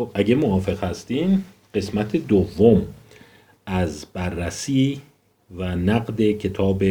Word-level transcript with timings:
خب 0.00 0.10
اگه 0.14 0.34
موافق 0.34 0.84
هستین 0.84 1.42
قسمت 1.74 2.16
دوم 2.16 2.82
از 3.66 4.06
بررسی 4.12 5.00
و 5.56 5.76
نقد 5.76 6.22
کتاب 6.22 6.82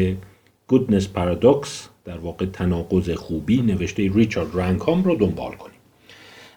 Goodness 0.71 1.04
Paradox 1.16 1.68
در 2.06 2.18
واقع 2.18 2.46
تناقض 2.46 3.10
خوبی 3.10 3.62
نوشته 3.62 4.12
ریچارد 4.14 4.50
رنکام 4.54 5.04
رو 5.04 5.16
دنبال 5.16 5.52
کنیم. 5.52 5.80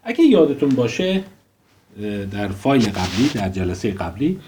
اگه 0.04 0.24
یادتون 0.24 0.68
باشه 0.68 1.24
در 2.30 2.48
فایل 2.48 2.82
قبلی 2.82 3.28
در 3.34 3.48
جلسه 3.48 3.90
قبلی 3.90 4.38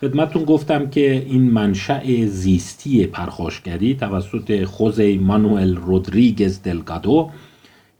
خدمتون 0.00 0.44
گفتم 0.44 0.90
که 0.90 1.12
این 1.28 1.42
منشأ 1.42 2.26
زیستی 2.26 3.06
پرخاشگری 3.06 3.94
توسط 3.94 4.64
خوزه 4.64 5.18
مانوئل 5.18 5.76
رودریگز 5.76 6.62
دلگادو 6.62 7.30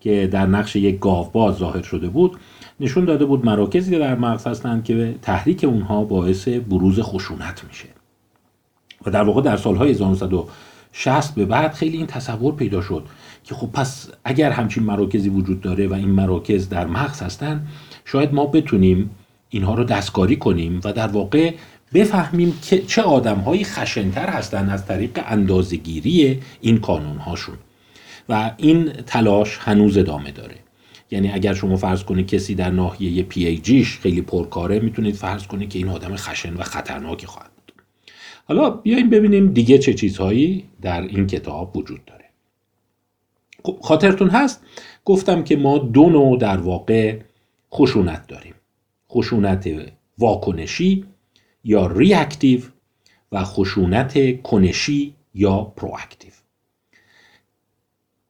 که 0.01 0.27
در 0.33 0.47
نقش 0.47 0.77
یک 0.77 1.01
گاوباز 1.01 1.57
ظاهر 1.57 1.83
شده 1.83 2.09
بود 2.09 2.37
نشون 2.81 3.05
داده 3.05 3.25
بود 3.25 3.47
مراکزی 3.47 3.91
که 3.91 3.99
در 3.99 4.15
مغز 4.15 4.47
هستند 4.47 4.85
که 4.85 5.15
تحریک 5.23 5.65
اونها 5.65 6.05
باعث 6.05 6.49
بروز 6.49 7.01
خشونت 7.01 7.65
میشه. 7.69 7.89
و 9.07 9.11
در 9.11 9.23
واقع 9.23 9.43
در 9.43 9.57
سالهای 9.57 9.91
1960 9.91 11.35
به 11.35 11.45
بعد 11.45 11.73
خیلی 11.73 11.97
این 11.97 12.07
تصور 12.07 12.55
پیدا 12.55 12.83
شد 12.83 13.07
که 13.45 13.55
خب 13.55 13.67
پس 13.73 14.11
اگر 14.25 14.51
همچین 14.51 14.83
مراکزی 14.83 15.29
وجود 15.29 15.61
داره 15.61 15.87
و 15.87 15.95
این 15.95 16.11
مراکز 16.11 16.69
در 16.69 16.87
مغز 16.87 17.23
هستن 17.23 17.67
شاید 18.05 18.35
ما 18.35 18.47
بتونیم 18.47 19.11
اینها 19.49 19.75
رو 19.75 19.85
دستکاری 19.85 20.37
کنیم 20.37 20.81
و 20.85 20.93
در 20.93 21.09
واقع 21.09 21.55
بفهمیم 21.95 22.59
که 22.63 22.83
چه 22.83 23.03
آدمهایی 23.03 23.65
خشنتر 23.65 24.29
هستن 24.29 24.71
از 24.71 24.87
طریق 24.87 25.21
اندازگیری 25.27 26.41
این 26.61 26.79
کانون 26.79 27.17
هاشون 27.17 27.55
و 28.29 28.51
این 28.57 28.93
تلاش 28.93 29.59
هنوز 29.61 29.99
ادامه 29.99 30.31
داره. 30.31 30.62
یعنی 31.13 31.31
اگر 31.31 31.55
شما 31.55 31.77
فرض 31.77 32.05
کنید 32.05 32.27
کسی 32.27 32.55
در 32.55 32.71
ناحیه 32.71 33.23
پی 33.23 33.47
ای 33.47 33.59
جیش 33.59 33.99
خیلی 33.99 34.23
پرکاره 34.23 34.81
می‌تونید 34.81 35.15
فرض 35.15 35.47
کنید 35.47 35.71
که 35.71 35.79
این 35.79 35.89
آدم 35.89 36.17
خشن 36.17 36.55
و 36.55 36.63
خطرناکی 36.63 37.27
خواهد 37.27 37.51
بود. 37.55 37.73
حالا 38.45 38.71
بیایم 38.71 39.11
ببینیم 39.11 39.53
دیگه 39.53 39.79
چه 39.79 39.95
چیزهایی 39.95 40.65
در 40.83 41.01
این 41.01 41.27
کتاب 41.27 41.77
وجود 41.77 42.05
داره. 42.05 42.25
خب 43.65 43.79
خاطرتون 43.83 44.29
هست؟ 44.29 44.65
گفتم 45.05 45.45
که 45.45 45.57
ما 45.57 45.79
دو 45.79 46.11
نوع 46.11 46.39
در 46.39 46.57
واقع 46.57 47.19
خشونت 47.73 48.27
داریم. 48.27 48.55
خشونت 49.11 49.71
واکنشی 50.19 51.05
یا 51.65 51.87
ریاکتیو 51.87 52.61
و 53.33 53.45
خشونت 53.45 54.43
کنشی 54.43 55.15
یا 55.35 55.63
پرواکتیو 55.63 56.33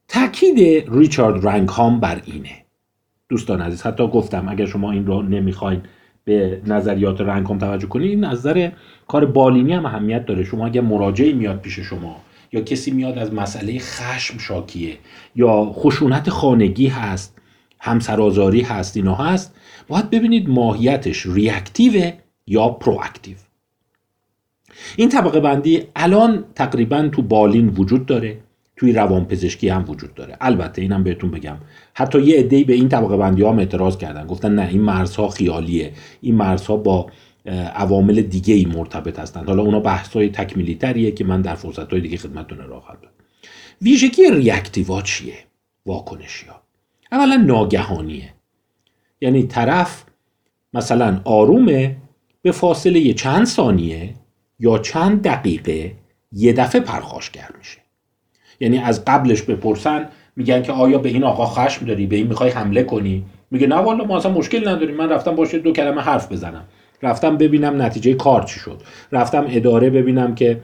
تاکید 0.08 0.88
ریچارد 0.88 1.46
رنگهام 1.46 2.00
بر 2.00 2.22
اینه. 2.26 2.64
دوستان 3.32 3.60
عزیز 3.60 3.82
حتی 3.82 4.08
گفتم 4.08 4.48
اگر 4.48 4.66
شما 4.66 4.92
این 4.92 5.06
رو 5.06 5.22
نمی‌خواین 5.22 5.80
به 6.24 6.60
نظریات 6.66 7.20
رنگهام 7.20 7.58
توجه 7.58 7.86
کنید 7.86 8.10
این 8.10 8.24
نظر 8.24 8.70
کار 9.08 9.26
بالینی 9.26 9.72
هم 9.72 9.86
اهمیت 9.86 10.26
داره. 10.26 10.44
شما 10.44 10.66
اگر 10.66 10.80
مراجعی 10.80 11.32
میاد 11.32 11.60
پیش 11.60 11.78
شما 11.78 12.16
یا 12.52 12.60
کسی 12.60 12.90
میاد 12.90 13.18
از 13.18 13.34
مسئله 13.34 13.78
خشم 13.78 14.38
شاکیه 14.38 14.98
یا 15.36 15.64
خشونت 15.64 16.30
خانگی 16.30 16.86
هست 16.86 17.38
همسرازاری 17.80 18.60
هست 18.60 18.96
اینا 18.96 19.14
هست 19.14 19.54
باید 19.88 20.10
ببینید 20.10 20.48
ماهیتش 20.48 21.26
ریاکتیو 21.26 22.12
یا 22.46 22.68
پرواکتیو 22.68 23.36
این 24.96 25.08
طبقه 25.08 25.40
بندی 25.40 25.82
الان 25.96 26.44
تقریبا 26.54 27.08
تو 27.12 27.22
بالین 27.22 27.68
وجود 27.68 28.06
داره. 28.06 28.38
توی 28.82 28.92
روانپزشکی 28.92 29.68
هم 29.68 29.84
وجود 29.88 30.14
داره. 30.14 30.36
البته 30.40 30.82
اینم 30.82 31.04
بهتون 31.04 31.30
بگم. 31.30 31.56
حتی 31.94 32.22
یه 32.22 32.38
عده‌ای 32.38 32.64
به 32.64 32.72
این 32.72 32.88
طبقه 32.88 33.16
بندی 33.16 33.44
هم 33.44 33.58
اعتراض 33.58 33.96
کردن. 33.96 34.26
گفتن 34.26 34.54
نه 34.54 34.68
این 34.68 34.80
مرزها 34.80 35.28
خیالیه. 35.28 35.92
این 36.20 36.34
مرزها 36.34 36.76
با 36.76 37.10
عوامل 37.74 38.22
دیگه 38.22 38.54
ای 38.54 38.64
مرتبط 38.64 39.18
هستند 39.18 39.48
حالا 39.48 39.62
اونا 39.62 39.80
بحث 39.80 40.12
های 40.12 40.28
تکمیلی 40.28 40.74
تریه 40.74 41.10
که 41.10 41.24
من 41.24 41.42
در 41.42 41.54
فرصت 41.54 41.90
های 41.90 42.00
دیگه 42.00 42.16
خدمتتون 42.16 42.60
ارائه 42.60 42.80
خواهم 42.80 42.98
داد. 43.02 43.12
ویژگی 43.82 44.30
ریاکتیوا 44.30 45.02
چیه؟ 45.02 45.34
واکنشی 45.86 46.46
ها. 46.46 46.62
اولا 47.12 47.36
ناگهانیه. 47.36 48.32
یعنی 49.20 49.42
طرف 49.42 50.04
مثلا 50.74 51.20
آرومه 51.24 51.96
به 52.42 52.52
فاصله 52.52 53.12
چند 53.12 53.46
ثانیه 53.46 54.14
یا 54.58 54.78
چند 54.78 55.22
دقیقه 55.22 55.92
یه 56.32 56.52
دفعه 56.52 56.80
پرخاشگر 56.80 57.50
میشه. 57.58 57.81
یعنی 58.62 58.78
از 58.78 59.04
قبلش 59.04 59.42
بپرسن 59.42 60.08
میگن 60.36 60.62
که 60.62 60.72
آیا 60.72 60.98
به 60.98 61.08
این 61.08 61.24
آقا 61.24 61.46
خشم 61.46 61.86
داری؟ 61.86 62.06
به 62.06 62.16
این 62.16 62.26
می‌خوای 62.26 62.50
حمله 62.50 62.82
کنی؟ 62.82 63.24
میگه 63.50 63.66
نه 63.66 63.76
والا 63.76 64.04
ما 64.04 64.16
اصلا 64.16 64.32
مشکل 64.32 64.68
نداریم. 64.68 64.96
من 64.96 65.08
رفتم 65.08 65.34
باشه 65.34 65.58
دو 65.58 65.72
کلمه 65.72 66.00
حرف 66.00 66.32
بزنم. 66.32 66.64
رفتم 67.02 67.36
ببینم 67.36 67.82
نتیجه 67.82 68.14
کار 68.14 68.42
چی 68.42 68.60
شد. 68.60 68.82
رفتم 69.12 69.46
اداره 69.48 69.90
ببینم 69.90 70.34
که 70.34 70.60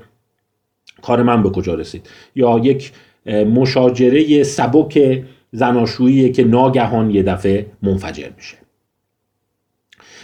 کار 1.03 1.23
من 1.23 1.43
به 1.43 1.51
کجا 1.51 1.75
رسید. 1.75 2.09
یا 2.35 2.61
یک 2.65 2.93
مشاجره 3.27 4.43
سبک 4.43 5.25
زناشویی 5.53 6.33
که 6.33 6.45
ناگهان 6.45 7.11
یه 7.11 7.23
دفعه 7.23 7.67
منفجر 7.83 8.31
میشه. 8.37 8.57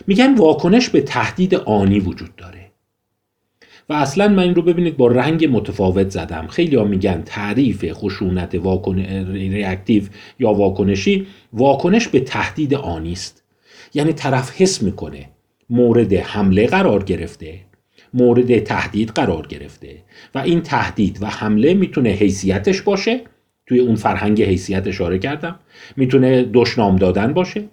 میگن 0.06 0.34
واکنش 0.34 0.88
به 0.88 1.00
تهدید 1.00 1.54
آنی 1.54 2.00
وجود 2.00 2.36
داره. 2.36 2.63
و 3.88 3.92
اصلا 3.92 4.28
من 4.28 4.42
این 4.42 4.54
رو 4.54 4.62
ببینید 4.62 4.96
با 4.96 5.06
رنگ 5.06 5.48
متفاوت 5.50 6.10
زدم. 6.10 6.46
خیلی 6.46 6.76
ها 6.76 6.84
میگن 6.84 7.22
تعریف 7.26 7.92
خشونت 7.92 8.54
واکن... 8.54 8.98
ریاکتیو 9.32 10.02
یا 10.38 10.52
واکنشی 10.52 11.26
واکنش 11.52 12.08
به 12.08 12.20
تهدید 12.20 12.74
آنی 12.74 13.12
است. 13.12 13.42
یعنی 13.94 14.12
طرف 14.12 14.60
حس 14.60 14.82
می‌کنه 14.82 15.28
مورد 15.70 16.12
حمله 16.12 16.66
قرار 16.66 17.02
گرفته 17.02 17.54
مورد 18.14 18.58
تهدید 18.58 19.08
قرار 19.08 19.46
گرفته 19.46 19.88
و 20.34 20.38
این 20.38 20.60
تهدید 20.60 21.18
و 21.20 21.26
حمله 21.26 21.74
می‌تونه 21.74 22.08
حیثیتش 22.08 22.82
باشه. 22.82 23.20
توی 23.66 23.78
اون 23.78 23.94
فرهنگ 23.94 24.42
حیثیت 24.42 24.86
اشاره 24.86 25.18
کردم. 25.18 25.58
می‌تونه 25.96 26.44
دشنام 26.52 26.96
دادن 26.96 27.32
باشه. 27.32 27.64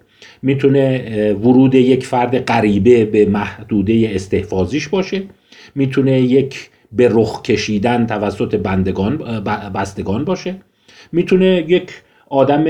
می‌تونه 0.42 1.32
ورود 1.32 1.74
یک 1.74 2.06
فرد 2.06 2.38
غریبه 2.38 3.04
به 3.04 3.26
محدوده 3.26 4.10
استحفاظیش 4.14 4.88
باشه. 4.88 5.22
می‌تونه 5.74 6.20
یک 6.20 6.70
به 6.92 7.08
رخ 7.12 7.42
کشیدن 7.42 8.06
توسط 8.06 8.54
بندگان 8.54 9.16
بستگان 9.74 10.24
باشه. 10.24 10.60
می‌تونه 11.12 11.64
یک 11.68 11.90
آدم 12.28 12.64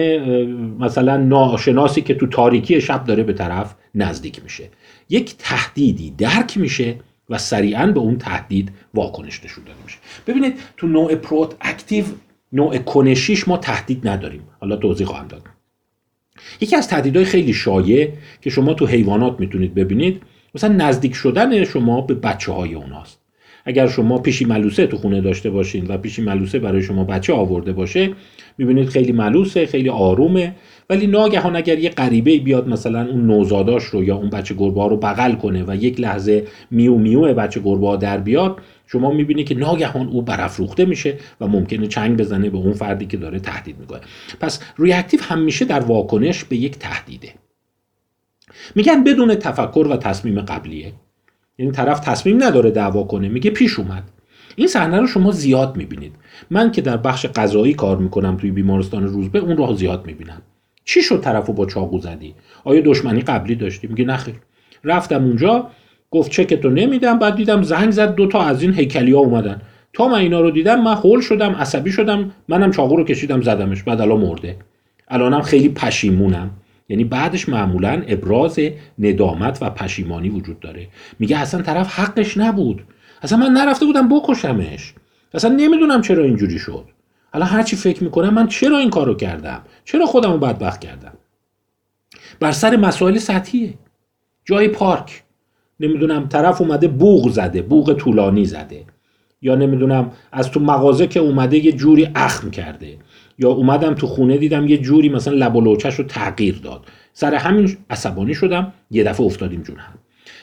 مثلا 0.79 1.17
ناشناسی 1.17 2.03
که 2.03 2.15
تو 2.15 2.27
تاریکی 2.27 2.81
شب 2.81 3.05
داره 3.05 3.23
به 3.23 3.33
طرف 3.33 3.75
نزدیک 3.95 4.43
میشه. 4.43 4.69
یک 5.09 5.35
تهدیدی 5.39 6.15
درک 6.19 6.59
میشه 6.59 6.95
و 7.31 7.39
سریعا 7.39 7.87
به 7.87 8.01
اون 8.01 8.19
تهدید 8.19 8.73
واکنش 8.95 9.45
نشون 9.45 9.65
داده 9.65 9.79
میشه. 9.85 9.99
ببینید 10.27 10.55
تو 10.77 10.87
نوع 10.87 11.15
پروت 11.15 11.55
اکتیو 11.61 12.05
نوع 12.53 12.79
کنشیش 12.79 13.49
ما 13.49 13.57
تهدید 13.57 14.09
نداریم. 14.09 14.43
حالا 14.61 14.77
توضیح 14.77 15.07
خواهم 15.07 15.29
داد. 15.29 15.43
یکی 16.61 16.77
از 16.77 16.89
تهدیدهای 16.89 17.25
خیلی 17.25 17.53
شایع 17.53 18.09
که 18.41 18.51
شما 18.51 18.75
تو 18.75 18.87
حیوانات 18.87 19.41
می‌تونید 19.41 19.75
ببینید 19.75 20.23
مثلا 20.55 20.75
نزدیک 20.75 21.15
شدن 21.15 21.65
شما 21.65 22.01
به 22.01 22.15
بچه 22.15 22.53
های 22.53 22.75
اوناست. 22.75 23.23
اگر 23.65 23.87
شما 23.87 24.19
پیشی 24.19 24.45
ملوسه 24.45 24.87
تو 24.87 24.97
خونه 24.97 25.21
داشته 25.21 25.51
باشین 25.51 25.87
و 25.87 25.97
پیشی 25.97 26.23
ملوسه 26.23 26.59
برای 26.59 26.83
شما 26.83 27.05
بچه 27.05 27.33
آورده 27.33 27.73
باشه 27.73 28.11
می‌بینید 28.59 28.89
خیلی 28.89 29.13
ملوسه 29.13 29.67
خیلی 29.67 29.89
آرومه. 29.89 30.55
ولی 30.91 31.07
ناگهان 31.07 31.57
اگر 31.57 31.79
یه 31.79 31.91
غریبه 31.91 32.39
بیاد 32.39 32.69
مثلا 32.69 33.07
اون 33.07 33.27
نوزاداش 33.27 33.85
رو 33.85 34.05
یا 34.05 34.17
اون 34.17 34.31
بچه 34.31 34.55
گربه 34.55 34.89
رو 34.89 34.97
بغل 34.97 35.33
کنه 35.33 35.65
و 35.67 35.77
یک 35.77 36.01
لحظه 36.01 36.47
میو 36.71 36.95
میو 36.95 37.35
بچه 37.35 37.61
گربه 37.61 37.97
در 37.97 38.19
بیاد 38.19 38.57
شما 38.87 39.11
می‌بینید 39.11 39.47
که 39.47 39.55
ناگهان 39.55 40.09
او 40.09 40.23
برافروخته 40.23 40.85
میشه 40.85 41.15
و 41.41 41.47
ممکنه 41.47 41.87
چنگ 41.87 42.17
بزنه 42.17 42.51
به 42.51 42.59
اون 42.59 42.73
فردی 42.73 43.07
که 43.07 43.17
داره 43.17 43.39
تهدید 43.39 43.79
می‌کنه. 43.79 44.01
پس 44.41 44.61
ریاکتیو 44.79 45.21
همیشه 45.23 45.65
در 45.65 45.81
واکنش 45.81 46.45
به 46.45 46.57
یک 46.57 46.79
تهدیده. 46.79 47.29
میگن 48.75 49.05
بدون 49.05 49.35
تفکر 49.35 49.87
و 49.91 49.97
تصمیم 49.97 50.41
قبلیه. 50.41 50.93
یعنی 51.59 51.73
طرف 51.73 52.01
تصمیم 52.01 52.43
نداره 52.43 52.71
دعوا 52.71 53.05
کنه 53.05 53.29
میگه 53.29 53.51
پیش 53.51 53.79
اومد. 53.79 54.03
این 54.57 54.67
صحنه 54.67 55.01
رو 55.01 55.07
شما 55.07 55.33
زیاد 55.33 55.77
می‌بینید. 55.77 56.13
من 56.51 56.73
که 56.73 56.81
در 56.81 56.97
بخش 56.97 57.27
غذایی 57.27 57.75
کار 57.75 57.97
می‌کنم 57.97 58.37
توی 58.37 58.51
بیمارستان 58.51 59.07
روزبه 59.07 59.39
اون 59.39 59.57
رو 59.57 59.75
زیاد 59.75 60.07
می‌بینم. 60.07 60.43
چی 60.85 61.03
شد 61.03 61.21
طرفو 61.21 61.53
با 61.53 61.67
چاقو 61.67 61.99
زدی؟ 61.99 62.35
آیا 62.65 62.81
دشمنی 62.85 63.21
قبلی 63.21 63.55
داشتی؟ 63.55 63.87
میگه 63.87 64.05
نخیر 64.05 64.35
رفتم 64.85 65.25
اونجا 65.25 65.71
گفت 66.11 66.31
چکتو 66.31 66.71
نمیدم 66.71 67.19
بعد 67.19 67.35
دیدم 67.35 67.63
زنگ 67.63 67.91
زد 67.91 68.15
دوتا 68.15 68.43
از 68.43 68.63
این 68.63 68.75
هیکلی 68.75 69.13
ها 69.13 69.19
اومدن. 69.19 69.63
تا 69.93 70.09
من 70.09 70.19
اینا 70.19 70.41
رو 70.41 70.51
دیدم 70.51 70.83
من 70.83 70.95
هول 70.95 71.21
شدم 71.21 71.53
عصبی 71.53 71.93
شدم 71.93 72.31
منم 72.49 72.71
چاقو 72.71 72.97
رو 72.97 73.05
کشیدم 73.05 73.43
زدمش 73.43 73.83
بعد 73.83 74.01
الان 74.01 74.21
مرده. 74.21 74.57
الانم 75.09 75.43
خیلی 75.43 75.69
پشیمونم. 75.69 76.51
یعنی 76.89 77.05
بعدش 77.05 77.49
معمولا 77.49 78.03
ابراز 78.09 78.59
ندامت 78.99 79.59
و 79.63 79.71
پشیمانی 79.71 80.29
وجود 80.29 80.61
داره. 80.61 80.89
میگه 81.19 81.39
اصلا 81.39 81.63
طرف 81.63 81.99
حقش 82.01 82.37
نبود. 82.37 82.85
اصلا 83.23 83.39
من 83.39 83.51
نرفته 83.53 83.87
بودم 83.87 84.09
بکشمش. 84.09 84.95
اصلا 85.35 85.55
نمی‌دونم 85.55 86.01
چرا 86.01 86.25
اینجوری 86.25 86.59
شد. 86.59 86.85
حالا 87.33 87.45
هرچی 87.45 87.77
فکر 87.77 88.05
می‌کنم 88.05 88.35
من 88.35 88.49
چرا 88.49 88.79
این 88.79 88.91
کارو 88.91 89.15
کردم؟ 89.15 89.63
چرا 89.85 90.07
خودم 90.07 90.33
رو 90.33 90.39
بدبخت 90.39 90.81
کردم؟ 90.81 91.13
بر 92.41 92.53
سر 92.53 92.77
مسائل 92.77 93.19
سطحیه. 93.19 93.75
جای 94.45 94.69
پارک. 94.69 95.23
نمی‌دونم 95.81 96.29
طرف 96.29 96.61
اومده 96.61 96.89
بوغ 96.89 97.31
زده 97.31 97.63
بوغ 97.63 97.93
طولانی 97.93 98.45
زده. 98.45 98.85
یا 99.43 99.55
نمی‌دونم 99.55 100.11
از 100.33 100.51
تو 100.51 100.61
مغازه 100.61 101.07
که 101.07 101.21
اومده 101.21 101.65
یه 101.65 101.73
جوری 101.73 102.09
اخم 102.15 102.51
کرده. 102.51 102.99
یا 103.39 103.49
اومدم 103.49 103.95
تو 103.95 104.07
خونه 104.07 104.37
دیدم 104.37 104.69
یه 104.69 104.79
جوری 104.79 105.09
مثلا 105.09 105.35
لب 105.35 105.57
و 105.57 105.61
رو 105.61 105.77
تغییر 106.05 106.61
داد. 106.65 106.87
سر 107.13 107.35
همین 107.35 107.77
عصبانی 107.91 108.35
شدم 108.35 108.73
یه 108.91 109.05
دفعه 109.05 109.27
افتادیم 109.27 109.63
جون 109.63 109.77
هم. 109.77 109.95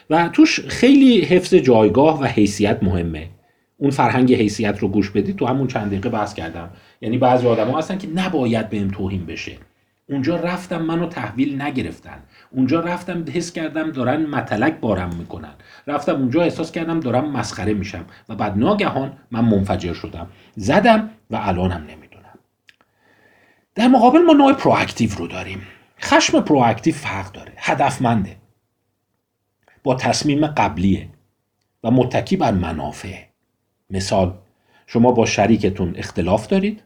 و 0.10 0.30
توش 0.34 0.60
خیلی 0.60 1.22
حفظ 1.22 1.56
جایگاه 1.56 2.22
و 2.22 2.26
حیثیت 2.26 2.84
مهمه. 2.84 3.30
اون 3.78 3.92
فرهنگ 3.92 4.34
حیثیت 4.34 4.80
رو 4.80 4.88
گوش 4.88 5.10
بدید 5.10 5.36
تو 5.36 5.46
همون 5.46 5.68
چند 5.68 5.88
دقیقه 5.88 6.10
بحث 6.10 6.34
کردم. 6.34 6.70
یعنی 7.02 7.18
بعضی 7.18 7.48
آدما 7.48 7.78
هستن 7.78 7.98
که 7.98 8.08
نباید 8.16 8.70
بهم 8.70 8.88
توهین 8.88 9.26
بشه. 9.26 9.52
اونجا 10.10 10.36
رفتم 10.36 10.82
منو 10.82 11.08
تحویل 11.08 11.62
نگرفتن. 11.62 12.20
اونجا 12.52 12.80
رفتم 12.80 13.26
حس 13.34 13.52
کردم 13.52 13.92
دارن 13.92 14.26
متلک 14.26 14.80
بارم 14.80 15.16
می‌کنن. 15.16 15.54
رفتم 15.88 16.16
اونجا 16.16 16.42
احساس 16.42 16.72
کردم 16.72 17.00
دارم 17.00 17.32
مسخره 17.32 17.74
میشم 17.74 18.06
و 18.30 18.36
بعد 18.36 18.58
ناگهان 18.58 19.18
من 19.32 19.46
منفجر 19.46 19.94
شدم. 19.94 20.28
زدم 20.56 21.10
و 21.30 21.36
الانم 21.42 21.86
نمی‌دونم. 21.90 22.40
در 23.76 23.88
مقابل 23.88 24.20
ما 24.20 24.34
نوع 24.34 24.54
پرواکتیو 24.54 25.10
رو 25.18 25.28
داریم. 25.28 25.62
خشم 26.02 26.42
proactive 26.42 26.94
فرق 26.94 27.32
داره. 27.32 27.54
هدفمنده. 27.58 28.36
با 29.84 29.96
تصمیم 29.96 30.48
قبلیه 30.48 31.10
و 31.84 31.92
متکی 31.92 32.38
بر 32.38 32.52
منافع. 32.52 33.16
مثال 33.90 34.34
شما 34.88 35.12
با 35.12 35.26
شریکتون 35.26 35.94
اختلاف 35.98 36.48
دارید. 36.48 36.84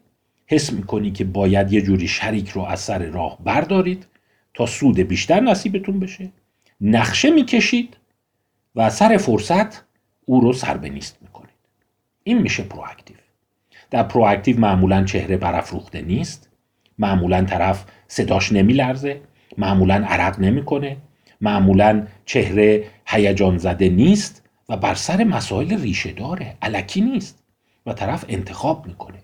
حس 0.47 0.73
می‌کنی 0.73 1.11
که 1.11 1.23
باید 1.23 1.73
یه 1.73 1.81
جوری 1.81 2.07
شریک 2.07 2.49
رو 2.49 2.61
از 2.61 2.79
سر 2.79 2.99
راه 2.99 3.37
بردارید. 3.43 4.07
تا 4.53 4.65
سود 4.65 4.99
بیشتر 4.99 5.39
نصیبتون 5.39 5.99
بشه. 5.99 6.31
نقشه 6.81 7.29
می‌کشید 7.29 7.97
و 8.75 8.89
سر 8.89 9.17
فرصت 9.17 9.83
او 10.25 10.41
رو 10.41 10.53
سر 10.53 10.77
به 10.77 10.89
نیست 10.89 11.17
می‌کنید. 11.21 11.49
این 12.23 12.37
میشه 12.37 12.63
proactive. 12.63 13.17
در 13.91 14.03
proactive 14.03 14.59
معمولا 14.59 15.03
چهره 15.03 15.37
برافروخته 15.37 16.01
نیست. 16.01 16.49
معمولا 16.97 17.41
طرف 17.41 17.85
صداش 18.07 18.51
نمیلرزه. 18.51 19.21
معمولا 19.57 19.95
عرق 20.07 20.39
نمی‌کنه. 20.39 20.97
معمولا 21.41 22.07
چهره 22.25 22.83
هیجان 23.07 23.57
زده 23.57 23.89
نیست 23.89 24.43
و 24.69 24.77
بر 24.77 24.95
سر 24.95 25.23
مسائل 25.23 25.81
ریشه 25.81 26.11
داره. 26.11 26.57
علکی 26.61 27.01
نیست 27.01 27.43
و 27.85 27.93
طرف 27.93 28.25
انتخاب 28.27 28.87
می‌کنه. 28.87 29.19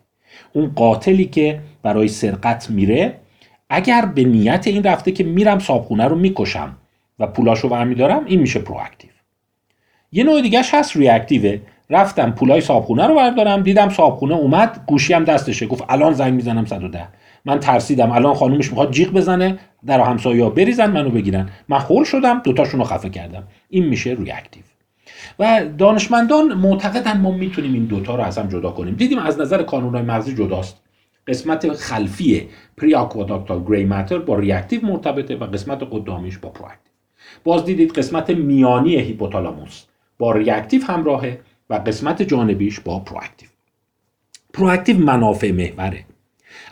اون 0.54 0.74
قاتلی 0.76 1.26
که 1.26 1.62
برای 1.84 2.08
سرقت 2.08 2.70
میره 2.70 3.20
اگر 3.70 4.06
به 4.06 4.24
نیت 4.24 4.68
این 4.68 4.84
رفته 4.84 5.12
که 5.12 5.24
میرم 5.24 5.60
صابخونه 5.60 6.06
رو 6.06 6.16
می‌کشم 6.16 6.78
و 7.20 7.28
پولاشو 7.28 7.70
برمیدارم 7.70 8.26
این 8.26 8.40
میشه 8.40 8.60
پرواکتیو. 8.60 9.10
یه 10.12 10.24
نوع 10.24 10.42
دیگهش 10.42 10.74
هست 10.74 10.98
ریاکتیوه. 10.98 11.60
رفتم 11.90 12.32
پولای 12.32 12.62
صابخونه 12.62 13.08
رو 13.08 13.16
بردارم 13.16 13.64
دیدم 13.64 13.90
صابخونه 13.90 14.36
اومد 14.36 14.84
گوشی 14.88 15.14
هم 15.14 15.24
دستشه. 15.24 15.68
گفت 15.68 15.84
الان 15.90 16.14
زنگ 16.14 16.34
می‌زنم 16.34 16.66
110 16.66 17.08
من 17.46 17.60
ترسیدم. 17.60 18.12
الان 18.12 18.34
خانومش 18.34 18.70
می‌خواد 18.70 18.92
جیغ 18.92 19.12
بزنه 19.12 19.58
در 19.86 19.97
و 19.97 20.02
همسایه 20.02 20.50
بریزن 20.50 20.92
منو 20.92 21.10
بگیرن. 21.10 21.50
من 21.70 21.80
هول 21.80 22.04
شدم 22.04 22.42
دوتاشون 22.44 22.80
رو 22.80 22.86
خفه 22.86 23.10
کردم. 23.10 23.44
این 23.70 23.86
میشه 23.86 24.10
reactive. 24.10 24.64
و 25.40 25.66
دانشمندان 25.78 26.54
معتقدن 26.54 27.22
ما 27.22 27.32
می‌تونیم 27.32 27.74
این 27.74 27.86
دوتا 27.86 28.16
رو 28.16 28.24
از 28.24 28.38
هم 28.38 28.48
جدا 28.48 28.72
کنیم. 28.72 28.96
دیدیم 28.96 29.20
از 29.20 29.40
نظر 29.40 29.64
کانونهای 29.64 30.04
مغزی 30.04 30.36
جداست. 30.36 30.82
قسمت 31.30 31.74
خلفی 31.74 32.48
periaqueductal 32.78 33.64
gray 33.68 33.86
matter 33.86 34.18
با 34.18 34.40
reactive 34.40 34.86
مرتبطه 34.86 35.36
و 35.36 35.44
قسمت 35.44 35.88
قدامیش 35.92 36.38
با 36.38 36.50
proactive 36.50 36.92
باز 37.44 37.66
دیدید 37.66 37.92
قسمت 37.92 38.30
میانی 38.30 38.96
هیپوتالاموس 38.96 39.84
با 40.18 40.32
reactive 40.32 40.84
همراهه 40.84 41.40
و 41.70 41.74
قسمت 41.74 42.22
جانبیش 42.22 42.80
با 42.80 43.00
proactive 43.00 43.50
پرواکتیو 44.54 44.98
منافع 44.98 45.52
محوره. 45.52 46.06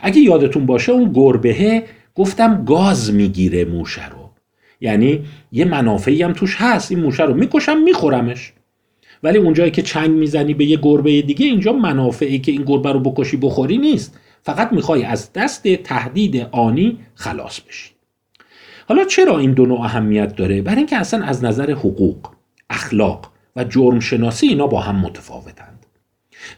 اگه 0.02 0.20
یادتون 0.20 0.66
باشه 0.66 0.92
اون 0.92 1.12
گربهه 1.12 1.84
گفتم 2.14 2.64
گاز 2.64 3.14
می‌گیره 3.14 3.64
موشه 3.64 4.08
رو. 4.08 4.30
یعنی 4.80 5.24
یه 5.52 5.64
منافعی 5.64 6.22
هم 6.22 6.32
توش 6.32 6.56
هست. 6.58 6.92
این 6.92 7.00
موشه 7.00 7.24
رو 7.24 7.34
می‌کشم 7.34 7.78
میخورمش. 7.78 8.52
ولی 9.22 9.38
اونجایی 9.38 9.70
که 9.70 9.82
چنگ 9.82 10.10
می‌زنی 10.10 10.54
به 10.54 10.64
یه 10.64 10.78
گربه 10.82 11.22
دیگه 11.22 11.46
اینجا 11.46 11.72
منافعی 11.72 12.38
که 12.38 12.52
این 12.52 12.62
گربه 12.62 12.92
رو 12.92 13.00
بکشی 13.00 13.36
بخوری 13.36 13.78
نیست. 13.78 14.18
فقط 14.42 14.72
می‌خوای 14.72 15.04
از 15.04 15.32
دست 15.32 15.68
تهدید 15.76 16.48
آنی 16.52 16.98
خلاص 17.14 17.60
بشی. 17.60 17.90
حالا 18.88 19.04
چرا 19.04 19.38
این 19.38 19.52
دو 19.52 19.66
نوع 19.66 19.80
اهمیت 19.80 20.36
داره؟ 20.36 20.62
برای 20.62 20.78
اینکه 20.78 20.96
اصلا 20.96 21.24
از 21.24 21.44
نظر 21.44 21.70
حقوق 21.70 22.28
اخلاق 22.70 23.32
و 23.56 23.64
جرم 23.64 24.00
شناسی 24.00 24.46
اینا 24.46 24.66
با 24.66 24.80
هم 24.80 24.96
متفاوتند. 24.96 25.86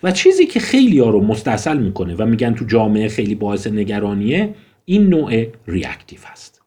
و 0.03 0.11
چیزی 0.11 0.47
که 0.47 0.61
خیلی 0.61 0.99
ها 0.99 1.11
رو 1.11 1.21
مستصل 1.21 1.79
می‌کنه 1.79 2.15
و 2.15 2.27
میگن 2.27 2.55
تو 2.55 2.65
جامعه 2.65 3.09
خیلی 3.09 3.35
باعث 3.35 3.67
نگرانیه 3.67 4.55
این 4.85 5.09
نوع 5.09 5.47
ریاکتیو 5.67 6.21
هست. 6.25 6.63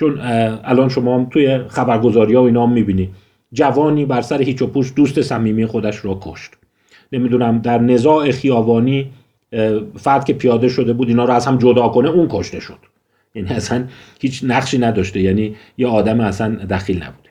چون 0.00 0.20
الان 0.64 0.88
شما 0.88 1.26
توی 1.30 1.58
خبرگزاری 1.68 2.34
ها 2.34 2.42
و 2.42 2.46
اینا 2.46 2.66
هم 2.66 2.72
می‌بینی. 2.72 3.10
جوانی 3.52 4.04
بر 4.04 4.20
سر 4.20 4.42
هیچ 4.42 4.62
و 4.62 4.66
پوش 4.66 4.92
دوست 4.96 5.20
صمیمی 5.20 5.66
خودش 5.66 5.96
رو 5.96 6.18
کشت. 6.22 6.50
نمی‌دونم 7.12 7.58
در 7.58 7.78
نزاع 7.78 8.30
خیابانی 8.30 9.10
فرد 9.98 10.24
که 10.24 10.32
پیاده 10.32 10.68
شده 10.68 10.92
بود 10.92 11.08
اینا 11.08 11.24
رو 11.24 11.32
از 11.32 11.46
هم 11.46 11.58
جدا 11.58 11.88
کنه 11.88 12.08
اون 12.08 12.26
کشته 12.30 12.60
شد. 12.60 12.78
یعنی 13.34 13.48
اصلا 13.48 13.84
هیچ 14.20 14.40
نقشی 14.44 14.78
نداشته. 14.78 15.20
یعنی 15.20 15.56
یه 15.78 15.86
آدم 15.86 16.20
اصلا 16.20 16.54
دخیل 16.54 16.96
نبوده. 16.96 17.28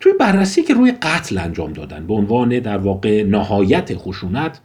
توی 0.00 0.12
بررسی 0.20 0.62
که 0.62 0.74
روی 0.74 0.92
قتل 0.92 1.38
انجام 1.38 1.72
دادن 1.72 2.06
به 2.06 2.14
عنوان 2.14 2.58
در 2.58 2.78
واقع 2.78 3.22
نهایت 3.22 3.94
خشونت 3.94 4.60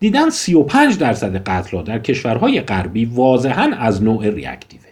دیدن 0.00 0.30
35 0.30 0.98
درصد 0.98 1.36
قتل 1.36 1.82
در 1.82 1.98
کشورهای 1.98 2.60
غربی 2.60 3.04
واضحا 3.04 3.70
از 3.78 4.02
نوع 4.02 4.30
ریاکتیوه 4.30 4.84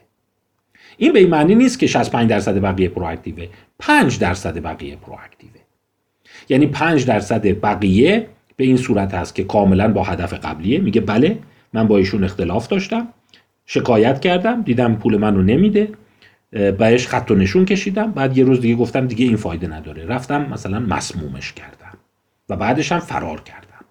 این 0.96 1.12
به 1.12 1.18
این 1.18 1.28
معنی 1.28 1.54
نیست 1.54 1.78
که 1.78 1.86
65 1.86 2.30
درصد 2.30 2.60
بقیه 2.60 2.88
پرواکتیوه 2.88 3.48
5 3.78 4.18
درصد 4.18 4.62
بقیه 4.62 4.96
پرواکتیوه 4.96 5.60
یعنی 6.48 6.66
5 6.66 7.06
درصد 7.06 7.60
بقیه 7.60 8.26
به 8.62 8.66
این 8.66 8.76
صورت 8.76 9.14
هست 9.14 9.34
که 9.34 9.44
کاملا 9.44 9.92
با 9.92 10.02
هدف 10.02 10.34
قبلیه. 10.34 10.78
میگه 10.78 11.00
بله 11.00 11.38
من 11.72 11.88
با 11.88 11.96
ایشون 11.96 12.24
اختلاف 12.24 12.68
داشتم 12.68 13.08
شکایت 13.66 14.20
کردم 14.20 14.62
دیدم 14.62 14.94
پول 14.94 15.16
من 15.16 15.34
رو 15.34 15.42
نمیده 15.42 15.88
بهش 16.50 17.06
خط 17.06 17.30
و 17.30 17.34
نشون 17.34 17.64
کشیدم. 17.64 18.12
بعد 18.12 18.38
یه 18.38 18.44
روز 18.44 18.60
دیگه 18.60 18.74
گفتم 18.74 19.06
دیگه 19.06 19.24
این 19.24 19.36
فایده 19.36 19.66
نداره. 19.66 20.06
رفتم 20.06 20.46
مثلا 20.52 20.80
مسمومش 20.80 21.52
کردم 21.52 21.98
و 22.48 22.56
بعدش 22.56 22.92
هم 22.92 22.98
فرار 22.98 23.40
کردم. 23.40 23.84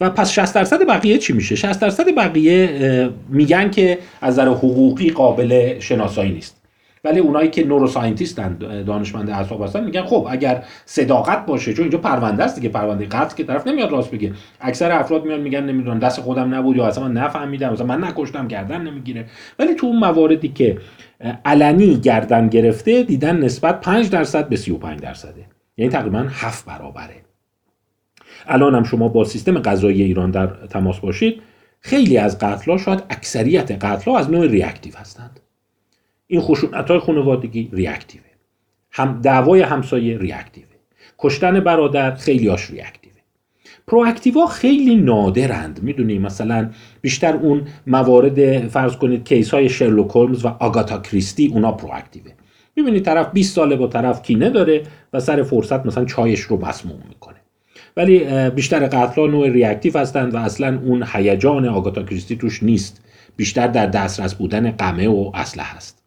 و 0.00 0.10
پس 0.10 0.32
60 0.32 0.54
درصد 0.54 0.86
بقیه 0.86 1.18
چی 1.18 1.32
میشه؟ 1.32 1.56
60 1.56 1.80
درصد 1.80 2.14
بقیه 2.16 3.10
میگن 3.28 3.70
که 3.70 3.98
از 4.20 4.34
نظر 4.34 4.48
حقوقی 4.48 5.10
قابل 5.10 5.78
شناسایی 5.78 6.32
نیست. 6.32 6.63
ولی 7.04 7.20
اونایی 7.20 7.50
که 7.50 7.64
نوروساینتیستن 7.64 8.56
دانشمند 8.86 9.30
اعصاب 9.30 9.62
هستن 9.62 9.84
میگن 9.84 10.02
خب 10.02 10.26
اگر 10.30 10.64
صداقت 10.84 11.46
باشه 11.46 11.74
چون 11.74 11.82
اینجا 11.82 11.98
پرونده 11.98 12.44
است 12.44 12.56
دیگه 12.56 12.68
پرونده 12.68 13.06
قتل 13.06 13.36
که 13.36 13.44
طرف 13.44 13.66
نمیاد 13.66 13.90
راست 13.90 14.10
بگه. 14.10 14.32
اکثر 14.60 14.92
افراد 14.92 15.24
میان 15.24 15.40
میگن 15.40 15.64
نمی‌دونم 15.64 15.98
دست 15.98 16.20
خودم 16.20 16.54
نبود 16.54 16.76
یا 16.76 16.86
اصلا 16.86 17.08
من 17.08 17.12
نفهمیدم 17.12 17.72
مثلا 17.72 17.86
من 17.86 18.04
نکشتم 18.04 18.48
گردن 18.48 18.82
نمی‌گیره. 18.82 19.26
ولی 19.58 19.74
تو 19.74 19.86
اون 19.86 19.98
مواردی 19.98 20.48
که 20.48 20.78
علنی 21.44 21.96
گردن 21.96 22.48
گرفته 22.48 23.02
دیدن 23.02 23.36
نسبت 23.36 23.80
5 23.80 24.10
درصد 24.10 24.48
به 24.48 24.56
35 24.56 25.00
درصده. 25.00 25.44
یعنی 25.76 25.92
تقریبا 25.92 26.26
7 26.30 26.64
برابره. 26.64 27.14
الان 28.46 28.74
هم 28.74 28.84
شما 28.84 29.08
با 29.08 29.24
سیستم 29.24 29.58
قضایی 29.58 30.02
ایران 30.02 30.30
در 30.30 30.46
تماس 30.46 31.00
باشید 31.00 31.42
خیلی 31.80 32.18
از 32.18 32.38
قتل‌ها 32.38 32.78
شاید 32.78 33.02
اکثریت 33.10 33.84
قتل‌ها 33.84 34.18
از 34.18 34.30
نوع 34.30 34.46
ریاکتیو 34.46 34.96
هستند. 34.96 35.40
این 36.26 36.40
خشونت 36.40 36.90
های 36.90 36.98
خانوادگی 36.98 37.70
ریاکتیوه 37.72 38.24
هم 38.90 39.20
دعوای 39.22 39.60
همسایه 39.60 40.18
ریاکتیوه 40.18 40.68
کشتن 41.18 41.60
برادر 41.60 42.14
خیلی 42.14 42.48
هاش 42.48 42.70
ریاکتیوه 42.70 43.14
پرواکتیوا 43.86 44.46
خیلی 44.46 44.96
نادرند. 44.96 45.82
می‌دونی 45.82 46.18
مثلا 46.18 46.70
بیشتر 47.00 47.36
اون 47.36 47.62
موارد 47.86 48.68
فرض 48.68 48.96
کنید 48.96 49.24
case 49.24 49.50
های 49.50 49.68
شرلوک 49.68 50.10
هولمز 50.10 50.44
و 50.44 50.48
آگاتا 50.48 50.98
کریستی 50.98 51.46
اونا 51.46 51.72
proactive 51.72 52.21
ه. 52.21 52.32
می‌بینی 52.76 53.00
طرف 53.00 53.32
20 53.32 53.54
ساله 53.54 53.76
با 53.76 53.86
طرف 53.86 54.22
کینه 54.22 54.50
داره 54.50 54.82
و 55.12 55.20
سر 55.20 55.42
فرصت 55.42 55.86
مثلا 55.86 56.04
چایش 56.04 56.40
رو 56.40 56.66
مسموم 56.66 57.02
می‌کنه. 57.08 57.36
ولی 57.96 58.50
بیشتر 58.50 58.86
قتل 58.86 59.20
ها 59.20 59.26
نوع 59.26 59.48
reactive 59.48 59.98
هستند 59.98 60.34
و 60.34 60.38
اصلا 60.38 60.80
اون 60.84 61.04
هیجان 61.12 61.68
آگاتا 61.68 62.02
کریستی 62.02 62.36
توش 62.36 62.62
نیست. 62.62 63.04
بیشتر 63.36 63.66
در 63.66 63.86
دسترس 63.86 64.34
بودن 64.34 64.70
قمه 64.70 65.08
و 65.08 65.30
اسلحه 65.34 65.76
هست 65.76 66.03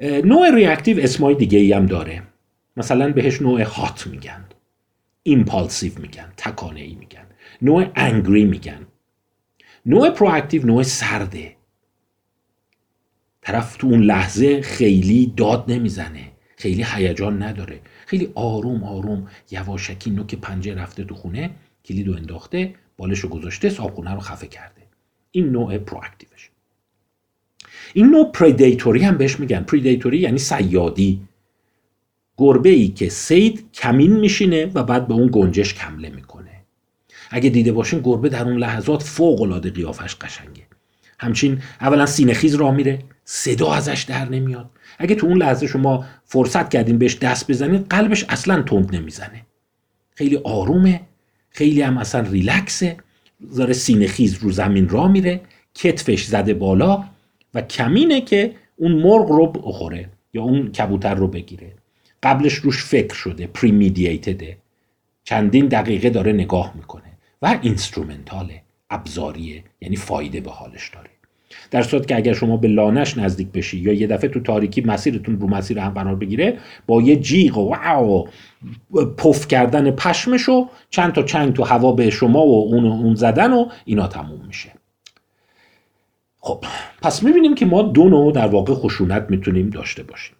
نوع 0.00 0.54
reactive 0.54 1.00
اسمای 1.00 1.34
دیگه 1.34 1.58
ای 1.58 1.72
هم 1.72 1.86
داره. 1.86 2.22
مثلا 2.76 3.12
بهش 3.12 3.42
نوع 3.42 3.62
hot 3.62 4.06
میگن 4.06 4.44
impulsive 5.22 5.92
میگن 5.98 6.32
تکانه 6.36 6.80
ای 6.80 6.94
میگن 6.94 7.26
نوع 7.62 7.86
angry 7.96 8.44
میگن. 8.44 8.86
نوع 9.86 10.10
proactive 10.10 10.66
نوع 10.66 10.82
سرده. 10.82 11.56
طرف 13.42 13.76
تو 13.76 13.86
اون 13.86 14.00
لحظه 14.00 14.62
خیلی 14.62 15.32
داد 15.36 15.64
نمی‌زنه 15.68 16.30
خیلی 16.56 16.84
هیجان 16.94 17.42
نداره. 17.42 17.80
خیلی 18.06 18.32
آروم 18.34 18.84
آروم 18.84 19.28
یواشکی 19.50 20.10
نوک 20.10 20.34
پنجه 20.34 20.74
رفته 20.74 21.04
تو 21.04 21.14
خونه 21.14 21.50
کلید 21.84 22.08
انداخته 22.08 22.74
بالش 22.96 23.18
رو 23.18 23.28
گذاشته 23.28 23.70
صابخونه 23.70 24.14
رو 24.14 24.20
خفه 24.20 24.46
کرده. 24.46 24.82
این 25.30 25.50
نوع 25.50 25.78
proactive 25.78 26.20
ش 26.20 26.29
این 27.94 28.06
نوع 28.06 28.32
predatory 28.32 29.02
هم 29.02 29.16
بهش 29.16 29.40
میگن. 29.40 29.60
predatory 29.60 30.18
یعنی 30.18 30.38
صیادی. 30.38 31.20
گربه 32.36 32.68
ای 32.68 32.88
که 32.88 33.08
سید 33.08 33.64
کمین 33.74 34.16
میشینه 34.16 34.66
و 34.74 34.82
بعد 34.82 35.08
به 35.08 35.14
اون 35.14 35.28
گنجش 35.32 35.74
کمله 35.74 36.08
می‌کنه. 36.08 36.50
اگه 37.30 37.50
دیده 37.50 37.72
باشین 37.72 38.00
گربه 38.00 38.28
در 38.28 38.44
اون 38.44 38.56
لحظات 38.56 39.02
فوق 39.02 39.42
العاده 39.42 39.70
قیافش 39.70 40.16
قشنگه. 40.20 40.62
همچین 41.18 41.62
اولا 41.80 42.06
سینه 42.06 42.34
خیز 42.34 42.54
راه 42.54 42.74
میره 42.74 42.98
صدا 43.24 43.72
ازش 43.72 44.04
در 44.08 44.28
نمیاد. 44.28 44.70
اگه 44.98 45.14
تو 45.14 45.26
اون 45.26 45.38
لحظه 45.38 45.66
شما 45.66 46.04
فرصت 46.24 46.70
کردین 46.70 46.98
بهش 46.98 47.18
دست 47.18 47.50
بزنید 47.50 47.86
قلبش 47.90 48.24
اصلا 48.28 48.62
تند 48.62 48.96
نمی‌زنه. 48.96 49.46
خیلی 50.14 50.36
آرومه 50.36 51.00
خیلی 51.50 51.82
هم 51.82 51.98
اصلا 51.98 52.20
ریلکسه. 52.20 52.96
داره 53.56 53.72
سینه 53.72 54.06
خیز 54.06 54.38
رو 54.38 54.50
زمین 54.50 54.88
را 54.88 55.08
میره 55.08 55.40
کتفش 55.74 56.24
زده 56.24 56.54
بالا 56.54 57.04
و 57.54 57.62
کمینه 57.62 58.20
که 58.20 58.54
اون 58.76 58.92
مرغ 58.92 59.30
رو 59.30 59.46
بخوره 59.46 60.08
یا 60.34 60.42
اون 60.42 60.72
کبوتر 60.72 61.14
رو 61.14 61.28
بگیره. 61.28 61.72
قبلش 62.22 62.54
روش 62.54 62.84
فکر 62.84 63.14
شده 63.14 63.46
پریمیدییتده 63.46 64.56
چندین 65.24 65.66
دقیقه 65.66 66.10
داره 66.10 66.32
نگاه 66.32 66.72
می‌کنه 66.76 67.02
و 67.42 67.58
اینسترومنتاله 67.62 68.62
ابزاریه 68.90 69.64
یعنی 69.80 69.96
فایده 69.96 70.40
به 70.40 70.50
حالش 70.50 70.90
داره. 70.94 71.10
در 71.70 71.82
صورت 71.82 72.06
که 72.06 72.16
اگر 72.16 72.32
شما 72.32 72.56
به 72.56 72.68
لانش 72.68 73.18
نزدیک 73.18 73.48
بشی 73.48 73.78
یا 73.78 73.92
یه 73.92 74.06
دفعه 74.06 74.30
تو 74.30 74.40
تاریکی 74.40 74.80
مسیرتون 74.80 75.40
رو 75.40 75.48
مسیر 75.48 75.78
هم 75.78 75.90
قرار 75.90 76.14
بگیره 76.14 76.58
با 76.86 77.02
یه 77.02 77.16
جیغ 77.16 77.58
و 77.58 77.74
واو 77.74 78.28
پف 79.16 79.48
کردن 79.48 79.90
پشمش 79.90 80.48
و 80.48 80.68
چند 80.90 81.12
تا 81.12 81.22
چنگ 81.22 81.52
تو 81.52 81.64
هوا 81.64 81.92
به 81.92 82.10
شما 82.10 82.46
و 82.46 82.66
اون, 82.66 82.86
اون 82.86 83.14
زدن 83.14 83.52
و 83.52 83.68
اینا 83.84 84.06
تموم 84.06 84.40
میشه. 84.46 84.70
خب 86.40 86.64
پس 87.02 87.22
می‌بینیم 87.22 87.54
که 87.54 87.66
ما 87.66 87.82
دو 87.82 88.08
نوع 88.08 88.32
در 88.32 88.46
واقع 88.46 88.74
خشونت 88.74 89.26
می‌تونیم 89.30 89.70
داشته 89.70 90.02
باشیم. 90.02 90.36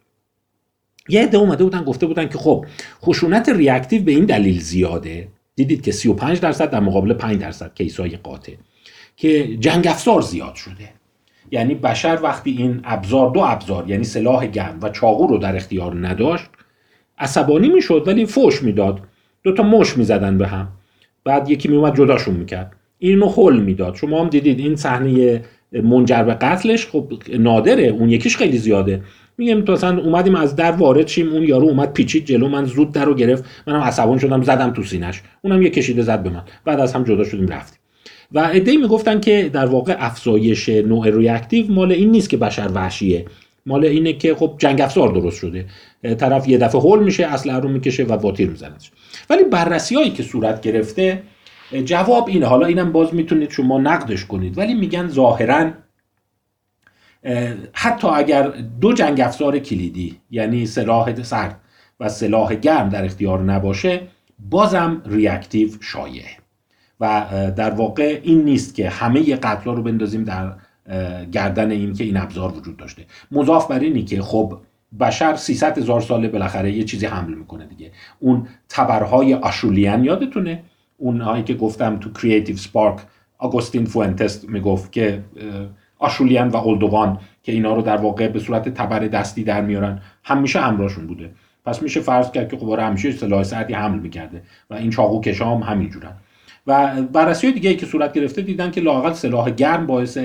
یه 1.09 1.23
عده 1.23 1.39
اومده 1.39 1.65
بودن 1.65 1.85
گفته 1.85 2.07
بودن 2.07 2.29
که 2.29 2.39
خب 2.39 2.67
خشونت 3.03 3.49
ریاکتیو 3.49 4.03
به 4.03 4.13
این 4.13 4.25
دلیل 4.25 4.61
زیاده. 4.61 5.29
دیدید 5.55 5.83
که 5.83 5.93
35 5.93 6.41
درصد 6.41 6.71
در 6.71 6.81
مقابل 6.81 7.13
5 7.13 7.41
درصد 7.41 7.75
کیسای 7.75 8.11
قاطع 8.11 8.53
که 9.17 9.57
جنگ 9.57 9.87
افزار 9.87 10.21
زیاد 10.21 10.55
شده. 10.55 10.89
یعنی 11.51 11.75
بشر 11.75 12.19
وقتی 12.23 12.51
این 12.51 12.81
ابزار 12.85 13.31
دو 13.31 13.41
ابزار 13.41 13.91
یعنی 13.91 14.05
سلاح 14.05 14.47
گرم 14.47 14.79
و 14.83 14.89
چاقو 14.89 15.27
رو 15.27 15.39
در 15.39 15.57
اختیار 15.57 16.09
نداشت 16.09 16.47
عصبانی 17.19 17.69
می‌شد 17.69 18.05
ولی 18.07 18.27
فوش 18.27 18.63
می‌داد. 18.63 19.01
دو 19.43 19.55
تا 19.55 19.63
مش 19.63 19.97
می‌زدن 19.97 20.39
به 20.39 20.47
هم. 20.47 20.69
بعد 21.25 21.51
یکی 21.51 21.69
میومد 21.69 21.97
جداشون 21.97 22.35
می‌کرد. 22.35 22.77
اینو 22.99 23.29
حل 23.29 23.61
می‌داد. 23.61 23.95
شما 23.95 24.21
هم 24.21 24.29
دیدید 24.29 24.59
این 24.59 24.77
صحنه 24.77 25.45
منجر 25.73 26.23
به 26.23 26.35
قتلش 26.35 26.87
خب 26.87 27.13
نادره 27.39 27.83
اون 27.85 28.11
یکیش 28.11 28.37
خیلی 28.37 28.59
زیاده. 28.59 29.03
میگم 29.39 29.73
مثلا 29.73 30.03
اومدیم 30.03 30.35
از 30.35 30.57
در 30.57 30.73
وارد 30.73 31.09
شیم 31.09 31.33
اون 31.33 31.43
یارو 31.43 31.67
اومد 31.67 31.93
پیچید 31.93 32.25
جلو 32.25 32.49
من 32.49 32.65
زود 32.65 32.93
در 32.93 33.05
رو 33.05 33.15
گرفت 33.15 33.45
منم 33.67 33.81
عصبان 33.81 34.19
شدم 34.19 34.43
زدم 34.43 34.71
تو 34.71 34.83
سینش 34.83 35.23
اونم 35.43 35.63
یه 35.63 35.71
کشیده 35.71 36.03
زد 36.03 36.23
به 36.23 36.31
من. 36.31 36.43
بعد 36.65 36.81
از 36.81 36.93
هم 36.93 37.05
جدا 37.05 37.25
شدیم 37.25 37.49
رفتیم. 37.49 37.79
و 38.33 38.51
ادعی 38.53 38.77
می‌گفتن 38.77 39.21
که 39.21 39.51
در 39.53 39.67
واقع 39.67 39.97
افزایش 39.99 40.69
نوع 40.69 41.11
ریاکتیو 41.11 41.73
مال 41.73 41.93
این 41.93 42.11
نیست 42.11 42.31
که 42.31 42.37
بشر 42.37 42.69
وحشیه. 42.75 43.25
مال 43.67 43.85
اینه 43.85 44.13
که 44.13 44.35
خب 44.35 44.55
جنگ 44.59 44.81
افزار 44.81 45.09
درست 45.09 45.37
شده. 45.39 45.67
طرف 46.19 46.49
یه 46.49 46.59
دفعه 46.59 46.81
هول 46.81 47.03
میشه 47.03 47.27
اصل 47.27 47.51
رو 47.51 47.69
می‌کشه 47.69 48.05
و 48.05 48.13
واتیر 48.13 48.49
می‌زنه 48.49 48.75
ولی 49.31 49.45
بررسی 49.45 49.95
هایی 49.95 50.11
که 50.11 50.23
صورت 50.23 50.61
گرفته 50.61 51.23
جواب 51.85 52.29
اینه. 52.29 52.47
حالا 52.47 52.67
اینم 52.67 52.93
باز 52.93 53.15
می‌تونید 53.15 53.51
شما 53.51 53.79
نقدش 53.79 54.25
کنید. 54.25 54.59
ولی 54.59 54.75
میگن 54.75 55.09
ظاهرا 55.09 55.71
حتی 57.73 58.09
اگر 58.09 58.43
دو 58.81 58.93
جنگ 58.93 59.21
افزار 59.21 59.59
کلیدی 59.59 60.17
یعنی 60.31 60.67
سلاح 60.67 61.23
سرد 61.23 61.61
و 62.01 62.09
سلاح 62.09 62.55
گرم 62.55 62.89
در 62.89 63.05
اختیار 63.05 63.41
نباشه 63.41 64.01
بازم 64.51 65.03
ریاکتیو 65.07 65.69
شایعه 65.81 66.31
و 67.01 67.27
در 67.57 67.71
واقع 67.71 68.21
این 68.23 68.45
نیست 68.45 68.75
که 68.75 68.89
همه 68.89 69.37
قتلا 69.37 69.73
رو 69.73 69.83
بندازیم 69.83 70.25
در 70.25 70.53
گردن 71.33 71.71
این 71.71 71.93
که 71.93 72.05
این 72.05 72.17
ابزار 72.17 72.57
وجود 72.57 72.77
داشته. 72.77 73.07
مضاف 73.33 73.71
بر 73.71 73.79
اینی 73.79 74.05
که 74.05 74.23
خب 74.23 74.59
بشر 75.01 75.37
300 75.37 75.79
هزار 75.79 76.01
ساله 76.01 76.29
بالاخره 76.29 76.73
یه 76.73 76.85
چیزی 76.85 77.07
حمل 77.07 77.35
می‌کنه 77.35 77.67
دیگه. 77.67 77.93
اون 78.19 78.49
تبرهای 78.69 79.35
Acheulean 79.35 80.05
یادتونه؟ 80.05 80.63
اونهایی 81.01 81.43
که 81.43 81.55
گفتم 81.55 81.97
تو 81.97 82.13
Creative 82.13 82.57
Spark 82.57 82.99
آگوستین 83.39 83.85
فوئنتس 83.85 84.45
می‌گفت 84.49 84.93
که 84.93 85.23
Acheulean 85.99 86.49
و 86.49 86.57
Oldowan 86.57 87.19
که 87.43 87.53
اینا 87.53 87.75
رو 87.75 87.83
در 87.83 87.97
واقع 87.97 88.29
به 88.29 88.39
صورت 88.39 88.69
تبر 88.69 88.99
دستی 88.99 89.45
در 89.45 89.61
میارن 89.61 90.03
همیشه 90.25 90.61
همراهشون 90.61 91.07
بوده. 91.07 91.31
پس 91.65 91.83
میشه 91.83 92.01
فرض 92.01 92.31
کرد 92.31 92.49
که 92.51 92.57
خب 92.57 92.71
آره 92.71 92.83
همیشه 92.83 93.13
سلاح 93.13 93.43
سردی 93.43 93.75
حمل 93.75 93.99
می‌کرده 93.99 94.43
و 94.71 94.75
این 94.75 94.91
چاقو 94.91 95.21
کشا 95.21 95.57
هم 95.57 95.63
همینجورن. 95.63 96.13
و 96.67 97.03
بررسی 97.03 97.53
دیگه 97.53 97.71
ای 97.71 97.77
که 97.77 97.87
صورت 97.87 98.13
گرفته 98.13 98.43
دیدن 98.43 98.71
که 98.71 98.81
لااقل 98.81 99.13
سلاح 99.13 99.51
گرم 99.51 99.87
باعث 99.87 100.19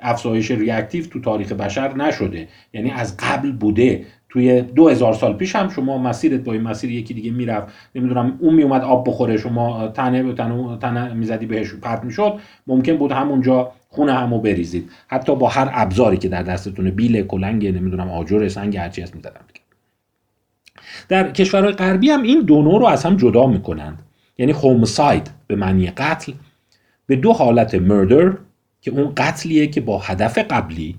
افزایش 0.00 0.50
ریاکتیو 0.50 1.04
تو 1.04 1.20
تاریخ 1.20 1.52
بشر 1.52 1.94
نشده. 1.94 2.48
یعنی 2.72 2.90
از 2.90 3.16
قبل 3.16 3.52
بوده 3.52 4.06
توی 4.28 4.62
دو 4.62 4.88
هزار 4.88 5.12
سال 5.12 5.32
پیش 5.32 5.56
هم 5.56 5.68
شما 5.68 5.98
مسیرت 5.98 6.40
با 6.40 6.52
این 6.52 6.62
مسیر 6.62 6.90
یکی 6.90 7.14
دیگه 7.14 7.30
می‌رفت. 7.30 7.74
نمی‌دونم 7.94 8.38
اون 8.40 8.54
میومد 8.54 8.82
آب 8.82 9.08
بخوره 9.08 9.36
شما 9.36 9.88
تنه 9.88 10.22
به 10.22 10.32
تنه, 10.32 10.78
تنه 10.78 11.14
می‌زدی 11.14 11.46
بهش 11.46 11.74
پرت 11.74 12.04
می‌شد. 12.04 12.38
ممکن 12.66 12.96
بود 12.96 13.12
همونجا 13.12 13.72
خونه 13.88 14.12
همو 14.12 14.40
بریزید. 14.40 14.90
حتی 15.08 15.36
با 15.36 15.48
هر 15.48 15.70
ابزاری 15.72 16.16
که 16.16 16.28
در 16.28 16.42
دستتونه 16.42 16.90
بیل 16.90 17.22
کلنگ 17.22 17.66
نمی‌دونم 17.66 18.10
آجر 18.10 18.48
سنگ 18.48 18.76
هرچی 18.76 19.02
هست 19.02 19.14
می‌زدن. 19.14 19.40
در 21.08 21.30
کشورهای 21.30 21.72
غربی 21.72 22.10
هم 22.10 22.22
این 22.22 22.40
دو 22.40 22.62
نوع 22.62 22.80
رو 22.80 22.86
از 22.86 23.04
هم 23.04 23.16
جدا 23.16 23.46
می‌کنند. 23.46 24.02
یعنی 24.38 24.52
هومساید 24.52 25.30
به 25.46 25.56
معنی 25.56 25.90
قتل 25.90 26.32
به 27.06 27.16
دو 27.16 27.32
حالت 27.32 27.74
مردر 27.74 28.32
که 28.80 28.90
اون 28.90 29.12
قتلیه 29.16 29.66
که 29.66 29.80
با 29.80 29.98
هدف 29.98 30.38
قبلی 30.38 30.96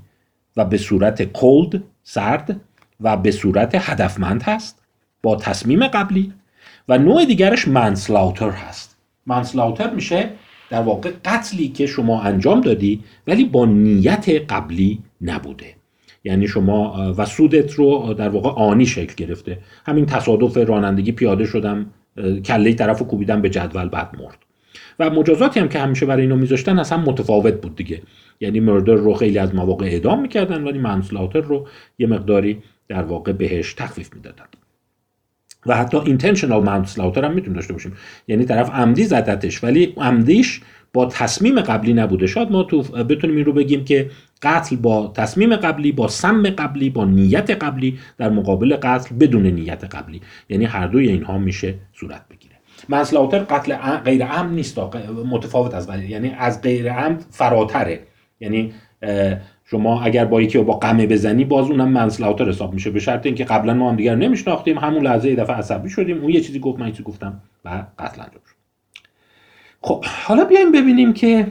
و 0.58 0.66
به 0.66 0.78
صورت 0.78 1.24
کولد 1.24 1.84
سرد 2.04 2.62
و 3.02 3.18
به 3.18 3.32
صورت 3.32 3.90
هدفمند 3.90 4.44
هست 4.44 4.82
با 5.24 5.36
تصمیم 5.36 5.88
قبلی 5.88 6.34
و 6.90 6.98
نوع 6.98 7.26
دیگرش 7.26 7.68
منسلاوتر 7.68 8.50
هست. 8.50 8.98
منسلاوتر 9.26 9.94
میشه 9.94 10.30
در 10.70 10.82
واقع 10.82 11.12
قتلی 11.26 11.68
که 11.68 11.88
شما 11.88 12.22
انجام 12.22 12.62
دادی 12.62 13.04
ولی 13.28 13.46
با 13.46 13.66
نیت 13.66 14.30
قبلی 14.30 15.00
نبوده. 15.22 15.66
یعنی 16.24 16.48
شما 16.48 17.14
و 17.18 17.26
سودت 17.26 17.74
رو 17.74 18.14
در 18.14 18.30
واقع 18.30 18.50
آنی 18.50 18.86
شکل 18.86 19.14
گرفته. 19.26 19.60
همین 19.86 20.06
تصادف 20.06 20.58
رانندگی 20.58 21.12
پیاده 21.12 21.46
شدم 21.46 21.86
کله 22.46 22.74
طرف 22.74 23.02
کوبیدن 23.02 23.42
به 23.42 23.50
جدول 23.50 23.90
بعد 23.90 24.16
مرد. 24.20 24.38
و 25.00 25.10
مجازاتی 25.10 25.60
هم 25.60 25.70
که 25.70 25.80
همیشه 25.80 26.06
برای 26.06 26.22
اینو 26.22 26.36
میذاشتن 26.36 26.80
اصلا 26.80 26.98
متفاوت 26.98 27.62
بود 27.62 27.76
دیگه. 27.76 28.02
یعنی 28.40 28.60
مردر 28.60 28.94
رو 28.94 29.14
خیلی 29.14 29.38
از 29.38 29.56
مواقع 29.56 29.86
اعدام 29.86 30.22
می‌کردن 30.22 30.64
ولی 30.64 30.80
منسلاتر 30.80 31.42
رو 31.42 31.68
یه 32.00 32.08
مقداری 32.08 32.62
در 32.90 33.04
واقع 33.04 33.32
بهش 33.32 33.74
تخفیف 33.74 34.14
می‌دادن. 34.14 34.46
و 35.66 35.78
حتی 35.78 35.98
اینتنشنال 35.98 36.64
منسلاتر 36.64 37.26
هم 37.26 37.34
می‌تونیم 37.34 37.56
داشته 37.56 37.74
باشیم. 37.74 37.94
یعنی 38.28 38.46
طرف 38.46 38.70
عمدی 38.70 39.04
زدتش 39.04 39.64
ولی 39.64 39.94
عمدیش 39.98 40.62
با 40.94 41.06
تصمیم 41.06 41.62
قبلی 41.62 41.94
نبوده. 41.94 42.28
شاید 42.28 42.52
ما 42.52 42.64
تو 42.64 42.82
بتونیم 42.82 43.36
این 43.36 43.46
رو 43.46 43.54
بگیم 43.54 43.86
که 43.86 44.10
قتل 44.42 44.76
با 44.76 45.14
تصمیم 45.16 45.56
قبلی 45.56 45.92
با 45.92 46.08
سم 46.08 46.50
قبلی 46.50 46.90
با 46.90 47.06
نیت 47.06 47.50
قبلی 47.50 48.00
در 48.18 48.30
مقابل 48.30 48.76
قتل 48.76 49.16
بدون 49.16 49.48
نیت 49.48 49.84
قبلی. 49.84 50.22
یعنی 50.50 50.66
هر 50.66 50.88
دوی 50.88 51.08
اینها 51.08 51.38
میشه 51.38 51.76
صورت 51.94 52.22
بگیره. 52.30 52.56
منسلاوتر 52.90 53.40
قتل 53.40 53.76
غیر 53.98 54.26
عمد 54.26 54.52
نیست 54.52 54.80
متفاوت 55.26 55.74
از 55.74 55.90
یعنی 56.10 56.30
از 56.30 56.62
غیر 56.62 56.94
عمد 56.94 57.26
فراتره. 57.32 58.00
یعنی 58.40 58.74
شما 59.72 60.02
اگر 60.02 60.26
با 60.26 60.42
یکی 60.42 60.58
با 60.58 60.74
قمه 60.74 61.08
بزنی 61.08 61.46
باز 61.46 61.70
اونم 61.70 61.90
منسلاوتر 61.90 62.50
حساب 62.50 62.74
میشه. 62.74 62.90
به 62.90 63.00
شرط 63.00 63.26
اینکه 63.26 63.44
قبلا 63.44 63.74
ما 63.74 63.90
هم 63.90 63.96
دیگر 63.96 64.16
نمیشناختیم. 64.16 64.78
همون 64.78 65.04
لحظه 65.04 65.30
یه 65.30 65.36
دفعه 65.36 65.56
عصبی 65.56 65.90
شدیم. 65.90 66.22
اون 66.22 66.30
یه 66.30 66.42
چیزی 66.42 66.60
گفت 66.60 66.80
من 66.80 66.92
چیزی 66.92 67.04
گفتم 67.04 67.42
و 67.66 67.84
قتل 68.00 68.22
انجام 68.22 68.42
شد. 68.46 68.56
خب 69.82 70.06
حالا 70.06 70.46
بیایم 70.46 70.72
ببینیم 70.72 71.14
که 71.14 71.48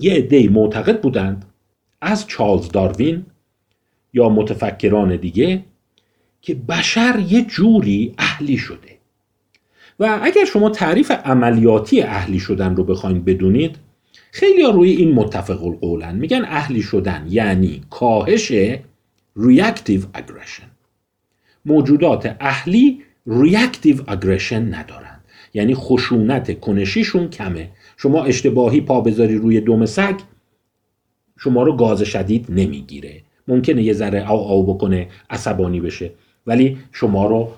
یه 0.00 0.14
عده 0.14 0.48
معتقد 0.48 1.00
بودند 1.00 1.44
از 2.00 2.26
چارلز 2.26 2.68
داروین 2.68 3.26
یا 4.12 4.28
متفکران 4.28 5.16
دیگه 5.16 5.64
که 6.42 6.54
بشر 6.54 7.24
یه 7.28 7.42
جوری 7.42 8.14
اهلی 8.18 8.56
شده. 8.56 8.98
و 10.00 10.18
اگر 10.22 10.44
شما 10.44 10.70
تعریف 10.70 11.10
عملیاتی 11.10 12.02
اهلی 12.02 12.38
شدن 12.38 12.76
رو 12.76 12.84
بخواید 12.84 13.24
بدونید 13.24 13.78
خیلی 14.36 14.62
روی 14.72 14.90
این 14.90 15.12
متفق 15.12 15.64
القولن. 15.64 16.16
میگن 16.16 16.44
اهلی 16.44 16.82
شدن 16.82 17.26
یعنی 17.28 17.82
کاهش 17.90 18.52
reactive 19.38 20.02
aggression. 20.18 20.68
موجودات 21.64 22.36
اهلی 22.40 23.02
ریاکتیو 23.26 23.96
اگریشن 24.06 24.74
ندارن. 24.74 25.20
یعنی 25.54 25.74
خشونت 25.74 26.60
کنشیشون 26.60 27.28
کمه. 27.30 27.70
شما 27.96 28.24
اشتباهی 28.24 28.80
پا 28.80 29.00
بذاری 29.00 29.36
روی 29.36 29.60
دم 29.60 29.86
سگ 29.86 30.16
شما 31.38 31.62
رو 31.62 31.76
گاز 31.76 32.02
شدید 32.02 32.46
نمی‌گیره. 32.48 33.22
ممکنه 33.48 33.82
یه 33.82 33.92
ذره 33.92 34.32
او 34.32 34.52
او 34.52 34.74
بکنه 34.74 35.08
عصبانی 35.30 35.80
بشه. 35.80 36.10
ولی 36.46 36.78
شما 36.92 37.26
رو 37.26 37.48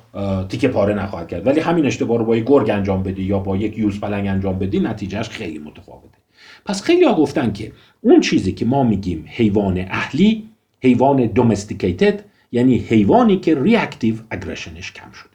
تیکه 0.49 0.69
پاره 0.69 0.95
نخواهد 0.95 1.29
کرد. 1.29 1.47
ولی 1.47 1.61
همین 1.61 1.87
اشتباه 1.87 2.19
رو 2.19 2.25
با 2.25 2.37
یک 2.37 2.45
گرگ 2.47 2.71
انجام 2.71 3.03
بدی 3.03 3.23
یا 3.23 3.39
با 3.39 3.57
یک 3.57 3.79
یوز 3.79 4.01
پلنگ 4.01 4.27
انجام 4.27 4.59
بدی 4.59 4.81
نتیجهش 4.81 5.29
خیلی 5.29 5.59
متفاوته. 5.59 6.26
پس 6.67 6.83
خیلی 6.83 7.05
ها 7.05 7.15
گفتن 7.15 7.53
که 7.53 7.73
اون 8.01 8.21
چیزی 8.21 8.53
که 8.53 8.65
ما 8.65 8.83
میگیم 8.83 9.25
حیوان 9.29 9.79
اهلی 9.79 10.49
حیوان 10.81 11.27
دومستیکیتد 11.27 12.25
یعنی 12.53 12.79
حیوانی 12.79 13.37
که 13.37 13.63
ریاکتیو 13.63 14.15
اگریشنش 14.31 14.93
کم 14.93 15.11
شده. 15.13 15.31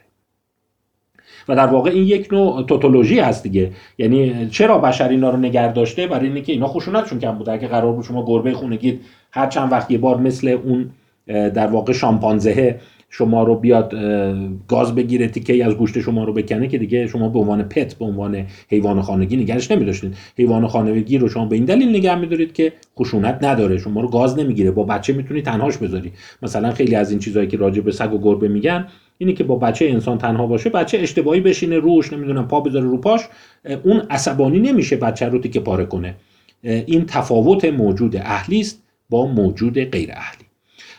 و 1.48 1.56
در 1.56 1.68
واقع 1.68 1.90
این 1.90 2.04
یک 2.04 2.34
نوع 2.34 2.64
توتولوژی 2.64 3.20
هست 3.20 3.44
دیگه. 3.44 3.72
یعنی 3.98 4.50
چرا 4.50 4.78
بشر 4.78 5.10
اینا 5.10 5.30
رو 5.30 5.38
نگه 5.38 5.74
داشته؟ 5.74 6.08
برای 6.08 6.30
اینکه 6.30 6.54
اینا 6.54 6.68
خشونتشون 6.68 7.20
کم 7.20 7.32
بوده. 7.32 7.52
اگه 7.52 7.68
قرار 7.68 7.94
بود 7.94 8.06
شما 8.06 8.26
گربه 8.26 8.54
خونگید 8.54 9.02
هر 9.32 9.48
چند 9.48 9.72
وقت 9.72 9.92
یه 9.92 9.98
بار 9.98 10.18
مثل 10.18 10.48
اون 10.48 10.90
در 11.28 11.68
واقع 11.68 11.94
شامپانزه 11.94 12.80
شما 13.14 13.44
رو 13.44 13.56
بیاد 13.56 13.94
گاز 14.68 14.96
بگیره 14.96 15.28
تیکه 15.28 15.66
از 15.66 15.74
گوشت 15.74 16.00
شما 16.00 16.24
رو 16.24 16.34
بکنه 16.34 16.68
که 16.68 16.78
دیگه 16.78 17.08
شما 17.08 17.30
به 17.30 17.40
عنوان 17.40 17.64
پت 17.64 17.94
به 17.94 18.06
عنوان 18.06 18.46
حیوان 18.70 19.02
خانگی 19.02 19.38
نگرش 19.38 19.72
نمیداشتید. 19.72 20.18
حیوان 20.38 20.68
خانگی 20.68 21.18
رو 21.18 21.30
شما 21.30 21.46
به 21.46 21.56
این 21.56 21.66
دلیل 21.66 21.90
نگه 21.90 22.16
میدارید 22.16 22.54
که 22.54 22.74
خشونت 23.00 23.40
نداره 23.42 23.78
شما 23.78 24.02
رو 24.02 24.10
گاز 24.10 24.40
نمی‌گیره. 24.40 24.72
با 24.72 24.84
بچه 24.84 25.14
می‌تونی 25.14 25.42
تنهاش 25.42 25.78
بذاری. 25.78 26.12
مثلا 26.42 26.72
خیلی 26.72 26.96
از 26.96 27.12
این 27.12 27.20
چیزهایی 27.20 27.48
که 27.48 27.58
راجع 27.58 27.82
به 27.82 27.92
سگ 27.92 28.14
و 28.14 28.18
گربه 28.18 28.48
میگن 28.48 28.88
اینی 29.18 29.34
که 29.34 29.44
با 29.44 29.56
بچه 29.56 29.86
انسان 29.86 30.18
تنها 30.18 30.48
باشه 30.48 30.70
بچه 30.70 30.98
اشتباهی 30.98 31.42
بشینه 31.42 31.80
روش 31.80 32.14
نمی‌دونم 32.14 32.48
پا 32.48 32.60
بذاره 32.60 32.86
رو 32.86 32.98
پاش 32.98 33.22
اون 33.84 34.02
عصبانی 34.10 34.60
نمیشه 34.60 34.96
بچه 34.96 35.26
رو 35.26 35.40
تیکه 35.40 35.60
پاره 35.60 35.86
کنه. 35.86 36.16
این 36.64 37.06
تفاوت 37.06 37.66
موجود 37.66 38.16
اهلی 38.16 38.60
است 38.60 38.84
با 39.10 39.26
موجود 39.26 39.80
غیر 39.80 40.10
اهلی. 40.12 40.46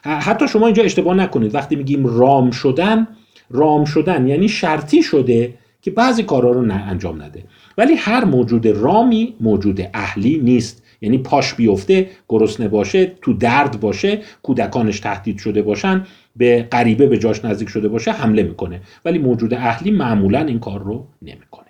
حتی 0.02 0.48
شما 0.48 0.66
اینجا 0.66 0.82
اشتباه 0.82 1.14
نکنید. 1.14 1.54
وقتی 1.54 1.76
میگیم 1.76 2.06
رام 2.06 2.50
شدن 2.50 3.06
رام 3.50 3.84
شدن 3.84 4.26
یعنی 4.26 4.48
شرطی 4.48 5.02
شده 5.02 5.54
که 5.82 5.90
بعضی 5.90 6.22
کارها 6.22 6.50
رو 6.50 6.62
نه 6.62 6.74
انجام 6.74 7.22
نده. 7.22 7.44
ولی 7.78 7.94
هر 7.94 8.24
موجود 8.24 8.66
رامی 8.66 9.34
موجود 9.40 9.80
اهلی 9.94 10.38
نیست. 10.38 10.82
یعنی 11.00 11.18
پاش 11.18 11.54
بیفته 11.54 12.10
گرسنه 12.28 12.68
باشه 12.68 13.12
تو 13.22 13.32
درد 13.32 13.80
باشه 13.80 14.20
کودکانش 14.42 15.00
تهدید 15.00 15.38
شده 15.38 15.62
باشن 15.62 16.06
به 16.36 16.68
غریبه 16.72 17.06
به 17.06 17.18
جاش 17.18 17.44
نزدیک 17.44 17.68
شده 17.68 17.88
باشه 17.88 18.10
حمله 18.10 18.42
می‌کنه. 18.42 18.80
ولی 19.04 19.18
موجود 19.18 19.54
اهلی 19.54 19.90
معمولا 19.90 20.40
این 20.40 20.58
کار 20.58 20.82
رو 20.82 21.06
نمی‌کنه. 21.22 21.66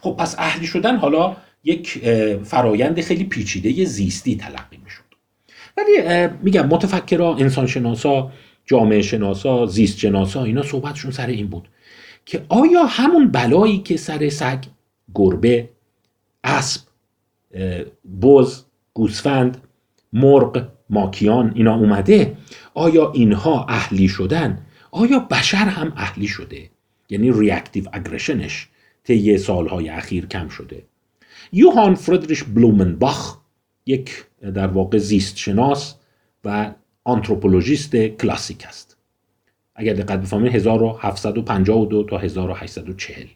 خب 0.00 0.16
پس 0.18 0.34
اهلی 0.38 0.66
شدن 0.66 0.96
حالا 0.96 1.36
یک 1.64 1.98
فرایند 2.44 3.00
خیلی 3.00 3.24
پیچیده 3.24 3.84
زیستی 3.84 4.36
تلقی 4.36 4.78
می‌شد. 4.84 5.05
ولی 5.76 6.28
میگم 6.42 6.66
متفکرا 6.66 7.36
انسانشناسا 7.36 8.32
جامعه 8.66 9.02
شناسا 9.02 9.66
زیست 9.66 9.98
شناسا 9.98 10.44
اینا 10.44 10.62
صحبتشون 10.62 11.10
سر 11.10 11.26
این 11.26 11.46
بود 11.46 11.68
که 12.26 12.46
آیا 12.48 12.84
همون 12.84 13.28
بلایی 13.28 13.78
که 13.78 13.96
سر 13.96 14.28
سگ 14.28 14.64
گربه 15.14 15.70
اسب 16.44 16.80
بز 18.22 18.62
گوسفند 18.94 19.62
مرغ 20.12 20.68
ماکیان 20.90 21.52
اینا 21.54 21.74
اومده 21.76 22.36
آیا 22.74 23.12
اینها 23.12 23.66
اهلی 23.68 24.08
شدن؟ 24.08 24.66
آیا 24.90 25.18
بشر 25.18 25.56
هم 25.56 25.92
اهلی 25.96 26.26
شده؟ 26.26 26.70
یعنی 27.10 27.32
reactive 27.32 27.84
aggression 27.92 28.55
ش 28.55 28.68
طی 29.04 29.38
سالهای 29.38 29.88
اخیر 29.88 30.26
کم 30.26 30.48
شده. 30.48 30.82
یوهان 31.52 31.94
فردریش 31.94 32.42
بلومنباخ 32.42 33.38
یک 33.86 34.24
در 34.54 34.66
واقع 34.66 34.98
زیست 34.98 35.36
شناس 35.36 35.94
و 36.44 36.72
anthropologist 37.04 37.96
کلاسیک 37.96 38.64
است. 38.68 38.96
اگر 39.74 39.92
دقت 39.94 40.20
بفرمایید 40.20 40.54
1752 40.54 42.04
تا 42.04 42.18
1840 42.18 43.26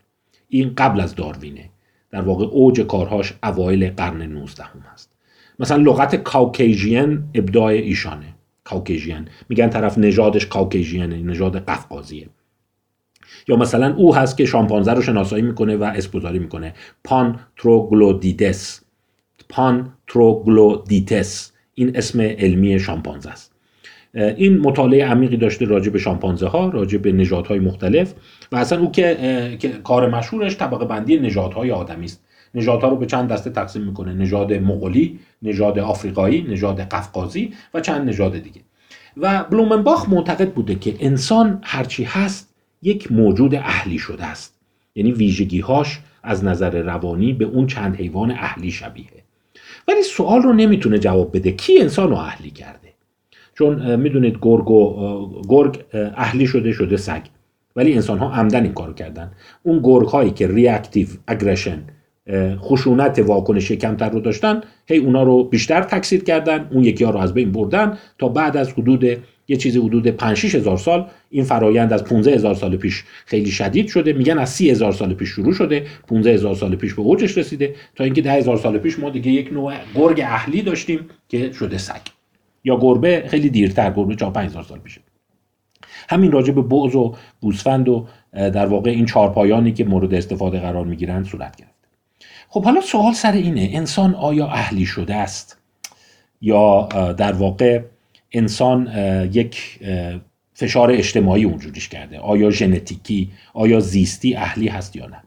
این 0.49 0.75
قبل 0.77 1.01
از 1.01 1.15
داروینه. 1.15 1.71
در 2.11 2.21
واقع 2.21 2.45
اوج 2.45 2.81
کارهاش 2.81 3.35
اوایل 3.43 3.91
قرن 3.91 4.23
19 4.23 4.65
هم 4.65 4.81
هست 4.93 5.17
مثلا 5.59 5.77
لغت 5.77 6.17
Caucasian 6.17 7.23
ابداع 7.35 7.67
ایشانه. 7.67 8.35
Caucasian. 8.65 9.29
میگن 9.49 9.71
طرف 9.71 9.99
نژادش 9.99 10.47
Caucasian 10.47 11.01
ه 11.01 11.07
نژاد 11.07 11.65
قفقازیه. 11.65 12.29
یا 13.49 13.57
مثلا 13.57 13.95
او 13.95 14.15
هست 14.15 14.37
که 14.37 14.45
شامپانزه 14.47 14.93
رو 14.93 15.03
شناسایی 15.03 15.43
می‌کنه 15.43 15.77
و 15.77 15.83
اسم‌گذاری 15.83 16.39
می‌کنه. 16.39 16.75
Pan 17.05 17.41
troglodytes 17.57 18.81
Pan 19.49 19.93
troglodytes 20.11 21.53
این 21.75 21.97
اسم 21.97 22.21
علمی 22.21 22.81
شامپانزه 22.81 23.31
است. 23.31 23.53
این 24.15 24.59
مطالعه 24.59 25.07
عمیقی 25.07 25.37
داشته 25.37 25.65
راجع 25.65 25.91
به 25.91 25.99
شامپانزه 25.99 26.47
ها 26.47 26.69
راجع 26.69 26.99
به 26.99 27.13
نژادهای 27.13 27.59
مختلف 27.59 28.15
و 28.53 28.57
اصلا 28.57 28.81
او 28.81 28.91
که, 28.93 29.57
که 29.59 29.69
کار 29.69 30.11
مشهورش 30.11 30.57
طبقه 30.57 30.85
بندی 30.85 31.17
نژادهای 31.17 31.71
آدمی 31.71 32.05
است. 32.05 32.25
نژادها 32.55 32.89
رو 32.89 32.97
به 32.97 33.07
چند 33.07 33.29
دسته 33.29 33.51
تقسیم 33.51 33.83
می‌کنه. 33.83 34.15
نژاد 34.15 34.53
مغولی 34.53 35.19
نژاد 35.43 35.79
آفریقایی 35.79 36.43
نژاد 36.43 36.81
قفقازی 36.81 37.53
و 37.75 37.81
چند 37.81 38.09
نژاد 38.09 38.39
دیگه. 38.39 38.61
و 39.17 39.45
بلومنباخ 39.51 40.09
معتقد 40.09 40.53
بوده 40.53 40.75
که 40.75 40.95
انسان 41.01 41.59
هرچی 41.63 42.05
هست 42.05 42.55
یک 42.83 43.13
موجود 43.13 43.55
اهلی 43.55 43.99
شده 43.99 44.25
است. 44.25 44.55
یعنی 44.95 45.13
ویژگیهاش 45.13 46.01
از 46.23 46.45
نظر 46.45 46.83
روانی 46.83 47.33
به 47.33 47.45
اون 47.45 47.67
چند 47.67 47.97
حیوان 47.97 48.31
اهلی 48.31 48.71
شبیه. 48.71 49.05
ولی 49.91 50.03
سوال 50.03 50.43
رو 50.43 50.53
نمی‌تونه 50.53 50.99
جواب 50.99 51.37
بده. 51.37 51.53
کی 51.53 51.79
انسان 51.81 52.11
رو 52.11 52.17
اهلی 52.17 52.51
کرده؟ 52.51 52.89
چون 53.55 53.97
می‌دونید 53.97 54.39
گرگ 54.43 54.71
و 54.71 55.43
گرگ 55.49 55.85
اهلی 55.95 56.47
شده 56.47 56.73
شده 56.73 56.97
سگ. 56.97 57.23
ولی 57.77 57.95
انسان 57.95 58.19
ها 58.19 58.33
عمدن 58.33 58.63
این 58.63 58.73
کارو 58.73 58.93
کردن. 58.93 59.31
اون 59.63 59.81
گرگ 59.83 60.07
هایی 60.07 60.31
که 60.31 60.49
ریاکتیو 60.49 61.07
اگریشن 61.27 61.83
خشونت 62.57 63.19
واکنش 63.19 63.73
کمتر 63.73 64.11
رو 64.11 64.21
داشتن 64.21 64.61
هی 64.87 64.99
اونا 64.99 65.23
رو 65.23 65.45
بیشتر 65.45 65.83
تکثیر 65.83 66.25
کردن. 66.25 66.69
اون 66.73 66.85
یکی 66.85 67.05
ها 67.05 67.11
رو 67.11 67.19
از 67.19 67.35
بین 67.35 67.53
بردن 67.53 67.99
تا 68.19 68.29
بعد 68.29 68.57
از 68.57 68.73
حدود 68.73 69.05
یه 69.49 69.57
چیزی 69.57 69.79
حدود 69.79 70.09
5 70.09 70.57
هزار 70.57 70.77
سال 70.77 71.07
این 71.31 71.45
فرایند 71.45 71.93
از 71.93 72.05
15 72.05 72.35
هزار 72.35 72.55
سال 72.55 72.77
پیش 72.77 73.05
خیلی 73.27 73.51
شدید 73.51 73.89
شده. 73.89 74.13
میگن 74.13 74.39
از 74.39 74.51
30 74.51 74.71
هزار 74.71 74.93
سال 74.93 75.15
پیش 75.15 75.29
شروع 75.29 75.53
شده 75.53 75.87
15 76.09 76.33
هزار 76.33 76.55
سال 76.55 76.77
پیش 76.77 76.95
به 76.95 77.03
اوجش 77.03 77.39
رسیده 77.39 77.75
تا 77.95 78.05
اینکه 78.05 78.23
10 78.23 78.33
هزار 78.33 78.57
سال 78.57 78.79
پیش 78.79 78.99
ما 78.99 79.11
دیگه 79.11 79.31
یک 79.31 79.53
نوع 79.53 79.75
گرگ 79.95 80.21
اهلی 80.21 80.63
داشتیم 80.63 81.09
که 81.29 81.53
شده 81.53 81.79
سگ. 81.79 82.01
یا 82.65 82.79
گربه 82.81 83.25
خیلی 83.29 83.51
دیرتر 83.51 83.91
گربه 83.91 84.17
4 84.17 84.39
هزار 84.39 84.63
سال 84.63 84.79
پیشه. 84.79 85.01
همین 86.09 86.33
راجع 86.33 86.53
به 86.53 86.63
بغض 86.63 86.95
و 86.95 87.15
گوسفند 87.41 87.89
و 87.89 88.07
در 88.33 88.67
واقع 88.67 88.91
این 88.91 89.07
چهارپایانی 89.07 89.73
که 89.73 89.85
مورد 89.85 90.15
استفاده 90.15 90.61
قرار 90.61 90.85
می‌گیرند 90.85 91.25
صورت 91.27 91.57
گرفت 91.57 91.75
خب 92.49 92.65
حالا 92.65 92.81
سوال 92.81 93.13
سر 93.13 93.33
اینه 93.33 93.71
انسان 93.73 94.15
آیا 94.15 94.47
اهلی 94.47 94.87
شده 94.87 95.15
است؟ 95.15 95.59
یا 96.41 96.89
در 97.17 97.33
واقع 97.33 97.81
انسان 98.33 98.89
یک 99.33 99.79
فشار 100.61 100.91
اجتماعی 100.91 101.45
اونجوریش 101.45 101.89
کرده. 101.89 102.19
آیا 102.19 102.51
ژنتیکی 102.51 103.31
آیا 103.55 103.81
زیستی 103.81 104.37
اهلی 104.37 104.69
هست 104.69 104.97
یا 104.97 105.07
نه؟ 105.07 105.23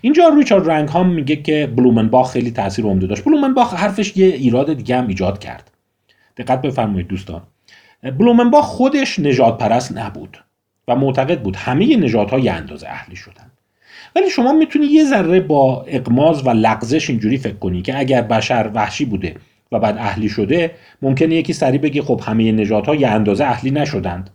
اینجا 0.00 0.28
ریچارد 0.28 0.70
رنگ 0.70 0.88
هم 0.88 1.08
میگه 1.08 1.36
که 1.36 1.72
بلومنباخ 1.76 2.32
خیلی 2.32 2.50
تاثیر 2.50 2.84
عمده 2.84 3.06
داشت. 3.06 3.24
بلومنباخ 3.24 3.74
حرفش 3.74 4.16
یه 4.16 4.26
ایراد 4.26 4.72
دیگه 4.72 4.96
هم 4.96 5.08
ایجاد 5.08 5.38
کرد. 5.38 5.70
دقت 6.36 6.62
بفرمایید 6.62 7.08
دوستان. 7.08 7.42
بلومنباخ 8.02 8.64
خودش 8.64 9.18
نجات 9.18 9.58
پرست 9.58 9.98
نبود 9.98 10.44
و 10.88 10.96
معتقد 10.96 11.42
بود 11.42 11.56
همه 11.56 11.96
نژادها 11.96 12.38
یه 12.38 12.52
اندازه 12.52 12.86
اهلی 12.88 13.16
شدن. 13.16 13.50
ولی 14.16 14.30
شما 14.30 14.52
می‌تونی 14.52 14.86
یه 14.86 15.04
ذره 15.04 15.40
با 15.40 15.84
اقماز 15.88 16.46
و 16.46 16.50
لغزش 16.50 17.10
اینجوری 17.10 17.38
فکر 17.38 17.56
کنی 17.56 17.82
که 17.82 17.98
اگر 17.98 18.22
بشر 18.22 18.70
وحشی 18.74 19.04
بوده 19.04 19.34
و 19.72 19.78
بعد 19.78 19.98
اهلی 19.98 20.28
شده 20.28 20.70
ممکنه 21.02 21.34
یکی 21.34 21.52
سری 21.52 21.78
بگی 21.78 22.00
خب 22.00 22.20
همه 22.24 22.52
نژادها 22.52 22.94
یه 22.94 23.08
اندازه 23.08 23.44
اهلی 23.44 23.70
نشدند. 23.70 24.30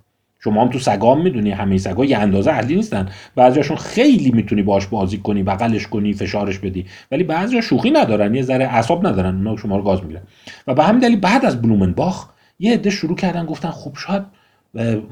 شما 0.46 0.62
هم 0.62 0.70
تو 0.70 0.80
سگام 0.80 1.22
می‌دونی 1.22 1.52
همه 1.52 1.78
سگا 1.78 2.06
یه 2.06 2.18
اندازه 2.18 2.52
اهلی 2.52 2.76
نیستن. 2.76 3.10
بعضیاشون 3.36 3.78
خیلی 3.78 4.32
می‌تونی 4.32 4.62
باش 4.62 4.88
بازی 4.88 5.18
کنی 5.18 5.44
بغلش 5.44 5.88
کنی 5.88 6.14
فشارش 6.14 6.60
بدی. 6.60 6.86
ولی 7.12 7.24
بعضیا 7.24 7.62
شوخی 7.62 7.92
ندارن 7.92 8.36
یه 8.36 8.42
ذره 8.42 8.66
اعصاب 8.66 9.08
ندارن 9.08 9.36
اونا 9.36 9.58
شما 9.58 9.78
رو 9.78 9.84
گاز 9.84 10.02
می‌گیرن. 10.02 10.22
و 10.68 10.74
به 10.74 10.84
همین 10.84 11.00
دلیل 11.00 11.20
بعد 11.20 11.46
از 11.46 11.62
بلومنباخ 11.62 12.28
یه 12.60 12.74
عده 12.74 12.90
شروع 12.90 13.16
کردن 13.16 13.46
گفتن 13.46 13.70
خب 13.70 13.92
شاید 13.98 14.24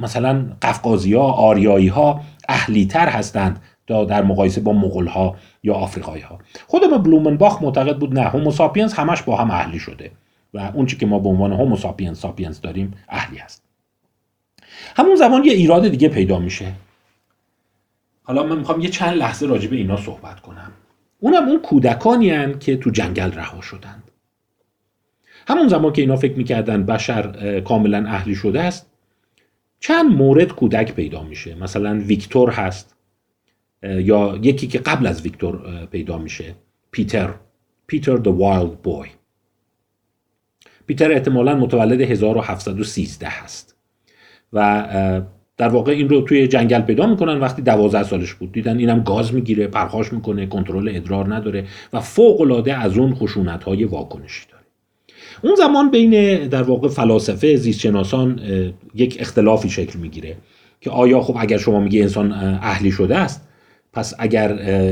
مثلا 0.02 0.46
قفقازی 0.62 1.14
ها 1.14 1.32
آریایی 1.32 1.88
ها 1.88 2.22
اهلی 2.50 2.86
تر 2.86 3.10
هستند 3.10 3.62
تا 3.88 4.06
در 4.06 4.24
مقایسه 4.24 4.62
با 4.62 4.74
مغول 4.74 5.08
ها 5.08 5.36
یا 5.64 5.74
آفریقایی 5.74 6.24
ها 6.24 6.40
خود 6.68 7.04
بلومنباخ 7.04 7.62
معتقد 7.62 7.98
بود 7.98 8.20
نه 8.20 8.26
Homo 8.26 8.53
sapiens 8.53 9.00
همش 9.00 9.22
با 9.22 9.36
هم 9.36 9.52
اهلی 9.52 9.80
شده 9.80 10.12
و 10.54 10.72
اون 10.74 10.86
چی 10.86 10.98
که 10.98 11.06
ما 11.06 11.20
به 11.20 11.30
عنوان 11.30 11.54
Homo 11.54 11.78
sapiens 11.78 12.20
sapiens 12.20 12.62
داریم 12.62 12.94
اهلی 13.10 13.38
هست. 13.38 13.73
همون 14.96 15.16
زمان 15.16 15.44
یه 15.44 15.54
ایراد 15.54 15.88
دیگه 15.88 16.10
پیدا 16.10 16.40
میشه. 16.40 16.74
حالا 18.24 18.44
من 18.44 18.58
می‌خوام 18.58 18.82
یه 18.82 18.90
چند 18.90 19.18
لحظه 19.18 19.46
راجع 19.46 19.70
به 19.70 19.76
اینا 19.76 19.98
صحبت 19.98 20.40
کنم. 20.40 20.72
اونم 21.20 21.48
اون 21.48 21.62
کودکانی 21.62 22.58
که 22.60 22.78
تو 22.78 22.90
جنگل 22.90 23.32
رها 23.32 23.62
شدند 23.62 24.04
همون 25.48 25.68
زمان 25.68 25.94
که 25.94 26.02
اینا 26.02 26.16
فکر 26.16 26.34
می‌کردن 26.34 26.86
بشر 26.86 27.62
کاملا 27.62 28.08
اهلی 28.08 28.36
شده 28.36 28.62
است 28.62 28.90
چند 29.80 30.12
مورد 30.12 30.52
کودک 30.52 30.94
پیدا 30.94 31.24
میشه. 31.24 31.56
مثلا 31.56 32.00
ویکتور 32.00 32.50
هست 32.50 32.96
یا 33.84 34.40
یکی 34.42 34.68
که 34.68 34.80
قبل 34.80 35.08
از 35.08 35.22
ویکتور 35.22 35.86
پیدا 35.86 36.18
میشه 36.18 36.56
پیتر. 36.92 37.34
پیتر 37.88 38.18
the 38.18 38.32
wild 38.42 38.88
boy. 38.88 39.08
پیتر 40.88 41.12
احتمالا 41.12 41.56
متولد 41.56 42.02
1713 42.02 43.28
هست. 43.28 43.73
و 44.54 44.88
در 45.58 45.68
واقع 45.68 45.92
این 45.92 46.10
رو 46.10 46.22
توی 46.22 46.48
جنگل 46.48 46.82
پیدا 46.82 47.08
می‌کنن 47.08 47.40
وقتی 47.40 47.62
12 47.62 48.04
سالش 48.04 48.34
بود. 48.34 48.52
دیدن 48.52 48.78
اینم 48.78 49.04
گاز 49.04 49.34
می‌گیره 49.34 49.68
پرخاش 49.68 50.14
می‌کنه 50.14 50.46
کنترل 50.46 50.92
ادرار 50.96 51.36
نداره 51.36 51.66
و 51.94 52.00
فوق 52.00 52.42
العاده 52.42 52.74
از 52.74 52.98
اون 52.98 53.16
خشونت 53.16 53.64
های 53.64 53.84
واکنشی 53.84 54.46
داره. 54.52 54.64
اون 55.44 55.56
زمان 55.56 55.92
بین 55.92 56.48
در 56.48 56.64
واقع 56.64 56.88
فلاسفه 56.88 57.56
زیستشناسان 57.56 58.40
یک 58.96 59.18
اختلافی 59.20 59.70
شکل 59.70 60.00
می‌گیره 60.00 60.36
که 60.82 60.90
آیا 60.90 61.22
خب 61.22 61.36
اگر 61.40 61.58
شما 61.58 61.80
میگی 61.80 62.02
انسان 62.02 62.32
اهلی 62.62 62.92
شده 62.92 63.18
است 63.18 63.48
پس 63.94 64.14
اگر 64.20 64.52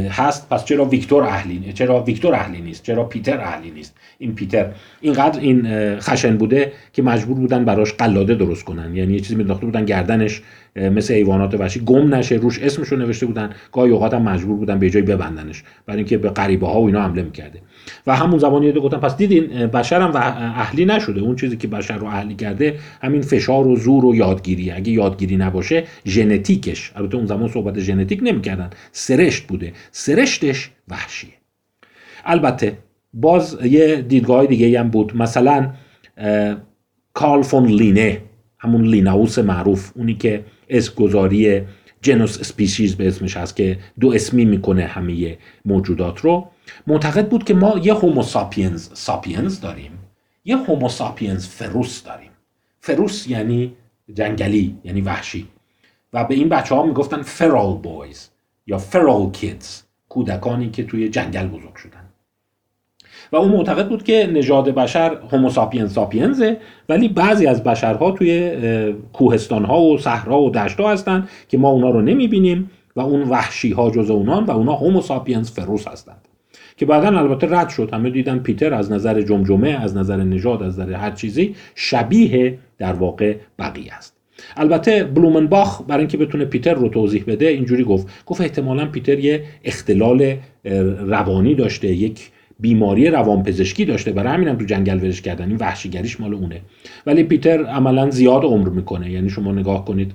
هست 0.10 0.50
پس 0.50 0.66
چرا 0.66 0.86
ویکتور 0.86 1.24
اهلی 1.24 1.74
چرا 1.74 2.04
ویکتور 2.04 2.34
اهلی 2.34 2.62
نیست؟ 2.62 2.84
چرا 2.84 3.04
پیتر 3.04 3.40
اهلی 3.40 3.72
نیست؟ 3.72 3.96
این 4.18 4.36
پیتر 4.36 4.72
اینقدر 5.02 5.40
این 5.40 5.68
خشن 6.00 6.38
بوده 6.38 6.72
که 6.94 7.02
مجبور 7.02 7.38
بودن 7.38 7.66
براش 7.66 7.94
قلاده 7.94 8.36
درست 8.36 8.64
کنن. 8.64 8.96
یعنی 8.96 9.14
یه 9.14 9.20
چیزی 9.20 9.36
مینداخته 9.36 9.66
بودن 9.66 9.86
گردنش 9.86 10.42
مثل 10.76 11.14
حیوانات 11.14 11.54
وحشی 11.54 11.80
گم 11.80 12.16
نشه 12.16 12.36
روش 12.36 12.60
اسمشو 12.60 12.96
نوشته 12.96 13.26
بودن. 13.26 13.50
گاهی 13.72 13.92
اوقات 13.92 14.14
هم 14.14 14.22
مجبور 14.22 14.58
بودن 14.58 14.80
به 14.80 14.90
جای 14.90 15.02
ببندنش. 15.02 15.64
برای 15.86 15.98
اینکه 15.98 16.18
به 16.18 16.30
غریبه 16.30 16.68
ها 16.68 16.82
و 16.82 16.86
اینا 16.86 17.02
حمله 17.02 17.22
می‌کرده. 17.22 17.60
و 18.08 18.16
همون 18.16 18.40
زمانی 18.40 18.66
یه 18.66 18.72
گفتن 18.72 18.98
پس 18.98 19.18
دیدین 19.18 19.48
بشر 19.68 20.02
هم 20.02 20.12
اهلی 20.16 20.86
نشده. 20.86 21.22
اون 21.22 21.36
چیزی 21.36 21.58
که 21.58 21.68
بشر 21.68 21.98
رو 21.98 22.08
اهلی 22.08 22.36
کرده 22.36 22.80
همین 23.02 23.22
فشار 23.22 23.68
و 23.68 23.76
زور 23.76 24.06
و 24.06 24.16
یادگیری. 24.16 24.72
اگه 24.72 24.92
یادگیری 24.92 25.38
نباشه 25.38 25.84
ژنتیکش 26.06 26.92
البته 26.96 27.18
اون 27.18 27.26
زمان 27.26 27.50
صحبت 27.50 27.80
ژنتیک 27.80 28.20
نمی‌کردن 28.24 28.70
سرشت 28.92 29.48
بوده. 29.48 29.74
سرشتش 29.92 30.70
وحشیه. 30.88 31.34
البته 32.26 32.78
باز 33.14 33.58
یه 33.64 33.96
دیدگاه 34.02 34.46
دیگه 34.46 34.80
هم 34.80 34.90
بود. 34.90 35.18
مثلا 35.18 35.74
کارل 37.14 37.42
فون 37.42 37.66
لینه 37.66 38.22
همون 38.60 38.86
لیناوس 38.86 39.40
معروف 39.40 39.92
اونی 39.96 40.14
که 40.14 40.44
اسمگذاری 40.70 41.62
genus 42.02 42.40
species 42.40 42.96
به 42.96 43.08
اسمش 43.08 43.38
هست 43.38 43.56
که 43.56 43.78
دو 44.00 44.12
اسمی 44.12 44.46
می‌کنه 44.46 44.84
همه 44.84 45.38
موجودات 45.66 46.20
رو. 46.20 46.51
معتقد 46.88 47.30
بود 47.30 47.44
که 47.44 47.54
ما 47.54 47.80
یه 47.84 47.94
Homo 47.94 48.29
sapiens 48.29 48.90
sapiens 48.94 49.60
داریم 49.60 49.92
یه 50.46 50.58
Homo 50.58 50.90
sapiens 50.90 51.48
ferus 51.48 52.04
داریم. 52.04 52.32
ferus 52.80 53.28
یعنی 53.28 53.74
جنگلی 54.14 54.78
یعنی 54.84 55.02
وحشی. 55.02 55.48
و 56.14 56.24
به 56.24 56.36
این 56.36 56.50
بچه 56.50 56.76
ها 56.76 56.84
می‌گفتن 56.84 57.22
feral 57.22 57.78
boys 57.78 58.30
یا 58.68 58.78
فرال 58.78 59.32
کیدز 59.32 59.82
کودکانی 60.10 60.70
که 60.70 60.84
توی 60.84 61.10
جنگل 61.10 61.48
بزرگ 61.48 61.76
شدن. 61.76 62.10
و 63.32 63.36
اون 63.36 63.52
معتقد 63.52 63.90
بود 63.90 64.04
که 64.04 64.30
نژاد 64.34 64.70
بشر 64.70 65.18
هوموساپینز 65.32 65.94
ساپینزه 65.94 66.58
ولی 66.90 67.08
بعضی 67.08 67.48
از 67.48 67.64
بشرها 67.64 68.12
توی 68.12 68.94
کوهستان 69.14 69.66
ها 69.66 69.82
و 69.82 69.98
صحرا 69.98 70.42
و 70.42 70.50
دشت 70.50 70.80
هستن 70.80 71.28
که 71.48 71.58
ما 71.58 71.70
اونا 71.70 71.90
رو 71.90 72.02
نمی‌بینیم 72.02 72.72
و 72.96 73.02
اون 73.02 73.30
وحشی 73.30 73.72
ها 73.72 73.92
جز 73.92 74.10
اونان 74.10 74.44
و 74.44 74.52
اونا 74.52 74.74
هوموساپینز 74.74 75.52
فروس 75.52 75.88
هستند. 75.88 76.28
که 76.82 76.86
بعدا 76.86 77.20
البته 77.20 77.48
رد 77.50 77.70
شد. 77.70 77.90
همه 77.94 78.10
دیدن 78.10 78.40
پیتر 78.40 78.74
از 78.74 78.92
نظر 78.92 79.22
جمجمه 79.22 79.70
از 79.70 79.98
نظر 79.98 80.18
نژاد 80.18 80.64
از 80.64 80.80
نظر 80.80 80.94
هر 80.94 81.12
چیزی 81.12 81.56
شبیه 81.76 82.58
در 82.78 82.94
واقع 82.94 83.36
بقیه 83.60 83.94
است. 83.94 84.18
البته 84.58 85.04
بلومنباخ 85.04 85.82
برای 85.88 86.00
اینکه 86.00 86.18
بتونه 86.18 86.46
پیتر 86.46 86.74
رو 86.74 86.90
توضیح 86.90 87.24
بده 87.28 87.48
اینجوری 87.48 87.84
گفت. 87.84 88.08
گفت 88.26 88.42
احتمالا 88.42 88.86
پیتر 88.86 89.20
یه 89.20 89.44
اختلال 89.64 90.36
روانی 91.08 91.56
داشته 91.56 91.88
یک 91.88 92.30
بیماری 92.60 93.08
روانپزشکی 93.08 93.86
داشته. 93.86 94.12
برای 94.12 94.34
همینم 94.34 94.56
تو 94.56 94.66
جنگل 94.66 95.04
ورش 95.04 95.22
کردن. 95.22 95.48
این 95.48 95.58
وحشیگریش 95.58 96.20
مال 96.20 96.34
اونه. 96.34 96.62
ولی 97.06 97.24
پیتر 97.24 97.66
عملا 97.66 98.10
زیاد 98.10 98.44
عمر 98.44 98.70
می‌کنه. 98.70 99.12
یعنی 99.12 99.30
شما 99.30 99.52
نگاه 99.52 99.86
کنید 99.86 100.12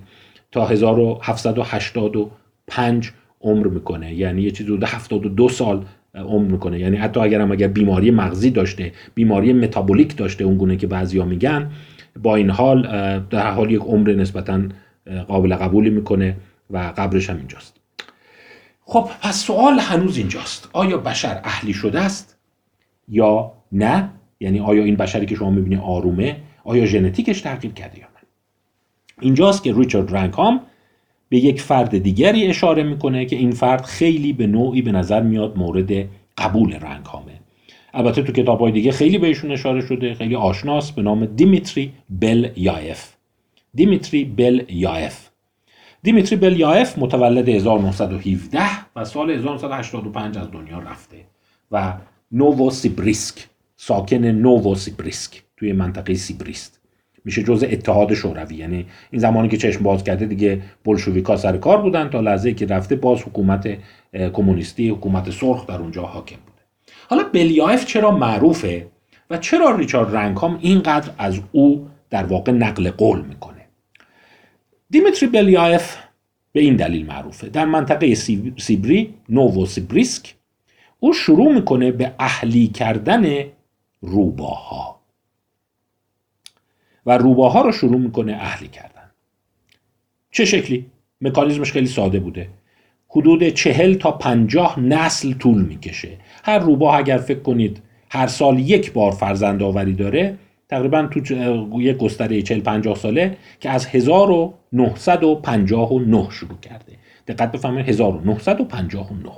تا 0.53 0.67
1785 0.67 3.13
عمر 3.41 3.67
می‌کنه. 3.67 4.15
یعنی 4.15 4.43
یه 4.43 4.51
چیزی 4.51 4.69
حدود 4.69 4.85
72 4.85 5.49
سال 5.49 5.85
عمر 6.17 6.51
می‌کنه. 6.53 6.79
یعنی 6.79 6.97
حتی 6.97 7.21
اگر 7.21 7.41
هم 7.41 7.53
اگر 7.53 7.69
بیماری 7.69 8.11
مغزی 8.11 8.51
داشته 8.51 8.93
بیماری 9.15 9.53
متابولیک 9.53 10.17
داشته 10.17 10.45
اون 10.45 10.57
گونه 10.57 10.77
که 10.77 10.87
بعضیا 10.87 11.25
میگن 11.25 11.71
با 12.23 12.37
این 12.37 12.51
حال 12.51 12.83
در 13.31 13.51
حال 13.51 13.71
یک 13.71 13.81
عمر 13.81 14.13
نسبتا 14.13 14.63
قابل 15.29 15.55
قبولی 15.55 15.91
می‌کنه 15.91 16.37
و 16.71 16.93
قبرش 16.97 17.31
هم 17.31 17.37
اینجاست. 17.37 17.77
خب 18.85 19.09
پس 19.23 19.45
سوال 19.45 19.79
هنوز 19.79 20.19
اینجاست. 20.19 20.71
آیا 20.73 20.99
بشر 20.99 21.41
اهلی 21.45 21.73
شده 21.73 22.01
است 22.01 22.39
یا 23.09 23.53
نه؟ 23.73 24.11
یعنی 24.41 24.61
آیا 24.61 24.85
این 24.85 24.97
بشری 24.97 25.27
که 25.27 25.35
شما 25.35 25.51
می‌بینید 25.51 25.79
آرومه؟ 25.79 26.37
آیا 26.65 26.87
ژنتیکش 26.87 27.41
تغییر 27.41 27.73
کرده 27.73 27.99
یا 27.99 28.05
نه؟ 28.05 28.29
اینجاست 29.21 29.63
که 29.63 29.75
ریچارد 29.77 30.17
رنکام 30.17 30.61
به 31.29 31.37
یک 31.37 31.61
فرد 31.61 31.99
دیگری 31.99 32.47
اشاره 32.47 32.83
می‌کنه 32.83 33.25
که 33.25 33.37
این 33.37 33.51
فرد 33.51 33.85
خیلی 33.85 34.33
به 34.33 34.47
نوعی 34.47 34.83
به 34.83 34.93
نظر 34.93 35.23
میاد 35.23 35.59
مورد 35.59 36.09
قبول 36.39 36.73
رنکامه 36.73 37.41
البته 37.95 38.23
تو 38.23 38.33
کتاب 38.33 38.61
های 38.61 38.73
دیگه 38.73 38.93
خیلی 38.93 39.19
بهشون 39.19 39.51
اشاره 39.53 39.87
شده 39.87 40.15
خیلی 40.15 40.37
آشناست 40.37 40.95
به 40.95 41.03
نام 41.03 41.27
دیمیتری 41.27 41.93
بل 42.11 42.49
یایف 42.57 43.13
دیمیتری 43.75 44.25
بل 44.25 44.63
یایف 44.69 45.29
دیمیتری 46.03 46.37
بل 46.37 46.61
یایف 46.61 46.99
متولد 46.99 47.49
1917 47.49 48.61
و 48.97 49.05
سال 49.05 49.31
1985 49.31 50.39
از 50.39 50.51
دنیا 50.51 50.79
رفته 50.79 51.17
و 51.73 51.95
نووسیبیرسک 52.33 53.47
ساکن 53.77 54.25
نووسیبیرسک 54.25 55.43
توی 55.57 55.73
منطقه 55.73 56.15
سیبریست. 56.15 56.76
میشه 57.27 57.43
جزء 57.43 57.67
اتحاد 57.71 58.15
شوروی. 58.15 58.57
یعنی 58.57 58.87
این 59.11 59.21
زمانی 59.21 59.49
که 59.49 59.57
چشم 59.57 59.83
باز 59.83 60.05
کرده 60.05 60.27
دیگه 60.27 60.63
بلشویکا 60.85 61.37
سر 61.37 61.57
کار 61.57 61.83
بودن 61.83 62.09
تا 62.09 62.21
لحظه 62.21 62.53
که 62.55 62.67
رفته 62.67 62.97
باز 62.97 63.23
حکومت 63.23 63.79
کمونیستی 64.33 64.89
حکومت 64.89 65.31
سرخ 65.31 65.67
در 65.67 65.79
اونجا 65.79 66.03
حاکم 66.03 66.37
بوده. 66.37 66.63
حالا 67.09 67.23
بلیایف 67.33 67.85
چرا 67.87 68.11
معروفه 68.11 68.87
و 69.31 69.39
چرا 69.39 69.77
ریچارد 69.77 70.17
رنکام 70.17 70.59
اینقدر 70.61 71.11
از 71.19 71.41
او 71.53 71.89
در 72.11 72.25
واقع 72.25 72.53
نقل 72.53 72.91
قول 72.91 73.21
می‌کنه؟ 73.21 73.67
دیمیتری 74.91 75.29
بلیایف 75.29 75.97
به 76.53 76.61
این 76.61 76.77
دلیل 76.77 77.07
معروفه. 77.07 77.49
در 77.49 77.65
منطقه 77.65 78.15
سیبری 78.57 79.15
نوو 79.29 79.67
سیبریسک 79.67 80.35
او 81.01 81.13
شروع 81.13 81.55
می‌کنه 81.55 81.93
به 81.93 82.13
اهلی 82.19 82.67
کردن 82.67 83.45
روباها. 84.01 84.96
و 87.07 87.19
روباها 87.19 87.61
رو 87.61 87.73
شروع 87.73 88.01
می‌کنه 88.01 88.33
اهلی 88.33 88.69
کردن. 88.69 89.11
چه 90.31 90.45
شکلی؟ 90.45 90.87
مکانیزمش 91.21 91.73
خیلی 91.73 91.87
ساده 91.87 92.21
بوده. 92.21 92.49
حدود 93.09 93.49
چهل 93.49 93.95
تا 93.95 94.11
پنجاه 94.11 94.81
نسل 94.81 95.33
طول 95.33 95.63
می‌کشه. 95.63 96.19
هر 96.45 96.59
روباه 96.59 96.97
اگر 96.97 97.19
فکر 97.19 97.41
کنید 97.41 97.83
هر 98.11 98.27
سال 98.27 98.59
یک 98.59 98.93
بار 98.93 99.13
فرزند 99.13 99.63
آوری 99.63 99.93
داره 99.93 100.39
تقریبا 100.69 101.07
تو 101.07 101.21
یک 101.81 101.97
گستره 101.97 102.43
40 102.43 102.61
50 102.61 102.97
ساله 102.97 103.37
که 103.61 103.71
از 103.71 103.87
1959 103.87 106.31
شروع 106.31 106.59
کرده. 106.63 106.93
دقت 107.29 107.53
بفهمید 107.53 107.89
1959 107.89 109.31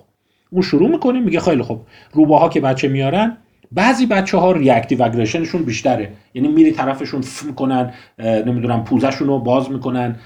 اون 0.51 0.63
شروع 0.63 0.89
می‌کنه 0.89 1.21
میگه 1.21 1.41
خیلی 1.41 1.63
خب 1.63 1.81
روباها 2.13 2.49
که 2.49 2.61
بچه 2.61 2.89
میارن 2.89 3.37
بعضی 3.73 4.07
بچه 4.07 4.39
ها 4.39 4.53
ریاکتیو 4.53 5.03
اگریشنشون 5.03 5.63
بیشتره. 5.63 6.13
یعنی 6.35 6.49
میری 6.49 6.73
طرفشون 6.73 7.21
ف 7.21 7.43
می‌کنن 7.43 7.93
نمی‌دونم 8.19 8.85
پوزشون 8.85 9.29
رو 9.29 9.39
باز 9.39 9.71
می‌کنن 9.71 10.17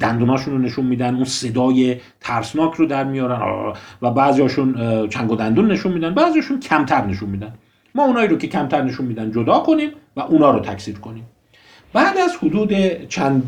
دندوناشون 0.00 0.54
رو 0.54 0.60
نشون 0.60 0.86
میدن 0.86 1.14
اون 1.14 1.24
صدای 1.24 1.96
ترسناک 2.20 2.74
رو 2.74 2.86
در 2.86 3.04
میارن 3.04 3.72
و 4.02 4.10
بعضیاشون 4.10 4.74
چنگ 5.08 5.30
و 5.30 5.36
دندون 5.36 5.72
نشون 5.72 5.92
میدن 5.92 6.14
بعضیاشون 6.14 6.60
کمتر 6.60 7.06
نشون 7.06 7.30
میدن. 7.30 7.54
ما 7.94 8.04
اونایی 8.04 8.28
رو 8.28 8.36
که 8.36 8.48
کمتر 8.48 8.82
نشون 8.82 9.06
میدن 9.06 9.30
جدا 9.30 9.58
کنیم 9.58 9.90
و 10.16 10.20
اونا 10.20 10.50
رو 10.50 10.60
تکثیر 10.60 10.98
کنیم. 10.98 11.24
بعد 11.94 12.18
از 12.18 12.36
حدود 12.36 12.72
چند 13.08 13.42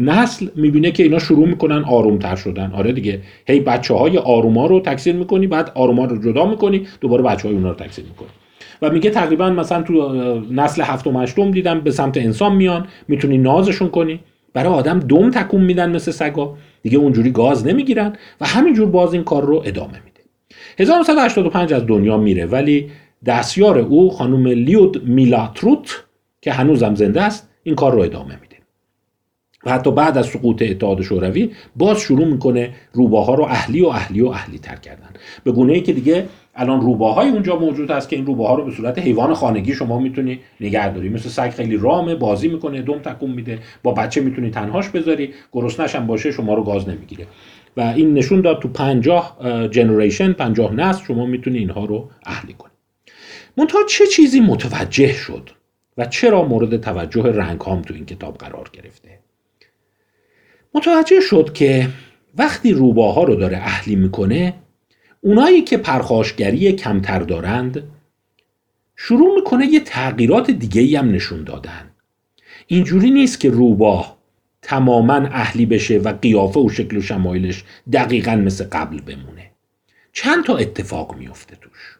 نسل 0.00 0.48
می‌بینه 0.56 0.90
که 0.90 1.02
اینا 1.02 1.18
شروع 1.18 1.48
می‌کنن 1.48 1.84
آرومتر 1.84 2.36
شدن. 2.36 2.72
آره 2.74 2.92
دیگه. 2.92 3.20
هی 3.46 3.60
بچه 3.60 3.94
های 3.94 4.18
آروما 4.18 4.66
رو 4.66 4.80
تکثیر 4.80 5.14
می‌کنی 5.14 5.46
بعد 5.46 5.72
آروما 5.74 6.04
رو 6.04 6.22
جدا 6.22 6.46
می‌کنی 6.46 6.86
دوباره 7.00 7.22
بچه 7.22 7.48
های 7.48 7.56
اونا 7.56 7.68
رو 7.68 7.74
تکثیر 7.74 8.04
می‌کنی. 8.04 8.28
و 8.82 8.90
میگه 8.90 9.10
تقریبا 9.10 9.50
مثلا 9.50 9.82
تو 9.82 10.14
نسل 10.50 10.82
هفتم 10.82 11.16
هشتم 11.16 11.50
دیدم 11.50 11.80
به 11.80 11.90
سمت 11.90 12.16
انسان 12.16 12.56
میان 12.56 12.86
می‌تونی 13.08 13.38
نازشون 13.38 13.88
کنی. 13.88 14.20
برای 14.54 14.72
آدم 14.72 14.98
دم 14.98 15.30
تکون 15.30 15.60
میدن 15.60 15.90
مثل 15.90 16.10
سگا. 16.10 16.56
دیگه 16.82 16.98
اونجوری 16.98 17.30
گاز 17.30 17.66
نمی‌گیرن 17.66 18.12
و 18.40 18.46
همینجور 18.46 18.86
باز 18.86 19.12
این 19.12 19.24
کار 19.24 19.44
رو 19.44 19.62
ادامه 19.66 20.00
میده. 20.04 20.20
1985 20.78 21.72
از 21.72 21.86
دنیا 21.86 22.16
میره 22.16 22.46
ولی 22.46 22.90
دستیار 23.26 23.78
او 23.78 24.10
خانم 24.10 24.46
لیود 24.46 25.08
میلاتروت 25.08 26.04
که 26.42 26.52
هنوزم 26.52 26.94
زنده 26.94 27.22
است 27.22 27.48
این 27.68 27.74
کار 27.74 27.92
رو 27.92 28.00
ادامه 28.00 28.38
میده 28.40 28.56
و 29.64 29.72
حتی 29.72 29.90
بعد 29.90 30.18
از 30.18 30.26
سقوط 30.26 30.62
اتحاد 30.62 31.02
شوروی 31.02 31.50
باز 31.76 32.00
شروع 32.00 32.26
می‌کنه 32.26 32.74
روباها 32.92 33.34
رو 33.34 33.44
اهلی 33.44 33.82
و 33.82 33.86
اهلی 33.86 34.20
و 34.20 34.28
اهلی 34.28 34.58
تر 34.58 34.76
کردن. 34.76 35.08
به 35.44 35.52
گونه 35.52 35.72
ای 35.72 35.80
که 35.80 35.92
دیگه 35.92 36.26
الان 36.54 36.80
روباهای 36.80 37.28
اونجا 37.28 37.56
موجود 37.56 37.90
هست 37.90 38.08
که 38.08 38.16
این 38.16 38.26
روباها 38.26 38.54
رو 38.54 38.64
به 38.64 38.70
صورت 38.70 38.98
حیوان 38.98 39.34
خانگی 39.34 39.74
شما 39.74 39.98
می‌تونی 39.98 40.40
نگه 40.60 40.94
داری 40.94 41.08
مثل 41.08 41.28
سگ 41.28 41.50
خیلی 41.50 41.76
رامه 41.76 42.14
بازی 42.14 42.48
می‌کنه 42.48 42.82
دم 42.82 42.98
تکون 42.98 43.30
میده 43.30 43.58
با 43.82 43.92
بچه 43.92 44.20
می‌تونی 44.20 44.50
تنهاش 44.50 44.88
بذاری 44.88 45.34
گرسنش 45.52 45.94
هم 45.94 46.06
باشه 46.06 46.30
شما 46.30 46.54
رو 46.54 46.64
گاز 46.64 46.88
نمی‌گیره. 46.88 47.26
و 47.76 47.80
این 47.80 48.14
نشون 48.14 48.40
داد 48.40 48.62
تو 48.62 48.68
50 48.68 49.68
جنریشن 49.70 50.32
50 50.32 50.74
نسل 50.74 51.04
شما 51.04 51.26
می‌تونی 51.26 51.58
اینها 51.58 51.84
رو 51.84 52.10
اهلی 52.26 52.52
کنی. 52.52 52.72
منتها 53.56 53.78
چه 53.88 54.06
چیزی 54.06 54.40
متوجه 54.40 55.12
شد؟ 55.12 55.50
و 55.98 56.04
چرا 56.04 56.44
مورد 56.44 56.80
توجه 56.80 57.22
رنگ 57.22 57.60
هام 57.60 57.82
تو 57.82 57.94
این 57.94 58.06
کتاب 58.06 58.38
قرار 58.38 58.70
گرفته؟ 58.72 59.18
متوجه 60.74 61.20
شد 61.20 61.52
که 61.52 61.88
وقتی 62.36 62.72
روباها 62.72 63.22
رو 63.22 63.34
داره 63.34 63.56
اهلی 63.56 63.96
می‌کنه 63.96 64.54
اونایی 65.20 65.62
که 65.62 65.76
پرخاشگری 65.76 66.72
کمتر 66.72 67.18
دارند 67.18 67.82
شروع 68.96 69.34
می‌کنه 69.34 69.66
یه 69.66 69.80
تغییرات 69.80 70.50
دیگه 70.50 70.98
هم 70.98 71.10
نشون 71.10 71.44
دادن. 71.44 71.90
اینجوری 72.66 73.10
نیست 73.10 73.40
که 73.40 73.50
روباه 73.50 74.18
تماما 74.62 75.14
اهلی 75.14 75.66
بشه 75.66 75.98
و 75.98 76.12
قیافه 76.12 76.60
و 76.60 76.68
شکل 76.68 76.96
و 76.96 77.02
شمایلش 77.02 77.64
دقیقا 77.92 78.36
مثل 78.36 78.64
قبل 78.64 79.00
بمونه. 79.00 79.50
چند 80.12 80.44
تا 80.44 80.56
اتفاق 80.56 81.16
میفته 81.16 81.56
توش. 81.56 81.98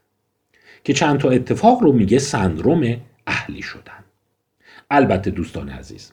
که 0.85 0.93
چند 0.93 1.19
تا 1.19 1.31
اتفاق 1.31 1.83
رو 1.83 1.93
میگه 1.93 2.19
سندروم 2.19 2.97
اهلی 3.29 3.63
شدن. 3.63 4.05
البته 4.91 5.31
دوستان 5.31 5.69
عزیز 5.69 6.13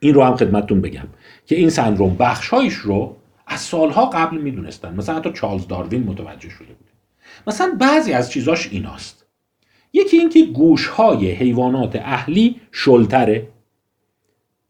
این 0.00 0.14
رو 0.14 0.22
هم 0.22 0.36
خدمتتون 0.36 0.80
بگم 0.80 1.08
که 1.46 1.56
این 1.56 1.70
سندروم 1.70 2.16
بخشهایش 2.16 2.74
رو 2.74 3.16
از 3.46 3.60
سالها 3.60 4.06
قبل 4.06 4.36
می‌دونستن. 4.36 4.94
مثلا 4.94 5.16
حتی 5.16 5.32
چارلز 5.32 5.68
داروین 5.68 6.02
متوجه 6.02 6.48
شده 6.48 6.66
بود 6.68 6.86
مثلا 7.46 7.76
بعضی 7.80 8.12
از 8.12 8.30
چیزاش 8.30 8.68
ایناست. 8.72 9.26
یکی 9.92 10.18
اینکه 10.18 10.44
گوشهای 10.44 11.30
حیوانات 11.30 11.96
اهلی 11.96 12.60
شلتره. 12.72 13.48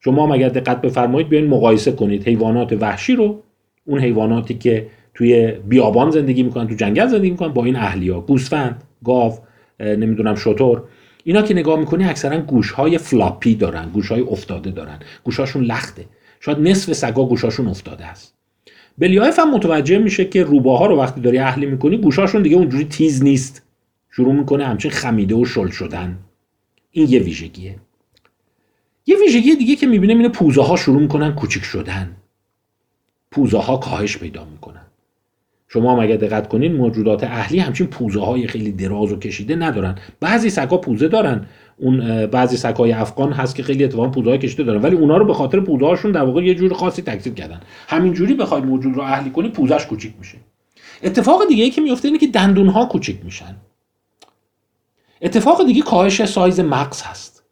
شما 0.00 0.34
اگر 0.34 0.48
دقت 0.48 0.80
بفرمایید 0.80 1.28
بیاین 1.28 1.46
مقایسه 1.46 1.92
کنید 1.92 2.28
حیوانات 2.28 2.72
وحشی 2.72 3.16
رو 3.16 3.42
اون 3.84 4.00
حیواناتی 4.00 4.54
که 4.54 4.86
توی 5.14 5.50
بیابان 5.50 6.10
زندگی 6.10 6.42
می‌کنن 6.42 6.68
تو 6.68 6.74
جنگل 6.74 7.06
زندگی 7.06 7.30
می‌کنن 7.30 7.52
با 7.52 7.64
این 7.64 7.76
اهلی 7.76 8.10
گوسفند 8.10 8.84
گاو 9.04 9.38
نمی‌دونم 9.80 10.34
چطور. 10.34 10.82
اینا 11.26 11.42
که 11.42 11.54
نگاه 11.54 11.78
می‌کنی 11.78 12.04
اکثرا 12.04 12.40
گوشهای 12.40 12.98
floppy 12.98 13.54
دارن 13.54 13.88
گوشهای 13.88 14.20
افتاده 14.20 14.70
دارن. 14.70 14.98
گوشهاشون 15.24 15.64
لخته. 15.64 16.04
شاید 16.40 16.58
نصف 16.58 16.92
سگا 16.92 17.24
گوشاشون 17.26 17.68
افتاده 17.68 18.06
است. 18.06 18.34
بلیایف 18.98 19.38
هم 19.38 19.54
متوجه 19.54 19.98
میشه 19.98 20.24
که 20.24 20.44
روباها 20.44 20.86
رو 20.86 20.98
وقتی 20.98 21.20
داری 21.20 21.38
اهلی 21.38 21.66
می‌کنی 21.66 21.96
گوشاشون 21.96 22.42
دیگه 22.42 22.56
اونجوری 22.56 22.84
تیز 22.84 23.22
نیست. 23.22 23.62
شروع 24.10 24.34
می‌کنه 24.34 24.66
همچین 24.66 24.90
خمیده 24.90 25.34
و 25.34 25.44
شل 25.44 25.68
شدن. 25.68 26.18
این 26.90 27.10
یه 27.10 27.18
ویژگیه. 27.20 27.76
یه 29.06 29.16
ویژگی 29.16 29.56
دیگه 29.56 29.76
که 29.76 29.86
می‌بینه 29.86 30.12
اینه 30.12 30.28
پوزه 30.28 30.62
ها 30.62 30.76
شروع 30.76 31.00
می‌کنن 31.00 31.34
کوچیک 31.34 31.64
شدن. 31.64 32.16
پوزه 33.30 33.58
ها 33.58 33.76
کاهش 33.76 34.16
پیدا 34.16 34.44
می‌کنن. 34.44 34.86
شما 35.68 35.92
هم 35.92 35.98
اگر 35.98 36.16
دقت 36.16 36.48
کنین 36.48 36.76
موجودات 36.76 37.24
اهلی 37.24 37.58
همچین 37.58 37.86
پوزه 37.86 38.20
های 38.20 38.46
خیلی 38.46 38.72
دراز 38.72 39.12
و 39.12 39.16
کشیده 39.16 39.56
ندارن. 39.56 39.94
بعضی 40.20 40.50
سگا 40.50 40.76
پوزه 40.76 41.08
دارن. 41.08 41.46
اون 41.76 42.26
بعضی 42.26 42.56
سگای 42.56 42.92
افغان 42.92 43.32
هست 43.32 43.56
که 43.56 43.62
خیلی 43.62 43.84
اتفاقا 43.84 44.08
پوزه 44.08 44.30
های 44.30 44.38
کشیده 44.38 44.62
دارن. 44.62 44.82
ولی 44.82 44.96
اونا 44.96 45.16
رو 45.16 45.24
به 45.24 45.34
خاطر 45.34 45.60
پوزه 45.60 45.86
هاشون 45.86 46.12
در 46.12 46.22
واقع 46.22 46.44
یه 46.44 46.54
جور 46.54 46.74
خاصی 46.74 47.02
تکثیر 47.02 47.32
کردن. 47.32 47.60
همینجوری 47.88 48.34
بخوای 48.34 48.60
موجود 48.60 48.94
رو 48.94 49.02
اهلی 49.02 49.30
کنی 49.30 49.48
پوزش 49.48 49.86
کوچیک 49.86 50.14
میشه. 50.18 50.38
اتفاق 51.02 51.48
دیگه 51.48 51.64
ای 51.64 51.70
که 51.70 51.80
میفته 51.80 52.08
اینه 52.08 52.18
که 52.18 52.26
دندون 52.26 52.68
ها 52.68 52.86
کوچیک 52.86 53.24
میشن. 53.24 53.56
اتفاق 55.22 55.66
دیگه 55.66 55.82
کاهش 55.82 56.24
سایز 56.24 56.60
مغز 56.60 57.02
هست. 57.02 57.44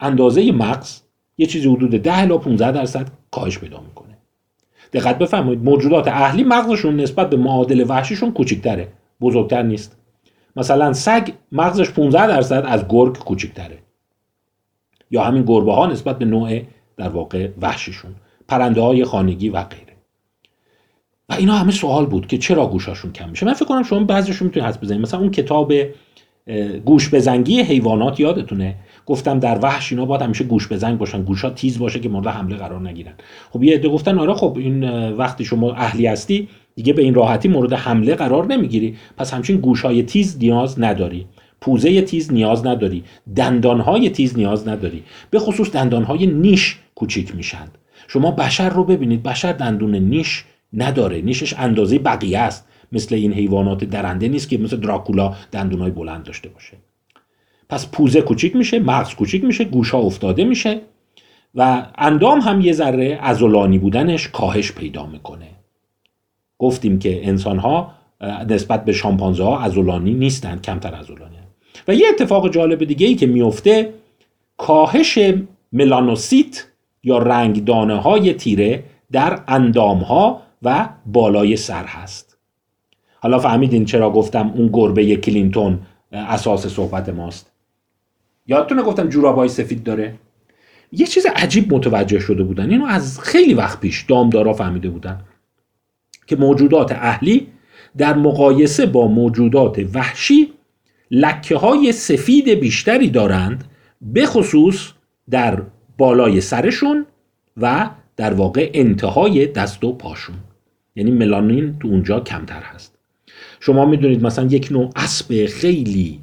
اندازه 0.00 0.52
مغز 0.52 1.00
یه 1.38 1.46
چیزی 1.46 1.68
حدود 1.68 1.90
10 1.90 2.18
الی 2.18 2.38
15 2.38 2.72
درصد 2.72 3.08
کاهش 3.30 3.58
پیدا 3.58 3.80
می‌کنه. 3.80 4.15
دقت 4.96 5.18
بفرمایید 5.18 5.64
موجودات 5.64 6.08
اهلی 6.08 6.44
مغزشون 6.44 6.96
نسبت 6.96 7.30
به 7.30 7.36
معادل 7.36 7.84
وحشیشون 7.88 8.32
کوچیکتره 8.32 8.88
بزرگتر 9.20 9.62
نیست. 9.62 9.96
مثلا 10.56 10.92
سگ 10.92 11.32
مغزش 11.52 11.90
15 11.90 12.26
درصد 12.26 12.64
از 12.66 12.84
گرگ 12.88 13.18
کوچکتره. 13.18 13.78
یا 15.10 15.24
همین 15.24 15.42
گربه 15.42 15.74
ها 15.74 15.86
نسبت 15.86 16.18
به 16.18 16.24
نوع 16.24 16.60
در 16.96 17.08
واقع 17.08 17.48
وحشیشون. 17.60 18.14
پرنده 18.48 18.80
های 18.80 19.04
خانگی 19.04 19.48
و 19.48 19.62
غیره. 19.62 19.92
و 21.28 21.34
اینا 21.34 21.54
همه 21.54 21.72
سوال 21.72 22.06
بود 22.06 22.26
که 22.26 22.38
چرا 22.38 22.66
گوشاشون 22.66 23.12
کم 23.12 23.28
میشه. 23.28 23.46
من 23.46 23.52
فکر 23.52 23.64
کنم 23.64 23.82
شما 23.82 24.04
بعضیشون 24.04 24.46
می‌تونید 24.46 24.68
حس 24.68 24.78
بزنید. 24.78 25.00
مثلا 25.00 25.20
اون 25.20 25.30
کتاب 25.30 25.72
گوش 26.84 27.14
بزنگی 27.14 27.60
حیوانات 27.60 28.20
یادتونه؟ 28.20 28.74
گفتم 29.06 29.38
در 29.38 29.58
وحش 29.62 29.92
اینا 29.92 30.04
باید 30.04 30.22
همیشه 30.22 30.44
گوش 30.44 30.68
بزنگ 30.68 30.98
باشن. 30.98 31.22
گوشا 31.22 31.50
تیز 31.50 31.78
باشه 31.78 32.00
که 32.00 32.08
مورد 32.08 32.26
حمله 32.26 32.56
قرار 32.56 32.88
نگیرن. 32.88 33.12
خب 33.50 33.62
یه 33.62 33.74
عده 33.74 33.88
گفتن 33.88 34.18
آره 34.18 34.34
خب 34.34 34.56
این 34.58 34.84
وقتی 35.10 35.44
شما 35.44 35.72
اهلی 35.72 36.06
هستی 36.06 36.48
دیگه 36.74 36.92
به 36.92 37.02
این 37.02 37.14
راحتی 37.14 37.48
مورد 37.48 37.72
حمله 37.72 38.14
قرار 38.14 38.46
نمی‌گیری. 38.46 38.96
پس 39.16 39.34
همچین 39.34 39.56
گوشهای 39.56 40.02
تیز 40.02 40.38
نیاز 40.40 40.80
نداری. 40.80 41.26
پوزه 41.60 42.02
تیز 42.02 42.32
نیاز 42.32 42.66
نداری. 42.66 43.04
دندانهای 43.36 44.10
تیز 44.10 44.38
نیاز 44.38 44.68
نداری. 44.68 45.02
به 45.30 45.38
خصوص 45.38 45.70
دندانهای 45.70 46.26
نیش 46.26 46.78
کوچیک 46.94 47.36
میشند 47.36 47.78
شما 48.08 48.30
بشر 48.30 48.68
رو 48.68 48.84
ببینید. 48.84 49.22
بشر 49.22 49.52
دندون 49.52 49.94
نیش 49.94 50.44
نداره. 50.72 51.20
نیشش 51.20 51.54
اندازه 51.58 51.98
بقیه 51.98 52.38
است. 52.38 52.68
مثل 52.92 53.14
این 53.14 53.32
حیوانات 53.32 53.84
درنده 53.84 54.28
نیست 54.28 54.48
که 54.48 54.58
مثل 54.58 54.76
دراکولا 54.76 55.34
دندونهای 55.52 55.90
بلند 55.90 56.22
داشته 56.24 56.48
باشه. 56.48 56.76
پس 57.68 57.90
پوزه 57.90 58.20
کوچیک 58.20 58.56
میشه 58.56 58.78
مغز 58.78 59.14
کوچیک 59.14 59.44
میشه 59.44 59.64
گوشها 59.64 59.98
افتاده 59.98 60.44
میشه 60.44 60.80
و 61.54 61.86
اندام 61.98 62.40
هم 62.40 62.60
یه 62.60 62.72
ذره 62.72 63.18
ازولانی 63.22 63.78
بودنش 63.78 64.28
کاهش 64.28 64.72
پیدا 64.72 65.06
می‌کنه. 65.06 65.48
گفتیم 66.58 66.98
که 66.98 67.28
انسان 67.28 67.58
ها 67.58 67.92
نسبت 68.48 68.84
به 68.84 68.92
شامپانزه 68.92 69.44
ها 69.44 69.60
ازولانی 69.60 70.14
نیستند 70.14 70.62
کمتر 70.62 70.94
ازولانی 70.94 71.36
و 71.88 71.94
یه 71.94 72.06
اتفاق 72.08 72.50
جالب 72.50 72.84
دیگه 72.84 73.06
ای 73.06 73.14
که 73.14 73.26
میفته 73.26 73.92
کاهش 74.56 75.18
ملانوسیت 75.72 76.66
یا 77.02 77.18
رنگدانه 77.18 77.96
های 77.96 78.34
تیره 78.34 78.84
در 79.12 79.42
اندام 79.48 79.98
ها 79.98 80.42
و 80.62 80.88
بالای 81.06 81.56
سر 81.56 81.84
هست. 81.84 82.35
حالا 83.26 83.38
فهمیدین 83.38 83.84
چرا 83.84 84.10
گفتم 84.10 84.52
اون 84.54 84.70
گربه 84.72 85.16
کلینتون 85.16 85.78
اساس 86.12 86.66
صحبت 86.66 87.08
ماست. 87.08 87.52
یادتونه 88.46 88.82
گفتم 88.82 89.08
جورابای 89.08 89.48
سفید 89.48 89.82
داره؟ 89.82 90.14
یه 90.92 91.06
چیز 91.06 91.26
عجیب 91.36 91.74
متوجه 91.74 92.18
شده 92.18 92.42
بودن. 92.42 92.70
اینو 92.70 92.86
از 92.86 93.20
خیلی 93.20 93.54
وقت 93.54 93.80
پیش 93.80 94.02
دامدارا 94.02 94.52
فهمیده 94.52 94.88
بودن 94.88 95.20
که 96.26 96.36
موجودات 96.36 96.92
اهلی 96.92 97.46
در 97.96 98.14
مقایسه 98.14 98.86
با 98.86 99.06
موجودات 99.06 99.78
وحشی 99.94 100.52
لکه 101.10 101.56
های 101.56 101.92
سفید 101.92 102.48
بیشتری 102.48 103.10
دارند 103.10 103.64
به 104.00 104.26
خصوص 104.26 104.92
در 105.30 105.62
بالای 105.98 106.40
سرشون 106.40 107.06
و 107.56 107.90
در 108.16 108.34
واقع 108.34 108.70
انتهای 108.74 109.46
دست 109.46 109.84
و 109.84 109.92
پاشون. 109.92 110.36
یعنی 110.96 111.10
ملانین 111.10 111.78
تو 111.78 111.88
اونجا 111.88 112.20
کمتر 112.20 112.60
هست. 112.60 112.95
شما 113.66 113.84
می‌دونید 113.84 114.22
مثلا 114.22 114.46
یک 114.46 114.68
نوع 114.72 114.90
اسب 114.96 115.46
خیلی 115.46 116.20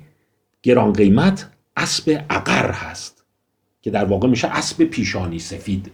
گران 0.64 0.94
قیمت 0.94 1.50
اسب 1.78 2.26
اقر 2.30 2.72
هست 2.72 3.26
که 3.82 3.92
در 3.92 4.06
واقع 4.06 4.28
میشه 4.28 4.48
اسب 4.48 4.84
پیشانی 4.84 5.40
سفید. 5.40 5.92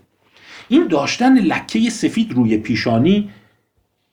این 0.67 0.88
داشتن 0.88 1.39
لکه 1.39 1.89
سفید 1.89 2.31
روی 2.31 2.57
پیشانی 2.57 3.29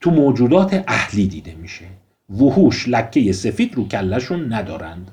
تو 0.01 0.11
موجودات 0.11 0.85
اهلی 0.89 1.27
دیده 1.27 1.55
میشه. 1.55 1.85
وحوش 2.31 2.89
لکه 2.89 3.33
سفید 3.33 3.75
رو 3.75 3.89
کلشون 3.89 4.53
ندارند. 4.53 5.11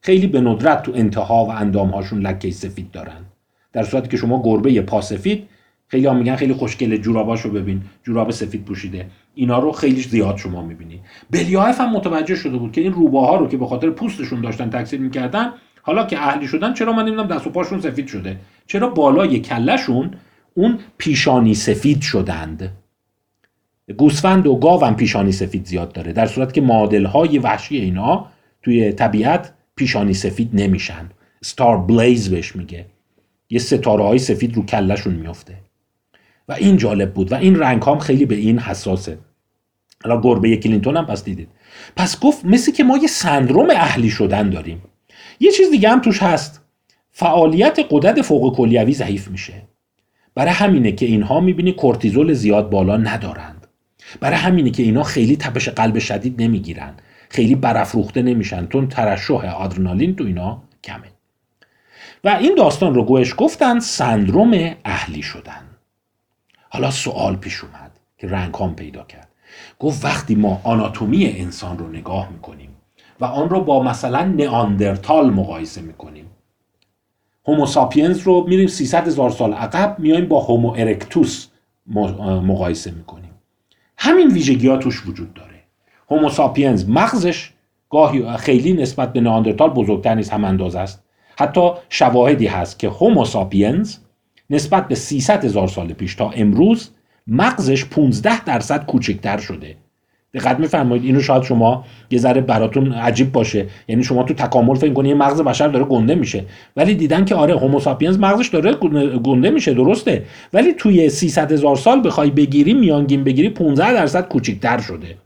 خیلی 0.00 0.26
به 0.26 0.40
ندرت 0.40 0.82
تو 0.82 0.92
انتها 0.94 1.44
و 1.44 1.50
اندامهاشون 1.50 2.20
لکه 2.20 2.50
سفید 2.50 2.90
دارند 2.90 3.26
در 3.72 3.82
صورتی 3.82 4.08
که 4.08 4.16
شما 4.16 4.42
گربه 4.44 4.80
پا 4.80 5.00
سفید 5.00 5.48
خیلی 5.92 6.06
هم 6.06 6.16
میگن 6.16 6.36
خیلی 6.36 6.52
خوشگله 6.52 6.98
جوراباشو 6.98 7.50
ببین 7.50 7.82
جوراب 8.02 8.30
سفید 8.30 8.64
پوشیده. 8.64 9.06
اینا 9.34 9.58
رو 9.58 9.72
خیلی 9.72 10.02
زیاد 10.02 10.36
شما 10.36 10.62
می‌بینی. 10.62 11.00
بلیایف 11.30 11.80
هم 11.80 11.92
متوجه 11.92 12.34
شده 12.34 12.56
بود 12.56 12.72
که 12.72 12.80
این 12.80 12.92
روباها 12.92 13.36
رو 13.36 13.48
که 13.48 13.56
به 13.56 13.66
خاطر 13.66 13.90
پوستشون 13.90 14.40
داشتن 14.40 14.70
تکثیر 14.70 15.00
می‌کردن 15.00 15.52
حالا 15.82 16.06
که 16.06 16.18
اهلی 16.18 16.46
شدن 16.46 16.74
چرا 16.74 16.92
من 16.92 17.02
نمی‌دونم 17.04 17.28
دست 17.28 17.46
و 17.46 17.50
پاشون 17.50 17.80
سفید 17.80 18.06
شده؟ 18.06 18.36
چرا 18.66 18.88
بالای 18.88 19.40
کلشون 19.40 20.10
اون 20.54 20.78
پیشانی 20.98 21.54
سفید 21.54 22.00
شدند؟ 22.00 22.72
گوسفند 23.96 24.46
و 24.46 24.56
گاو 24.56 24.84
هم 24.84 24.96
پیشانی 24.96 25.32
سفید 25.32 25.66
زیاد 25.66 25.92
داره 25.92 26.12
در 26.12 26.26
صورت 26.26 26.52
که 26.52 26.60
مادل 26.60 27.04
های 27.04 27.38
وحشی 27.38 27.76
اینا 27.76 28.26
توی 28.62 28.92
طبیعت 28.92 29.52
پیشانی 29.76 30.14
سفید 30.14 30.50
نمیشن. 30.52 31.10
ستار 31.42 31.78
بلیز 31.78 32.30
بهش 32.30 32.56
میگه. 32.56 32.86
یه 33.50 33.58
ستاره 33.58 34.04
های 34.04 34.18
سفید 34.18 34.56
رو 34.56 34.66
کلشون 34.66 35.14
میفته 35.14 35.71
و 36.48 36.52
این 36.52 36.76
جالب 36.76 37.14
بود 37.14 37.32
و 37.32 37.34
این 37.34 37.56
رنگ 37.56 37.82
هم 37.82 37.98
خیلی 37.98 38.26
به 38.26 38.34
این 38.34 38.58
حساسه. 38.58 39.18
حالا 40.04 40.20
گربه 40.20 40.56
کلینتون 40.56 40.96
هم 40.96 41.06
پس 41.06 41.24
دیدید. 41.24 41.48
پس 41.96 42.20
گفت 42.20 42.44
مثل 42.44 42.72
که 42.72 42.84
ما 42.84 42.96
یه 42.96 43.08
سندروم 43.08 43.70
اهلی 43.70 44.10
شدن 44.10 44.50
داریم. 44.50 44.82
یه 45.40 45.50
چیز 45.50 45.70
دیگه 45.70 45.88
هم 45.88 46.00
توش 46.00 46.22
هست. 46.22 46.64
فعالیت 47.10 47.78
قدرت 47.90 48.22
فوق 48.22 48.56
کلیوی 48.56 48.92
ضعیف 48.92 49.28
میشه. 49.28 49.62
برای 50.34 50.52
همینه 50.52 50.92
که 50.92 51.06
اینها 51.06 51.40
می‌بینی 51.40 51.72
کورتیزول 51.72 52.32
زیاد 52.32 52.70
بالا 52.70 52.96
ندارند. 52.96 53.66
برای 54.20 54.36
همینه 54.36 54.70
که 54.70 54.82
اینا 54.82 55.02
خیلی 55.02 55.36
تپش 55.36 55.68
قلب 55.68 55.98
شدید 55.98 56.42
نمی‌گیرن. 56.42 56.94
خیلی 57.28 57.54
برافروخته 57.54 58.22
نمیشن. 58.22 58.66
تون 58.66 58.88
ترشح 58.88 59.54
آدرنالین 59.54 60.16
تو 60.16 60.24
اینا 60.24 60.62
کمه. 60.84 61.12
و 62.24 62.28
این 62.28 62.54
داستان 62.54 62.94
رو 62.94 63.04
گوش 63.04 63.34
گفتن 63.38 63.78
سندروم 63.78 64.74
اهلی 64.84 65.22
شدن. 65.22 65.62
حالا 66.72 66.90
سوال 66.90 67.36
پیش 67.36 67.64
اومد 67.64 67.90
که 68.18 68.28
رنگ 68.28 68.76
پیدا 68.76 69.02
کرد. 69.02 69.28
گفت 69.78 70.04
وقتی 70.04 70.34
ما 70.34 70.60
آناتومی 70.64 71.26
انسان 71.26 71.78
رو 71.78 71.88
نگاه 71.88 72.28
می‌کنیم 72.32 72.70
و 73.20 73.24
آن 73.24 73.48
رو 73.48 73.60
با 73.60 73.82
مثلا 73.82 74.24
نئاندرتال 74.24 75.30
مقایسه 75.30 75.80
می‌کنیم 75.80 76.26
هوموساپینز 77.46 78.18
رو 78.18 78.46
میریم 78.48 78.66
300 78.66 79.06
هزار 79.06 79.30
سال 79.30 79.52
عقب 79.52 79.96
میایم 79.98 80.28
با 80.28 80.40
هومو 80.40 80.70
ارکتوس 80.70 81.48
مقایسه 81.86 82.90
می‌کنیم. 82.90 83.30
همین 83.98 84.28
ویژگی 84.28 84.68
ها 84.68 84.76
توش 84.76 85.06
وجود 85.06 85.34
داره. 85.34 85.60
هوموساپینز 86.10 86.88
مغزش 86.88 87.52
گاهی 87.90 88.36
خیلی 88.36 88.72
نسبت 88.72 89.12
به 89.12 89.20
نئاندرتال 89.20 89.70
بزرگتر 89.70 90.14
نیست 90.14 90.32
هم 90.32 90.44
اندازه 90.44 90.78
است. 90.78 91.04
حتی 91.38 91.70
شواهدی 91.88 92.46
هست 92.46 92.78
که 92.78 92.88
هوموساپینز 92.88 93.96
نسبت 94.52 94.88
به 94.88 94.94
300 94.94 95.44
هزار 95.44 95.68
سال 95.68 95.92
پیش 95.92 96.14
تا 96.14 96.30
امروز 96.30 96.90
مغزش 97.26 97.84
15 97.84 98.44
درصد 98.44 98.86
کوچکتر 98.86 99.38
شده. 99.38 99.76
دقت 100.34 100.58
میفرمایید 100.58 101.04
اینو 101.04 101.20
شاید 101.20 101.42
شما 101.42 101.84
یه 102.10 102.18
ذره 102.18 102.40
براتون 102.40 102.92
عجیب 102.92 103.32
باشه. 103.32 103.66
یعنی 103.88 104.04
شما 104.04 104.22
تو 104.22 104.34
تکامل 104.34 104.74
فکر 104.74 104.92
کنید 104.92 105.16
مغز 105.16 105.40
بشر 105.40 105.68
داره 105.68 105.84
گنده 105.84 106.14
میشه. 106.14 106.44
ولی 106.76 106.94
دیدن 106.94 107.24
که 107.24 107.34
آره 107.34 107.58
هوموساپینز 107.58 108.18
مغزش 108.18 108.48
داره 108.48 108.72
گنده 109.18 109.50
میشه 109.50 109.74
درسته. 109.74 110.24
ولی 110.52 110.72
توی 110.72 111.08
300 111.08 111.52
هزار 111.52 111.76
سال 111.76 112.06
بخوای 112.06 112.30
بگیری 112.30 112.74
میانگین 112.74 113.24
بگیری 113.24 113.48
15 113.48 113.92
درصد 113.92 114.28
کوچکتر 114.28 114.78
شده. 114.78 115.16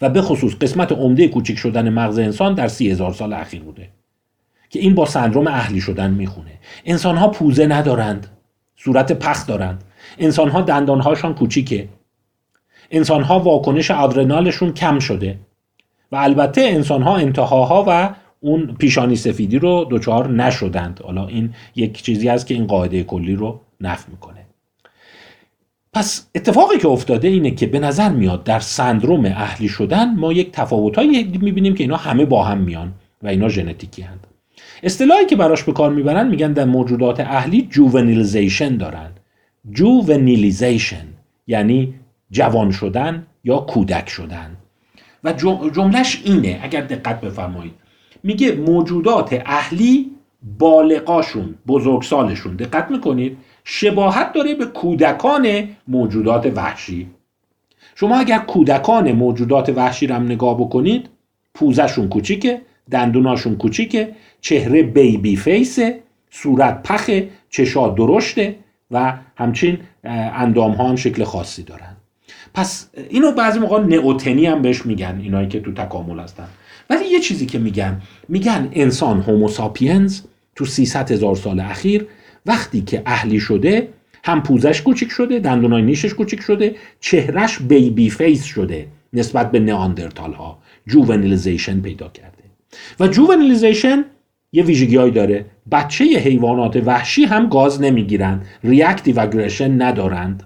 و 0.00 0.08
به 0.08 0.22
خصوص 0.22 0.54
قسمت 0.54 0.92
عمده 0.92 1.28
کوچک 1.28 1.58
شدن 1.58 1.88
مغز 1.88 2.18
انسان 2.18 2.54
در 2.54 2.68
سی 2.68 2.90
هزار 2.90 3.12
سال 3.12 3.32
اخیر 3.32 3.62
بوده. 3.62 3.88
که 4.72 4.78
این 4.78 4.94
با 4.94 5.06
سندروم 5.06 5.46
اهلی 5.46 5.80
شدن 5.80 6.10
می‌خونه. 6.10 6.50
انسان 6.84 7.16
ها 7.16 7.28
پوزه 7.28 7.66
ندارند 7.66 8.26
صورت 8.76 9.12
پخ 9.12 9.46
دارند. 9.46 9.84
انسان 10.18 10.48
ها 10.48 10.60
دندان 10.60 11.00
هاشان 11.00 11.34
کوچیکه. 11.34 11.88
انسان 12.90 13.22
ها 13.22 13.40
واکنش 13.40 13.90
آدرنالشون 13.90 14.72
کم 14.72 14.98
شده. 14.98 15.38
و 16.12 16.16
البته 16.16 16.60
انسان 16.60 17.02
ها 17.02 17.16
انتهاها 17.16 17.84
و 17.88 18.14
اون 18.40 18.76
پیشانی 18.78 19.16
سفیدی 19.16 19.58
رو 19.58 19.86
دچار 19.90 20.28
نشدند. 20.28 21.00
حالا 21.04 21.26
این 21.26 21.54
یک 21.76 22.02
چیزی 22.02 22.28
است 22.28 22.46
که 22.46 22.54
این 22.54 22.66
قاعده 22.66 23.04
کلی 23.04 23.34
رو 23.34 23.60
نفی 23.80 24.10
می‌کنه. 24.10 24.46
پس 25.92 26.30
اتفاقی 26.34 26.78
که 26.78 26.88
افتاده 26.88 27.28
اینه 27.28 27.50
که 27.50 27.66
به 27.66 27.78
نظر 27.78 28.08
میاد 28.08 28.44
در 28.44 28.60
سندروم 28.60 29.24
اهلی 29.24 29.68
شدن 29.68 30.14
ما 30.14 30.32
یک 30.32 30.52
تفاوتایی 30.52 31.24
می‌بینیم 31.24 31.74
که 31.74 31.84
اینا 31.84 31.96
همه 31.96 32.24
با 32.24 32.44
هم 32.44 32.58
میان 32.58 32.92
و 33.22 33.28
اینا 33.28 33.48
ژنتیکی‌اند 33.48 34.26
اصطلاحی 34.82 35.26
که 35.26 35.36
براش 35.36 35.62
به 35.62 35.72
کار 35.72 35.92
می‌برن 35.92 36.28
میگن 36.28 36.52
در 36.52 36.64
موجودات 36.64 37.20
اهلی 37.20 37.68
juvenilization 37.70 38.76
دارن. 38.76 39.10
juvenilization 39.70 41.06
یعنی 41.46 41.94
جوان 42.30 42.70
شدن 42.70 43.26
یا 43.44 43.58
کودک 43.58 44.08
شدن. 44.08 44.56
و 45.24 45.32
جملهش 45.72 46.22
اینه 46.24 46.60
اگر 46.62 46.80
دقت 46.80 47.20
بفرمایید. 47.20 47.72
میگه 48.22 48.52
موجودات 48.52 49.42
اهلی 49.46 50.10
بالغاشون 50.58 51.54
بزرگسالشون. 51.66 52.56
دقت 52.56 52.90
می‌کنید؟ 52.90 53.38
شباهت 53.64 54.32
داره 54.32 54.54
به 54.54 54.66
کودکان 54.66 55.68
موجودات 55.88 56.52
وحشی. 56.56 57.08
شما 57.94 58.16
اگر 58.16 58.38
کودکان 58.38 59.12
موجودات 59.12 59.68
وحشی 59.68 60.06
رو 60.06 60.14
هم 60.14 60.24
نگاه 60.24 60.58
بکنید 60.60 61.08
پوزشون 61.54 62.08
کوچیکه. 62.08 62.60
دندوناشون 62.90 63.56
کوچیکه 63.56 64.14
چهره 64.40 64.82
بیبی 64.82 65.36
فیسه 65.36 66.00
صورت 66.30 66.82
پخه 66.82 67.28
چشا 67.50 67.88
درشته 67.88 68.54
و 68.90 69.14
همچین 69.36 69.78
اندام 70.04 70.72
ها 70.72 70.88
هم 70.88 70.96
شکل 70.96 71.24
خاصی 71.24 71.62
دارن. 71.62 71.96
پس 72.54 72.90
اینو 73.10 73.32
بعضی 73.32 73.58
موقع 73.58 73.80
نئوتنی 73.80 74.46
هم 74.46 74.62
بهش 74.62 74.86
میگن 74.86 75.20
اینایی 75.22 75.48
که 75.48 75.60
تو 75.60 75.72
تکامل 75.72 76.20
هستن. 76.20 76.48
ولی 76.90 77.04
یه 77.04 77.20
چیزی 77.20 77.46
که 77.46 77.58
میگن 77.58 78.02
میگن 78.28 78.68
انسان 78.72 79.20
هوموساپینز 79.20 80.20
تو 80.56 80.64
300 80.64 81.12
هزار 81.12 81.36
سال 81.36 81.60
اخیر 81.60 82.06
وقتی 82.46 82.80
که 82.80 83.02
اهلی 83.06 83.40
شده 83.40 83.88
هم 84.24 84.42
پوزش 84.42 84.82
کوچیک 84.82 85.10
شده 85.10 85.38
دندونای 85.38 85.82
نیشش 85.82 86.14
کوچیک 86.14 86.40
شده 86.40 86.74
چهرش 87.00 87.58
baby 87.58 88.10
face 88.10 88.44
شده 88.44 88.86
نسبت 89.12 89.50
به 89.50 89.60
نئاندرتال 89.60 90.32
ها 90.32 90.58
پیدا 91.82 92.08
کرده. 92.08 92.41
و 93.00 93.08
juvenilization 93.08 94.04
یه 94.52 94.64
ویژگی 94.64 95.10
داره. 95.10 95.46
بچه 95.72 96.04
حیوانات 96.04 96.76
وحشی 96.76 97.24
هم 97.24 97.48
گاز 97.48 97.80
نمی‌گیرند. 97.80 98.46
reactive 98.64 99.20
aggression 99.20 99.82
ندارند. 99.82 100.42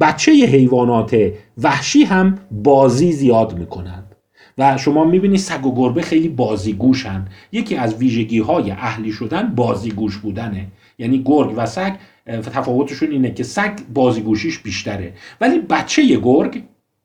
بچه 0.00 0.32
حیوانات 0.32 1.16
وحشی 1.62 2.04
هم 2.04 2.38
بازی 2.50 3.12
زیاد 3.12 3.58
می‌کنند. 3.58 4.16
و 4.58 4.78
شما 4.78 5.04
می‌بینید 5.04 5.40
سگ 5.40 5.66
و 5.66 5.74
گربه 5.74 6.02
خیلی 6.02 6.28
بازیگوشن. 6.28 7.24
یکی 7.52 7.76
از 7.76 7.94
ویژگی 7.94 8.38
های 8.38 8.70
اهلی 8.70 9.12
شدن 9.12 9.54
بازیگوش 9.54 10.16
بودنه. 10.16 10.66
یعنی 10.98 11.22
گرگ 11.24 11.52
و 11.56 11.66
سگ 11.66 11.92
تفاوتشون 12.26 13.10
اینه 13.10 13.30
که 13.30 13.42
سگ 13.42 13.72
بازیگوشیش 13.94 14.58
بیشتره. 14.58 15.12
ولی 15.40 15.58
بچه 15.58 16.16
گرگ 16.16 16.62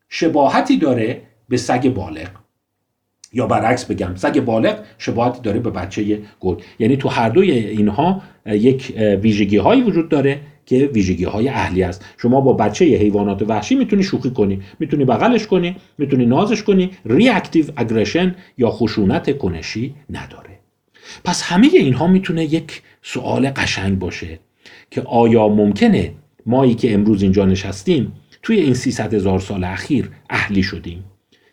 شباهتی 0.09 0.77
داره 0.77 1.21
به 1.49 1.57
سگ 1.57 1.89
بالغ. 1.93 2.29
یا 3.33 3.47
برعکس 3.47 3.85
بگم 3.85 4.15
سگ 4.15 4.39
بالغ 4.39 4.79
شباهتی 4.97 5.41
داره 5.41 5.59
به 5.59 5.69
بچه 5.69 6.21
گرگ 6.39 6.63
یعنی 6.79 6.97
تو 6.97 7.09
هر 7.09 7.29
دوی 7.29 7.51
اینها 7.51 8.21
یک 8.45 8.93
ویژگی 9.21 9.57
هایی 9.57 9.81
وجود 9.81 10.09
داره 10.09 10.39
که 10.65 10.89
ویژگی 10.93 11.23
های 11.23 11.49
اهلی 11.49 11.83
است. 11.83 12.05
شما 12.17 12.41
با 12.41 12.53
بچه 12.53 12.85
حیوانات 12.85 13.41
وحشی 13.41 13.75
می‌تونی 13.75 14.03
شوخی 14.03 14.29
کنی 14.29 14.61
می‌تونی 14.79 15.05
بغلش 15.05 15.47
کنی 15.47 15.75
می‌تونی 15.97 16.25
نازش 16.25 16.63
کنی 16.63 16.91
ریاکتیو 17.05 17.65
اگریشن 17.75 18.35
یا 18.57 18.69
خشونت 18.69 19.37
کنشی 19.37 19.95
نداره. 20.09 20.59
پس 21.23 21.43
همه 21.43 21.67
اینها 21.73 22.07
می‌تونه 22.07 22.43
یک 22.43 22.81
سوال 23.01 23.49
قشنگ 23.49 23.99
باشه 23.99 24.39
که 24.91 25.01
آیا 25.01 25.47
ممکنه 25.47 26.13
مایی 26.45 26.75
که 26.75 26.93
امروز 26.93 27.23
اینجا 27.23 27.45
نشستیم 27.45 28.11
توی 28.43 28.59
این 28.59 28.73
300 28.73 29.13
هزار 29.13 29.39
سال 29.39 29.63
اخیر 29.63 30.09
اهلی 30.29 30.63
شدیم؟ 30.63 31.03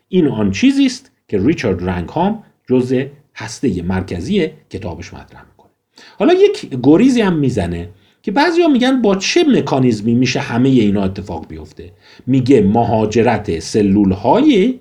این 0.08 0.28
آن 0.28 0.50
چیزی 0.50 0.86
است 0.86 1.12
که 1.28 1.38
ریچارد 1.38 1.88
رنگهام 1.88 2.42
جز 2.68 3.02
هسته 3.36 3.82
مرکزی 3.82 4.50
کتابش 4.70 5.14
مطرح 5.14 5.44
می‌کنه. 5.50 5.70
حالا 6.18 6.34
یک 6.34 6.68
گریزی 6.82 7.20
هم 7.20 7.36
می‌زنه 7.36 7.88
که 8.22 8.32
بعضیا 8.32 8.68
میگن 8.68 9.02
با 9.02 9.16
چه 9.16 9.44
مکانیزمی 9.44 10.14
میشه 10.14 10.40
همه 10.40 10.68
اینا 10.68 11.04
اتفاق 11.04 11.46
بیفته؟ 11.48 11.92
میگه 12.26 12.62
مهاجرت 12.62 13.58
سلول 13.58 14.12
های 14.12 14.80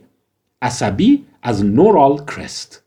عصبی 0.62 1.24
از 1.42 1.66
نورال 1.66 2.18
کرست 2.18 2.84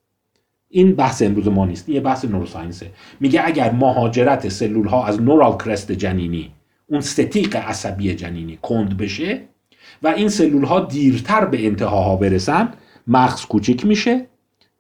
این 0.69 0.95
بحث 0.95 1.23
امروز 1.23 1.49
ما 1.49 1.67
نیست 1.67 1.89
یه 1.89 2.01
بحث 2.01 2.25
نوروساینسه. 2.25 2.91
میگه 3.21 3.41
اگر 3.45 3.71
مهاجرت 3.71 4.49
سلول 4.49 4.87
ها 4.87 5.07
از 5.07 5.23
نورال 5.23 5.57
کرست 5.57 5.93
جنینی 5.93 6.51
اون 6.87 7.01
ستیق 7.01 7.57
عصبی 7.57 8.15
جنینی 8.15 8.59
کند 8.63 8.97
بشه 8.97 9.41
و 10.03 10.09
این 10.09 10.29
سلول 10.29 10.65
ها 10.65 10.81
دیرتر 10.81 11.45
به 11.45 11.67
انتهاها 11.67 12.17
برسن 12.17 12.69
مغز 13.09 13.47
کوچیک 13.47 13.87
میشه 13.87 14.27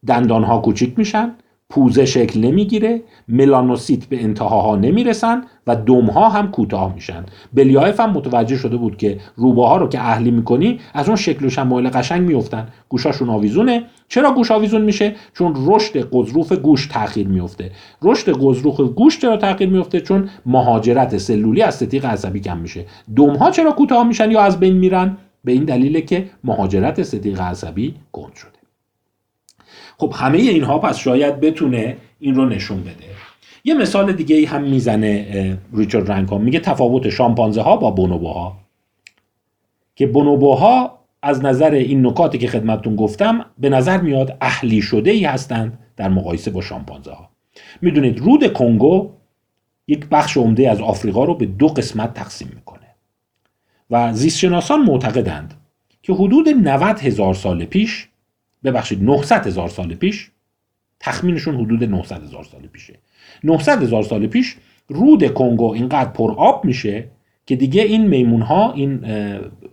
دندان 0.06 0.44
ها 0.44 0.58
کوچیک 0.58 0.98
میشن 0.98 1.34
پوزه 1.70 2.04
شکل 2.04 2.40
نمی‌گیره 2.40 3.02
ملانوسیت 3.28 4.04
به 4.04 4.22
انتهاها 4.22 4.76
نمی‌رسن 4.76 5.42
و 5.66 5.76
دمها 5.76 6.28
هم 6.28 6.50
کوتاه 6.50 6.94
میشن. 6.94 7.24
بلیایف 7.52 8.00
هم 8.00 8.10
متوجه 8.10 8.56
شده 8.56 8.76
بود 8.76 8.96
که 8.96 9.20
روباها 9.36 9.76
رو 9.76 9.88
که 9.88 10.00
اهلی 10.00 10.30
می‌کنی 10.30 10.80
از 10.94 11.08
اون 11.08 11.16
شکل 11.16 11.46
و 11.46 11.50
شمایل 11.50 11.88
قشنگ 11.88 12.28
میفتن 12.28 12.68
گوشاشون 12.88 13.30
آویزونه. 13.30 13.84
چرا 14.08 14.32
گوش 14.32 14.50
آویزون 14.50 14.82
میشه؟ 14.82 15.14
چون 15.34 15.54
رشد 15.66 16.10
قضروف 16.12 16.52
گوش 16.52 16.86
تاخیر 16.86 17.28
میفته 17.28 17.70
رشد 18.02 18.32
قضروف 18.32 18.80
گوش 18.80 19.18
چرا 19.18 19.36
تاخیر 19.36 19.68
میفته 19.68 20.00
چون 20.00 20.28
مهاجرت 20.46 21.18
سلولی 21.18 21.62
از 21.62 21.74
ستیق 21.74 22.04
عصبی 22.04 22.40
کم 22.40 22.58
میشه. 22.58 22.84
دمها 23.16 23.50
چرا 23.50 23.72
کوتاه 23.72 24.06
میشن 24.06 24.30
یا 24.30 24.40
از 24.40 24.60
بین 24.60 24.76
میرن؟ 24.76 25.16
به 25.48 25.52
این 25.52 25.64
دلیله 25.64 26.00
که 26.00 26.30
مهاجرت 26.44 27.02
ستیق 27.02 27.40
عصبی 27.40 27.94
کند 28.12 28.34
شده. 28.34 28.58
خب 29.98 30.12
همه 30.16 30.38
اینها 30.38 30.78
پس 30.78 30.98
شاید 30.98 31.40
بتونه 31.40 31.96
این 32.20 32.34
رو 32.34 32.44
نشون 32.44 32.80
بده. 32.80 33.08
یه 33.64 33.74
مثال 33.74 34.12
دیگه 34.12 34.36
ای 34.36 34.44
هم 34.44 34.62
می‌زنه 34.62 35.58
ریچارد 35.74 36.10
رنکام. 36.10 36.42
میگه 36.42 36.60
تفاوت 36.60 37.08
شامپانزه 37.08 37.62
ها 37.62 37.76
با 37.76 37.90
بونوبوها 37.90 38.56
که 39.94 40.06
بونوبوها 40.06 40.98
از 41.22 41.44
نظر 41.44 41.70
این 41.70 42.06
نکاتی 42.06 42.38
که 42.38 42.48
خدمتتون 42.48 42.96
گفتم 42.96 43.44
به 43.58 43.68
نظر 43.68 44.00
میاد 44.00 44.36
اهلی 44.40 44.82
شده 44.82 45.10
ای 45.10 45.24
هستند 45.24 45.78
در 45.96 46.08
مقایسه 46.08 46.50
با 46.50 46.60
شامپانزه 46.60 47.10
ها. 47.10 47.28
می‌دونید 47.82 48.18
رود 48.18 48.52
کنگو 48.52 49.10
یک 49.86 50.06
بخش 50.06 50.36
عمده 50.36 50.70
از 50.70 50.80
آفریقا 50.80 51.24
رو 51.24 51.34
به 51.34 51.46
دو 51.46 51.68
قسمت 51.68 52.14
تقسیم 52.14 52.48
می‌کنه. 52.54 52.67
و 53.90 54.12
زیستشناسان 54.12 54.82
معتقدند 54.82 55.54
که 56.02 56.12
حدود 56.12 56.48
90 56.48 56.98
هزار 56.98 57.34
سال 57.34 57.64
پیش 57.64 58.08
ببخشید 58.64 59.02
900 59.02 59.46
هزار 59.46 59.68
سال 59.68 59.94
پیش 59.94 60.30
تخمینشون 61.00 61.54
حدود 61.54 61.84
900 61.84 62.22
هزار 62.22 62.44
سال 62.44 62.60
پیشه. 62.60 62.98
900 63.44 63.82
هزار 63.82 64.02
سال 64.02 64.26
پیش 64.26 64.56
رود 64.88 65.34
کنگو 65.34 65.72
اینقدر 65.72 66.10
پر 66.10 66.34
آب 66.36 66.64
میشه 66.64 67.04
که 67.46 67.56
دیگه 67.56 67.82
این 67.82 68.06
میمون 68.06 68.42
ها 68.42 68.72
این 68.72 69.04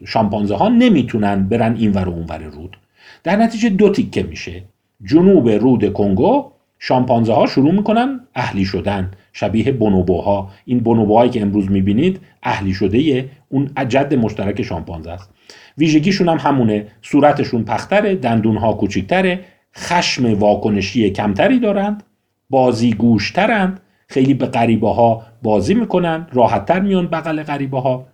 شامپانزه 0.05 0.55
ها 0.55 0.69
نمی‌تونن 0.69 1.47
برن 1.47 1.75
این 1.75 1.91
ور 1.91 2.09
و 2.09 2.11
اون 2.11 2.25
ور 2.25 2.37
رود. 2.43 2.77
در 3.23 3.35
نتیجه 3.35 3.69
دو 3.69 3.89
تیکه 3.89 4.23
میشه. 4.23 4.63
جنوب 5.03 5.49
رود 5.49 5.93
کنگو 5.93 6.51
شامپانزه 6.79 7.33
ها 7.33 7.47
شروع 7.47 7.71
می‌کنن 7.71 8.19
اهلی 8.35 8.65
شدن. 8.65 9.11
شبیه 9.37 9.71
بونوبوها. 9.71 10.49
این 10.65 10.79
بونوبوهایی 10.79 11.29
که 11.31 11.41
امروز 11.41 11.71
می‌بینید 11.71 12.19
اهلی 12.43 12.73
شده 12.73 13.29
اون 13.49 13.69
جد 13.89 14.13
مشترک 14.13 14.61
شامپانزه 14.61 15.11
است. 15.11 15.29
ویژگیشون 15.77 16.29
هم 16.29 16.37
همونه. 16.37 16.87
صورتشون 17.01 17.63
پختره 17.63 18.15
دندونها 18.15 18.73
کوچیکتره 18.73 19.39
خشم 19.75 20.33
واکنشی 20.33 21.09
کمتری 21.09 21.59
دارند 21.59 22.03
بازی 22.49 22.93
گوشترند 22.93 23.79
خیلی 24.07 24.33
به 24.33 24.45
غریبه 24.45 24.89
ها 24.89 25.23
بازی 25.43 25.73
می‌کنن 25.73 26.27
راحتتر 26.33 26.79
میان 26.79 27.07
بغل 27.07 27.43
غریبه 27.43 27.79
ها 27.79 28.07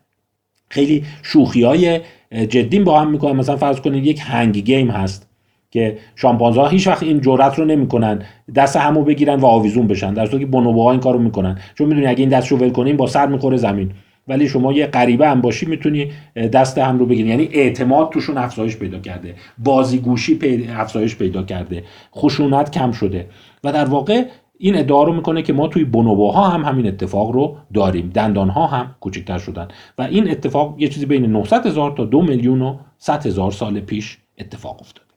خیلی 0.69 1.03
شوخی 1.23 1.63
های 1.63 2.01
جدی 2.31 2.79
با 2.79 3.01
هم 3.01 3.11
می‌کنن. 3.11 3.31
مثلا 3.35 3.57
فرض 3.57 3.81
کنید 3.81 4.05
یک 4.05 4.21
هنگ 4.23 4.57
گیم 4.57 4.91
هست. 4.91 5.30
که 5.71 5.97
شامپانزه 6.15 6.67
هیچ 6.67 6.87
وقت 6.87 7.03
این 7.03 7.21
جرأت 7.21 7.59
رو 7.59 7.65
نمی‌کنن 7.65 8.21
دست 8.55 8.77
همو 8.77 9.03
بگیرن 9.03 9.39
و 9.39 9.45
آویزون 9.45 9.87
بشن. 9.87 10.13
در 10.13 10.25
صورتی 10.25 10.45
که 10.45 10.51
بونوبوها 10.51 10.91
این 10.91 10.99
کارو 10.99 11.19
می‌کنن. 11.19 11.59
چون 11.75 11.87
می‌دونی 11.87 12.07
اگه 12.07 12.19
این 12.19 12.29
دستشو 12.29 12.57
ول 12.57 12.69
کنیم 12.69 12.97
با 12.97 13.07
سر 13.07 13.27
می‌خوره 13.27 13.57
زمین. 13.57 13.91
ولی 14.27 14.49
شما 14.49 14.73
یه 14.73 14.87
غریبه 14.87 15.27
هم 15.27 15.41
باشی 15.41 15.65
می‌تونی 15.65 16.11
دست 16.35 16.77
هم 16.77 16.99
رو 16.99 17.05
بگیری. 17.05 17.29
یعنی 17.29 17.49
اعتماد 17.51 18.09
توشون 18.09 18.37
افزایش 18.37 18.77
پیدا 18.77 18.99
کرده. 18.99 19.35
بازیگوشی 19.57 20.39
افزایش 20.77 21.15
پیدا 21.15 21.43
کرده. 21.43 21.83
خشونت 22.15 22.71
کم 22.71 22.91
شده. 22.91 23.27
و 23.63 23.71
در 23.71 23.85
واقع 23.85 24.23
این 24.57 24.77
ادعا 24.77 25.03
رو 25.03 25.13
می‌کنه 25.13 25.41
که 25.41 25.53
ما 25.53 25.67
توی 25.67 25.83
بونوبوها 25.83 26.49
هم 26.49 26.63
همین 26.63 26.87
اتفاق 26.87 27.31
رو 27.31 27.57
داریم. 27.73 28.11
دندان 28.13 28.49
ها 28.49 28.67
هم 28.67 28.95
کوچکتر 28.99 29.37
شدن. 29.37 29.67
و 29.97 30.01
این 30.01 30.31
اتفاق 30.31 30.75
یه 30.77 30.87
چیزی 30.87 31.05
بین 31.05 31.25
900 31.25 31.65
هزار 31.65 31.91
تا 31.91 32.05
دو 32.05 32.21
میلیون 32.21 32.61
و 32.61 32.77
100 32.97 33.25
هزار 33.25 33.51
سال 33.51 33.79
پیش 33.79 34.17
اتفاق 34.37 34.81
افتاد. 34.81 35.10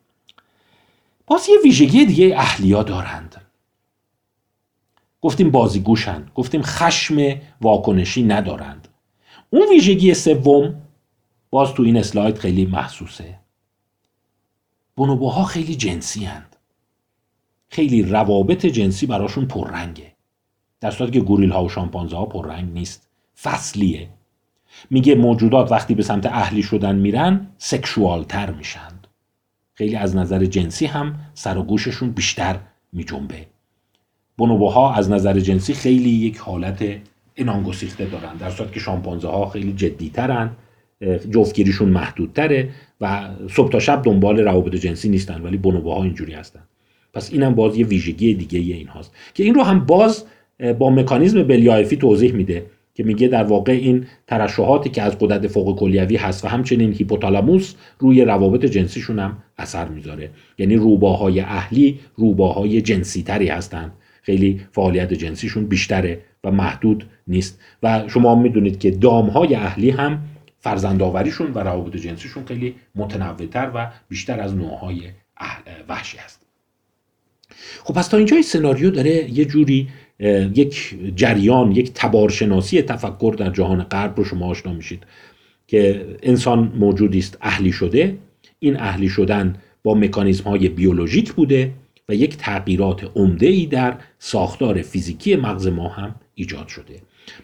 باز 1.27 1.49
یه 1.49 1.57
ویژگی 1.65 2.07
دیگه 2.07 2.35
اهلیا 2.39 2.83
دارند. 2.83 3.41
گفتیم 5.21 5.51
بازیگوشن 5.51 6.27
گفتیم 6.35 6.63
خشم 6.63 7.41
واکنشی 7.61 8.23
ندارند. 8.23 8.89
اون 9.51 9.69
ویژگی 9.71 10.15
سوم 10.15 10.83
باز 11.51 11.73
تو 11.73 11.83
این 11.83 11.97
اسلاید 11.97 12.39
خیلی 12.39 12.67
محسوسه. 12.67 13.39
بونوبوها 14.97 15.45
خیلی 15.45 15.75
جنسی 15.75 16.25
هند. 16.25 16.57
خیلی 17.69 18.03
روابط 18.03 18.67
جنسی 18.67 19.07
براشون 19.07 19.47
پررنگه. 19.47 20.13
در 20.81 20.91
صورتی 20.91 21.13
که 21.13 21.21
گوریل 21.21 21.51
ها 21.51 21.65
و 21.65 21.69
شامپانزه 21.69 22.17
ها 22.17 22.27
پررنگ 22.27 22.73
نیست. 22.73 23.09
فصلیه. 23.43 24.09
میگه 24.91 25.15
موجودات 25.15 25.73
وقتی 25.73 25.95
به 25.95 26.03
سمت 26.03 26.27
اهلی 26.27 26.63
شدن 26.63 26.97
میرن 26.97 27.49
سکشوال 27.59 28.25
تر 28.25 28.51
میشند 28.51 29.04
خیلی 29.75 29.97
از 29.97 30.17
نظر 30.17 30.45
جنسی 30.45 30.87
هم 30.87 31.15
سر 31.35 31.59
و 31.59 31.63
گوششون 31.63 32.11
بیشتر 32.11 32.57
میجنبه. 32.93 33.47
بونوبوها 34.37 34.95
از 34.95 35.11
نظر 35.11 35.41
جنسی 35.41 35.75
خیلی 35.75 36.11
یک 36.11 36.39
حالت 36.39 36.85
انانگسیخته 37.37 38.05
دارن 38.05 38.37
در 38.37 38.51
صورت 38.51 38.73
که 38.73 38.81
شامپانزه 38.81 39.29
ها 39.29 39.49
خیلی 39.49 39.73
جدیترن 39.73 40.51
جفتگیریشون 41.31 41.89
محدودتره 41.89 42.71
و 43.01 43.31
صبح 43.51 43.71
تا 43.71 43.79
شب 43.79 44.03
دنبال 44.03 44.39
روابط 44.41 44.75
جنسی 44.75 45.09
نیستن 45.09 45.43
ولی 45.43 45.57
بونوبوها 45.57 46.03
اینجوری 46.03 46.33
هستن. 46.33 46.61
پس 47.15 47.33
اینم 47.33 47.55
باز 47.55 47.77
یه 47.77 47.87
ویژگی 47.87 48.35
دیگه 48.35 48.59
ای 48.59 48.73
این 48.73 48.89
هاست 48.89 49.15
که 49.35 49.45
این 49.45 49.55
رو 49.55 49.63
هم 49.63 49.87
باز 49.87 50.25
با 50.79 50.91
مکانیزم 50.91 51.43
بلیایفی 51.43 51.97
توضیح 51.97 52.33
میده. 52.33 52.67
که 52.95 53.03
میگه 53.03 53.29
در 53.29 53.45
واقع 53.45 53.73
این 53.73 54.07
ترشحاتی 54.27 54.91
که 54.91 55.03
از 55.03 55.19
قدرت 55.19 55.47
فوق 55.47 55.79
کلیوی 55.79 56.17
هست 56.17 56.45
و 56.45 56.49
همچنین 56.49 56.93
هیپوتالاموس 56.93 57.75
روی 57.99 58.25
روابط 58.25 58.65
جنسیشون 58.65 59.19
هم 59.19 59.37
اثر 59.59 59.89
می‌ذاره. 59.89 60.31
یعنی 60.59 60.77
روباهای 60.77 61.41
اهلی 61.41 62.01
روباهای 62.17 62.83
جنسی 62.83 63.23
تری 63.23 63.49
هستند. 63.49 63.93
خیلی 64.23 64.61
فعالیت 64.73 65.13
جنسیشون 65.13 65.67
بیشتره 65.67 66.21
و 66.45 66.51
محدود 66.51 67.07
نیست. 67.27 67.61
و 67.83 68.05
شما 68.09 68.35
می‌دونید 68.35 68.79
که 68.79 68.91
دامهای 68.91 69.55
اهلی 69.55 69.91
هم 69.91 70.23
فرزندآوریشون 70.61 71.53
و 71.53 71.59
روابط 71.59 71.97
جنسیشون 71.97 72.45
خیلی 72.45 72.75
متنوعتر 72.95 73.71
و 73.75 73.91
بیشتر 74.09 74.41
از 74.41 74.57
نوعهای 74.57 75.01
وحشی 75.89 76.19
هست. 76.19 76.41
خب 77.85 77.95
پس 77.95 78.09
تا 78.09 78.17
اینجا 78.17 78.43
سناریو 78.43 78.91
داره 78.91 79.31
یه 79.31 79.45
جوری 79.45 79.89
یک 80.55 80.97
جریان 81.17 81.73
یک 81.73 81.91
تبارشناسی 81.95 82.83
تفکر 82.83 83.35
در 83.39 83.51
جهان 83.51 83.83
غرب 83.83 84.17
رو 84.17 84.25
شما 84.25 84.47
آشنا 84.47 84.73
میشید 84.73 85.03
که 85.67 86.07
انسان 86.23 86.73
موجودی 86.77 87.19
است 87.19 87.39
اهلی 87.41 87.73
شده. 87.73 88.17
این 88.59 88.81
اهلی 88.81 89.09
شدن 89.09 89.57
با 89.83 89.95
مکانیزم 89.95 90.45
های 90.45 90.69
بیولوژیک 90.69 91.33
بوده 91.33 91.71
و 92.09 92.15
یک 92.15 92.37
تغییرات 92.37 93.11
عمده 93.17 93.47
ای 93.47 93.67
در 93.67 93.97
ساختار 94.19 94.83
فیزیکی 94.83 95.37
مغز 95.37 95.67
ما 95.67 95.89
هم 95.89 96.15
ایجاد 96.35 96.69
شده. 96.69 96.95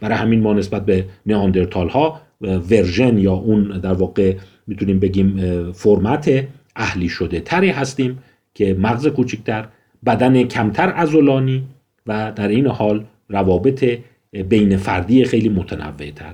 برای 0.00 0.18
همین 0.18 0.40
ما 0.40 0.52
نسبت 0.52 0.86
به 0.86 1.04
نیاندرتال 1.26 1.88
ها 1.88 2.20
ورژن 2.40 3.18
یا 3.18 3.32
اون 3.32 3.80
در 3.80 3.92
واقع 3.92 4.34
می‌تونیم 4.66 4.98
بگیم 4.98 5.72
فرمت 5.72 6.44
اهلی 6.76 7.08
شده 7.08 7.40
تری 7.40 7.70
هستیم 7.70 8.18
که 8.54 8.74
مغز 8.74 9.06
کوچکتر 9.06 9.68
بدن 10.06 10.42
کمتر 10.42 10.92
ازولانی 10.96 11.64
و 12.06 12.32
در 12.36 12.48
این 12.48 12.66
حال 12.66 13.04
روابط 13.28 13.98
بین 14.48 14.76
فردی 14.76 15.24
خیلی 15.24 15.48
متنوع 15.48 16.10
تر 16.10 16.32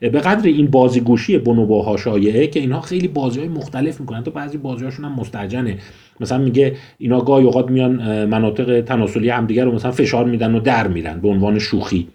به 0.00 0.08
قدر 0.08 0.46
این 0.46 0.66
بازیگوشی 0.66 1.38
بونوباها 1.38 1.96
شایعه 1.96 2.46
که 2.46 2.60
اینها 2.60 2.80
خیلی 2.80 3.08
بازی 3.08 3.40
های 3.40 3.48
مختلف 3.48 4.00
می‌کنن. 4.00 4.22
تو 4.22 4.30
بعضی 4.30 4.58
بازی 4.58 4.84
هاشون 4.84 5.04
هم 5.04 5.12
مستجنه. 5.12 5.78
مثلا 6.20 6.38
میگه 6.38 6.76
اینا 6.98 7.20
گاهی 7.20 7.44
اوقات 7.44 7.70
میان 7.70 8.24
مناطق 8.24 8.80
تناسلی 8.80 9.28
همدیگه 9.28 9.64
رو 9.64 9.72
مثلا 9.72 9.90
فشار 9.90 10.24
میدن 10.24 10.54
و 10.54 10.60
در 10.60 10.88
میرن 10.88 11.20
به 11.20 11.28
عنوان 11.28 11.58
شوخی. 11.58 12.08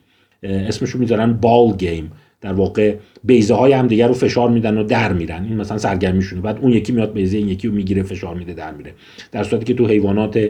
اسمشو 0.43 0.99
می‌ذارن 0.99 1.33
بال 1.33 1.75
گیم 1.77 2.11
در 2.41 2.53
واقع 2.53 2.95
بیزه 3.23 3.53
های 3.53 3.73
هم 3.73 3.87
دیگر 3.87 4.07
رو 4.07 4.13
فشار 4.13 4.49
میدن 4.49 4.77
و 4.77 4.83
در 4.83 5.13
میرن. 5.13 5.43
این 5.43 5.57
مثلا 5.57 5.77
سرگرمیشونه. 5.77 6.41
بعد 6.41 6.59
اون 6.61 6.71
یکی 6.71 6.91
میاد 6.91 7.13
بیزه 7.13 7.37
این 7.37 7.49
یکی 7.49 7.67
رو 7.67 7.73
می‌گیره 7.73 8.03
فشار 8.03 8.35
میده 8.35 8.53
در 8.53 8.71
میره. 8.71 8.93
در 9.31 9.43
صورتی 9.43 9.65
که 9.65 9.73
تو 9.73 9.87
حیوانات 9.87 10.49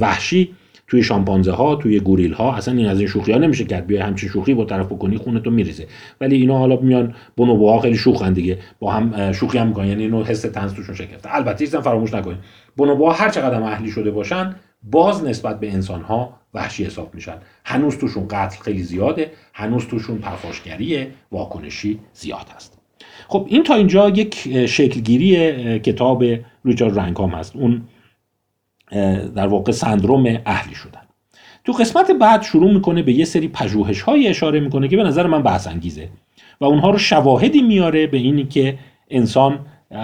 وحشی 0.00 0.50
توی 0.92 1.02
شامپانزه 1.02 1.52
ها 1.52 1.76
توی 1.76 2.00
گوریل 2.00 2.32
ها 2.32 2.54
اصلا 2.54 2.74
این 2.74 2.86
از 2.86 2.98
این 2.98 3.08
شوخی 3.08 3.32
ها 3.32 3.38
نمیشه 3.38 3.64
کرد. 3.64 3.86
بیا 3.86 4.06
همچین 4.06 4.28
شوخی 4.28 4.54
با 4.54 4.64
طرف 4.64 4.86
بکنی 4.86 5.16
خونه 5.16 5.40
تو 5.40 5.50
میریزه. 5.50 5.86
ولی 6.20 6.36
اینا 6.36 6.58
حالا 6.58 6.76
میان 6.76 7.14
بونوبوها 7.36 7.80
خیلی 7.80 7.96
شوخن 7.96 8.32
دیگه. 8.32 8.58
با 8.80 8.92
هم 8.92 9.32
شوخی 9.32 9.58
هم 9.58 9.66
می‌کنن. 9.66 9.86
یعنی 9.86 10.02
اینو 10.02 10.24
حس 10.24 10.40
تنز 10.40 10.74
توشون 10.74 10.94
شکفته 10.94 11.34
البته 11.34 11.58
چیزا 11.64 11.80
فراموش 11.80 12.14
نکنید. 12.14 12.38
بونوبوها 12.76 13.12
هر 13.12 13.28
چقدر 13.28 13.62
اهلی 13.62 13.90
شده 13.90 14.10
باشن 14.10 14.54
باز 14.82 15.24
نسبت 15.24 15.60
به 15.60 15.72
انسان 15.72 16.02
ها 16.02 16.32
وحشی 16.54 16.84
حساب 16.84 17.14
میشن. 17.14 17.36
هنوز 17.64 17.98
توشون 17.98 18.26
قتل 18.30 18.62
خیلی 18.62 18.82
زیاده. 18.82 19.30
هنوز 19.54 19.86
توشون 19.86 20.18
پرخاشگری 20.18 21.06
واکنشی 21.32 21.98
زیاد 22.12 22.46
هست. 22.56 22.78
خب 23.28 23.46
این 23.48 23.62
تا 23.62 23.74
اینجا 23.74 24.08
یک 24.08 24.66
شکلگیری 24.66 25.78
کتاب 25.78 26.24
ریچارد 26.64 26.98
رنکام 26.98 27.30
هست. 27.30 27.56
اون 27.56 27.82
در 29.34 29.46
واقع 29.46 29.72
سندروم 29.72 30.38
اهلی 30.46 30.74
شدن. 30.74 31.00
تو 31.64 31.72
قسمت 31.72 32.10
بعد 32.10 32.42
شروع 32.42 32.72
می‌کنه 32.72 33.02
به 33.02 33.12
یه 33.12 33.24
سری 33.24 33.48
پژوهش 33.48 34.00
های 34.00 34.28
اشاره 34.28 34.60
می‌کنه 34.60 34.88
که 34.88 34.96
به 34.96 35.02
نظر 35.02 35.26
من 35.26 35.42
بحث 35.42 35.66
انگیزه 35.66 36.08
و 36.60 36.64
اونها 36.64 36.90
رو 36.90 36.98
شواهدی 36.98 37.62
میاره 37.62 38.06
به 38.06 38.18
اینی 38.18 38.44
که 38.44 38.78
انسان 39.10 39.58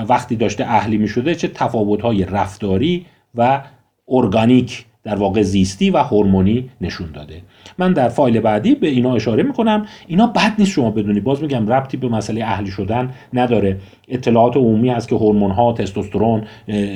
وقتی 0.09 0.37
داشته 0.37 0.65
اهلی 0.65 0.97
می‌شده 0.97 1.35
چه 1.35 1.49
تفاوت 1.49 2.03
های 2.03 2.25
رفتاری 2.25 3.07
و 3.35 3.63
ارگانیک 4.09 4.85
در 5.09 5.15
واقع 5.15 5.43
زیستی 5.43 5.91
و 5.91 5.99
هورمونی 5.99 6.71
نشون 6.81 7.11
داده. 7.13 7.43
من 7.79 7.93
در 7.93 8.09
فایل 8.09 8.41
بعدی 8.41 8.75
به 8.75 8.89
اینا 8.89 9.15
اشاره 9.15 9.43
می‌کنم. 9.43 9.87
اینا 10.07 10.27
بد 10.27 10.55
نیست 10.59 10.71
شما 10.71 10.91
بدونی. 10.91 11.21
باز 11.21 11.43
میگم 11.43 11.69
ربطی 11.69 11.97
به 11.97 12.09
مسئله 12.09 12.45
اهلی 12.45 12.71
شدن 12.71 13.11
نداره. 13.33 13.79
اطلاعات 14.09 14.57
عمومی 14.57 14.89
هست 14.89 15.09
که 15.09 15.17
هورمون 15.17 15.51
ها 15.51 15.73
تستوسترون 15.73 16.45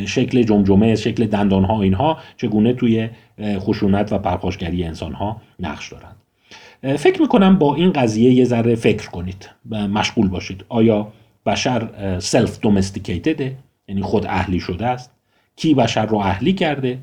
شکل 0.06 0.42
جمجمه 0.42 0.94
شکل 0.94 1.26
دندان 1.26 1.64
ها 1.64 1.82
اینها 1.82 2.18
چگونه 2.36 2.72
توی 2.72 3.08
خشونت 3.40 4.12
و 4.12 4.18
پرخاشگری 4.18 4.84
انسان 4.84 5.12
ها 5.12 5.36
نقش 5.60 5.92
دارند. 5.92 6.16
فکر 6.98 7.22
می‌کنم 7.22 7.58
با 7.58 7.74
این 7.74 7.92
قضیه 7.92 8.32
یه 8.32 8.44
ذره 8.44 8.74
فکر 8.74 9.10
کنید 9.10 9.50
مشغول 9.70 10.28
باشید. 10.28 10.64
آیا 10.68 11.08
بشر 11.46 11.88
سلف 12.18 12.60
دومستیکیتده 12.60 13.56
یعنی 13.88 14.02
خود 14.02 14.26
اهلی 14.26 14.60
شده 14.60 14.86
است؟ 14.86 15.12
کی 15.56 15.74
بشر 15.74 16.06
رو 16.06 16.18
اهلی 16.18 16.52
کرده؟ 16.52 16.98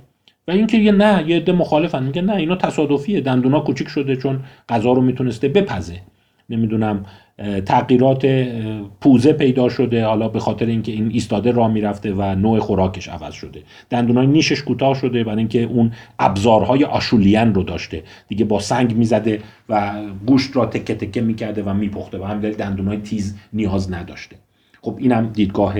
و 0.50 0.52
اینکه 0.52 0.78
یه 0.78 0.91
نه 0.91 1.30
یه 1.30 1.38
عده 1.38 1.52
مخالفن. 1.52 2.04
میگه 2.04 2.22
نه 2.22 2.36
اینا 2.36 2.56
تصادفیه. 2.56 3.22
دندونا 3.22 3.60
کوچیک 3.60 3.88
شده 3.88 4.16
چون 4.16 4.39
غذا 4.70 4.91
رو 4.91 5.02
می‌تونسته 5.02 5.47
بپزه. 5.47 6.00
نمی‌دونم 6.50 7.06
تغییرات 7.66 8.26
پوزه 9.02 9.34
پیدا 9.34 9.70
شده. 9.70 10.06
حالا 10.06 10.28
به 10.28 10.39
خاطر 10.39 10.66
اینکه 10.66 10.91
این 10.91 11.10
ایستاده 11.14 11.52
راه 11.52 11.72
می‌رفته 11.72 12.14
و 12.14 12.36
نوع 12.36 12.60
خوراکش 12.60 13.10
عوض 13.10 13.34
شده. 13.34 13.64
دندونای 13.89 14.28
نیشش 14.28 14.64
کوتاه 14.64 14.95
شده 14.95 15.24
برای 15.24 15.38
اینکه 15.38 15.64
اون 15.64 15.91
ابزارهای 16.20 16.84
آشولین 16.84 17.54
رو 17.54 17.64
داشته. 17.64 18.04
دیگه 18.28 18.45
با 18.45 18.60
سنگ 18.60 18.95
می‌زده 18.95 19.39
و 19.70 19.93
گوشت 20.28 20.56
را 20.56 20.66
تکه 20.66 20.95
تکه 20.95 21.22
می‌کرده 21.22 21.64
و 21.64 21.74
میپخته 21.74 22.18
و 22.18 22.24
همین 22.24 22.52
دندونای 22.52 22.97
تیز 22.97 23.38
نیاز 23.54 23.93
نداشته. 23.93 24.36
خب 24.82 24.96
اینم 25.00 25.30
دیدگاه 25.30 25.76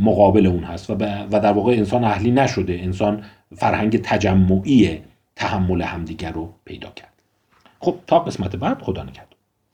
مقابل 0.00 0.46
اون 0.46 0.64
هست 0.64 0.90
و, 0.90 0.94
و 1.32 1.40
در 1.40 1.52
واقع 1.52 1.72
انسان 1.72 2.04
اهلی 2.04 2.30
نشده. 2.30 2.72
انسان 2.82 3.24
فرهنگ 3.56 4.00
تجمعی 4.02 5.00
تحمل 5.36 5.82
همدیگر 5.82 6.32
رو 6.32 6.52
پیدا 6.64 6.88
کرد. 6.88 7.12
خب 7.80 7.96
تا 8.06 8.18
قسمت 8.18 8.56
بعد 8.56 8.82
خدا 8.82 9.02
نگهدار. 9.02 9.27